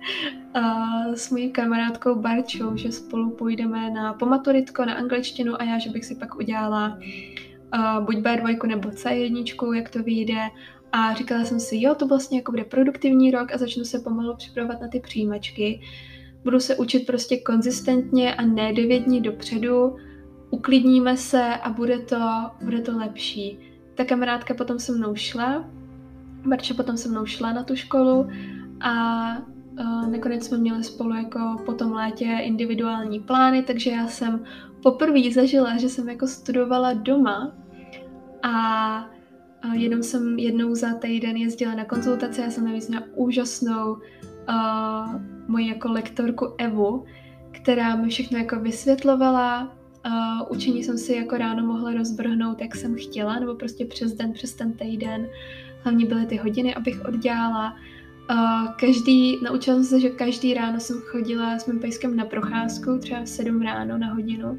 a 0.54 0.86
s 1.14 1.30
mojí 1.30 1.50
kamarádkou 1.50 2.14
Barčou, 2.14 2.76
že 2.76 2.92
spolu 2.92 3.30
půjdeme 3.30 3.90
na 3.90 4.12
pomaturitko, 4.12 4.84
na 4.84 4.94
angličtinu 4.94 5.60
a 5.60 5.64
já, 5.64 5.78
že 5.78 5.90
bych 5.90 6.04
si 6.04 6.14
pak 6.14 6.36
udělala 6.36 6.98
uh, 7.74 8.04
buď 8.04 8.16
B2 8.16 8.66
nebo 8.66 8.88
C1, 8.88 9.74
jak 9.74 9.90
to 9.90 10.02
vyjde. 10.02 10.48
A 10.92 11.14
říkala 11.14 11.44
jsem 11.44 11.60
si, 11.60 11.80
jo, 11.80 11.94
to 11.94 12.06
vlastně 12.06 12.38
jako 12.38 12.52
bude 12.52 12.64
produktivní 12.64 13.30
rok 13.30 13.52
a 13.52 13.58
začnu 13.58 13.84
se 13.84 13.98
pomalu 13.98 14.36
připravovat 14.36 14.80
na 14.80 14.88
ty 14.88 15.00
přijímačky. 15.00 15.80
Budu 16.46 16.60
se 16.60 16.76
učit 16.76 17.06
prostě 17.06 17.36
konzistentně 17.36 18.34
a 18.34 18.42
ne 18.42 18.72
devět 18.72 18.98
dní 18.98 19.20
dopředu, 19.20 19.96
uklidníme 20.50 21.16
se 21.16 21.54
a 21.56 21.70
bude 21.70 21.98
to, 21.98 22.20
bude 22.64 22.80
to 22.80 22.98
lepší. 22.98 23.58
Ta 23.94 24.04
kamarádka 24.04 24.54
potom 24.54 24.78
se 24.78 24.92
mnou 24.92 25.14
šla, 25.14 25.64
Barča 26.44 26.74
potom 26.74 26.96
se 26.96 27.08
mnou 27.08 27.26
šla 27.26 27.52
na 27.52 27.62
tu 27.62 27.76
školu 27.76 28.28
a 28.80 28.92
uh, 29.38 30.10
nakonec 30.10 30.46
jsme 30.46 30.58
měli 30.58 30.84
spolu 30.84 31.14
jako 31.14 31.56
po 31.66 31.72
tom 31.72 31.92
létě 31.92 32.38
individuální 32.42 33.20
plány, 33.20 33.62
takže 33.62 33.90
já 33.90 34.06
jsem 34.06 34.44
poprvé 34.82 35.30
zažila, 35.34 35.76
že 35.76 35.88
jsem 35.88 36.08
jako 36.08 36.26
studovala 36.26 36.92
doma 36.92 37.52
a 38.42 39.10
uh, 39.64 39.74
jenom 39.74 40.02
jsem 40.02 40.38
jednou 40.38 40.74
za 40.74 40.94
týden 40.94 41.36
jezdila 41.36 41.74
na 41.74 41.84
konzultaci, 41.84 42.40
já 42.40 42.50
jsem 42.50 42.64
navíc 42.64 42.88
měla 42.88 43.04
úžasnou 43.14 43.92
uh, 43.92 45.35
moji 45.48 45.68
jako 45.68 45.92
lektorku 45.92 46.54
Evu, 46.58 47.04
která 47.50 47.96
mi 47.96 48.08
všechno 48.08 48.38
jako 48.38 48.60
vysvětlovala, 48.60 49.76
Uh, 50.06 50.46
učení 50.56 50.84
jsem 50.84 50.98
si 50.98 51.12
jako 51.12 51.36
ráno 51.36 51.66
mohla 51.66 51.94
rozbrhnout, 51.94 52.60
jak 52.60 52.74
jsem 52.74 52.94
chtěla, 52.94 53.38
nebo 53.38 53.54
prostě 53.54 53.84
přes 53.84 54.12
den, 54.12 54.32
přes 54.32 54.54
ten 54.54 54.72
týden. 54.72 55.28
Hlavně 55.82 56.06
byly 56.06 56.26
ty 56.26 56.36
hodiny, 56.36 56.74
abych 56.74 57.04
oddělala. 57.04 57.76
Uh, 58.30 58.68
každý, 58.80 59.38
naučila 59.44 59.76
jsem 59.76 59.84
se, 59.84 60.00
že 60.00 60.10
každý 60.10 60.54
ráno 60.54 60.80
jsem 60.80 60.96
chodila 61.00 61.58
s 61.58 61.66
mým 61.66 61.80
pejskem 61.80 62.16
na 62.16 62.24
procházku, 62.24 62.98
třeba 62.98 63.20
v 63.20 63.28
7 63.28 63.62
ráno 63.62 63.98
na 63.98 64.14
hodinu. 64.14 64.58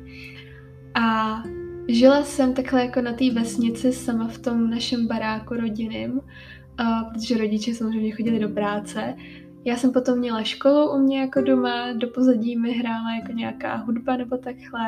A 0.93 1.43
žila 1.87 2.23
jsem 2.23 2.53
takhle 2.53 2.81
jako 2.81 3.01
na 3.01 3.13
té 3.13 3.31
vesnici 3.31 3.93
sama 3.93 4.27
v 4.27 4.37
tom 4.37 4.69
našem 4.69 5.07
baráku 5.07 5.53
rodinným, 5.53 6.11
uh, 6.11 7.13
protože 7.13 7.37
rodiče 7.37 7.73
samozřejmě 7.73 8.11
chodili 8.11 8.39
do 8.39 8.49
práce. 8.49 9.15
Já 9.67 9.77
jsem 9.77 9.91
potom 9.91 10.19
měla 10.19 10.43
školu 10.43 10.91
u 10.91 10.97
mě 10.97 11.19
jako 11.19 11.41
doma, 11.41 11.93
do 11.93 12.07
pozadí 12.07 12.57
mi 12.57 12.71
hrála 12.71 13.15
jako 13.15 13.31
nějaká 13.31 13.75
hudba 13.75 14.17
nebo 14.17 14.37
takhle 14.37 14.81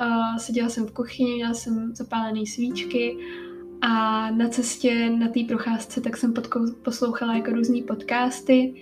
Uh, 0.00 0.36
seděla 0.36 0.68
jsem 0.68 0.86
v 0.86 0.92
kuchyni, 0.92 1.34
měla 1.34 1.54
jsem 1.54 1.94
zapálené 1.94 2.46
svíčky 2.46 3.16
a 3.80 4.30
na 4.30 4.48
cestě 4.48 5.10
na 5.10 5.28
té 5.28 5.40
procházce 5.48 6.00
tak 6.00 6.16
jsem 6.16 6.34
poslouchala 6.82 7.34
jako 7.34 7.50
různý 7.50 7.82
podcasty 7.82 8.74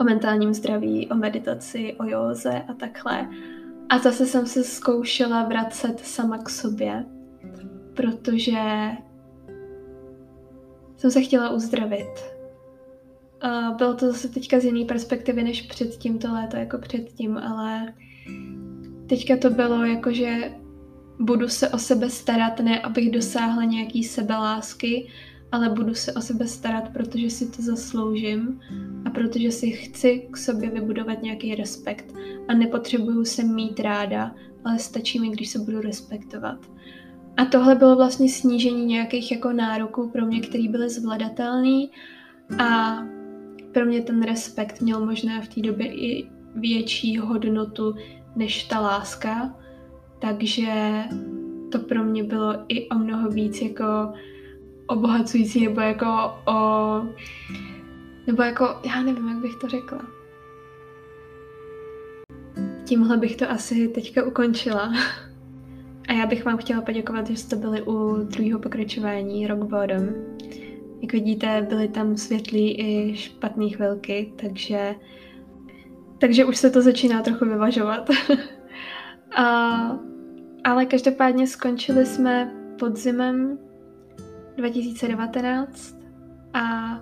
o 0.00 0.04
mentálním 0.04 0.54
zdraví, 0.54 1.08
o 1.08 1.14
meditaci, 1.14 1.96
o 2.00 2.04
józe 2.04 2.62
a 2.68 2.74
takhle. 2.74 3.28
A 3.88 3.98
zase 3.98 4.26
jsem 4.26 4.46
se 4.46 4.64
zkoušela 4.64 5.44
vracet 5.44 6.00
sama 6.00 6.38
k 6.38 6.48
sobě, 6.48 7.04
protože 7.94 8.60
jsem 10.96 11.10
se 11.10 11.20
chtěla 11.20 11.50
uzdravit. 11.50 12.29
Bylo 13.76 13.94
to 13.94 14.06
zase 14.06 14.28
teďka 14.28 14.60
z 14.60 14.64
jiné 14.64 14.84
perspektivy 14.84 15.42
než 15.42 15.62
před 15.62 15.96
tímto 15.96 16.32
léto, 16.32 16.56
jako 16.56 16.78
předtím, 16.78 17.36
ale 17.36 17.94
teďka 19.06 19.36
to 19.36 19.50
bylo 19.50 19.84
jako, 19.84 20.12
že 20.12 20.52
budu 21.20 21.48
se 21.48 21.68
o 21.68 21.78
sebe 21.78 22.10
starat, 22.10 22.60
ne 22.60 22.80
abych 22.80 23.10
dosáhla 23.10 23.64
nějaký 23.64 24.04
sebelásky, 24.04 25.08
ale 25.52 25.68
budu 25.68 25.94
se 25.94 26.12
o 26.12 26.20
sebe 26.20 26.46
starat, 26.46 26.88
protože 26.92 27.30
si 27.30 27.50
to 27.50 27.62
zasloužím 27.62 28.60
a 29.04 29.10
protože 29.10 29.50
si 29.50 29.70
chci 29.70 30.28
k 30.30 30.36
sobě 30.36 30.70
vybudovat 30.70 31.22
nějaký 31.22 31.54
respekt 31.54 32.14
a 32.48 32.54
nepotřebuju 32.54 33.24
se 33.24 33.44
mít 33.44 33.80
ráda, 33.80 34.34
ale 34.64 34.78
stačí 34.78 35.20
mi, 35.20 35.28
když 35.28 35.48
se 35.48 35.58
budu 35.58 35.80
respektovat. 35.80 36.58
A 37.36 37.44
tohle 37.44 37.74
bylo 37.74 37.96
vlastně 37.96 38.28
snížení 38.28 38.86
nějakých 38.86 39.32
jako 39.32 39.52
nároků 39.52 40.08
pro 40.08 40.26
mě, 40.26 40.40
které 40.40 40.68
byly 40.68 40.90
zvladatelné 40.90 41.86
a 42.58 42.98
pro 43.72 43.84
mě 43.84 44.02
ten 44.02 44.22
respekt 44.22 44.80
měl 44.80 45.06
možná 45.06 45.40
v 45.40 45.48
té 45.48 45.60
době 45.60 45.86
i 45.86 46.30
větší 46.54 47.18
hodnotu 47.18 47.94
než 48.36 48.64
ta 48.64 48.80
láska, 48.80 49.54
takže 50.18 50.92
to 51.72 51.78
pro 51.78 52.04
mě 52.04 52.24
bylo 52.24 52.64
i 52.68 52.88
o 52.88 52.94
mnoho 52.94 53.28
víc 53.30 53.62
jako 53.62 53.84
obohacující, 54.86 55.64
nebo 55.64 55.80
jako 55.80 56.06
o... 56.46 57.02
Nebo 58.26 58.42
jako, 58.42 58.80
já 58.84 59.02
nevím, 59.02 59.28
jak 59.28 59.38
bych 59.38 59.56
to 59.56 59.68
řekla. 59.68 60.00
Tímhle 62.84 63.16
bych 63.16 63.36
to 63.36 63.50
asi 63.50 63.88
teďka 63.88 64.26
ukončila. 64.26 64.92
A 66.08 66.12
já 66.12 66.26
bych 66.26 66.44
vám 66.44 66.56
chtěla 66.56 66.82
poděkovat, 66.82 67.26
že 67.26 67.36
jste 67.36 67.56
byli 67.56 67.82
u 67.82 68.16
druhého 68.16 68.60
pokračování 68.60 69.46
Rock 69.46 69.58
Bottom. 69.58 70.08
Jak 71.00 71.12
vidíte, 71.12 71.66
byly 71.68 71.88
tam 71.88 72.16
světlý 72.16 72.80
i 72.80 73.16
špatné 73.16 73.68
chvilky, 73.68 74.32
takže, 74.36 74.94
takže 76.18 76.44
už 76.44 76.56
se 76.56 76.70
to 76.70 76.82
začíná 76.82 77.22
trochu 77.22 77.44
vyvažovat. 77.44 78.10
A, 79.36 79.98
ale 80.64 80.86
každopádně 80.86 81.46
skončili 81.46 82.06
jsme 82.06 82.54
podzimem 82.78 83.58
2019 84.56 85.96
a 86.54 86.96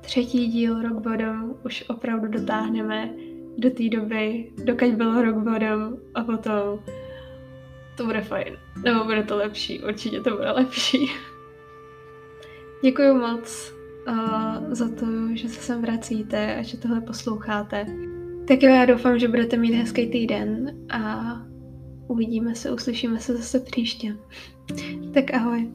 třetí 0.00 0.46
díl 0.46 0.82
Rock 0.82 0.92
Bottom 0.92 1.54
už 1.64 1.84
opravdu 1.88 2.28
dotáhneme 2.28 3.10
do 3.58 3.70
té 3.70 3.88
doby, 3.88 4.52
dokud 4.64 4.94
bylo 4.94 5.22
Rock 5.22 5.36
Bottom 5.36 5.96
a 6.14 6.24
potom 6.24 6.78
to 7.96 8.04
bude 8.04 8.20
fajn. 8.20 8.56
Nebo 8.84 9.04
bude 9.04 9.22
to 9.22 9.36
lepší, 9.36 9.80
určitě 9.82 10.20
to 10.20 10.36
bude 10.36 10.50
lepší. 10.50 11.10
Děkuji 12.82 13.14
moc 13.14 13.72
uh, 14.08 14.74
za 14.74 14.88
to, 14.88 15.06
že 15.34 15.48
se 15.48 15.60
sem 15.60 15.82
vracíte 15.82 16.56
a 16.56 16.62
že 16.62 16.78
tohle 16.78 17.00
posloucháte. 17.00 17.86
Tak 18.48 18.62
jo, 18.62 18.70
já 18.70 18.84
doufám, 18.84 19.18
že 19.18 19.28
budete 19.28 19.56
mít 19.56 19.74
hezký 19.74 20.06
týden 20.10 20.76
a 20.90 21.32
uvidíme 22.08 22.54
se, 22.54 22.72
uslyšíme 22.72 23.20
se 23.20 23.36
zase 23.36 23.60
příště. 23.60 24.16
Tak 25.14 25.34
ahoj. 25.34 25.72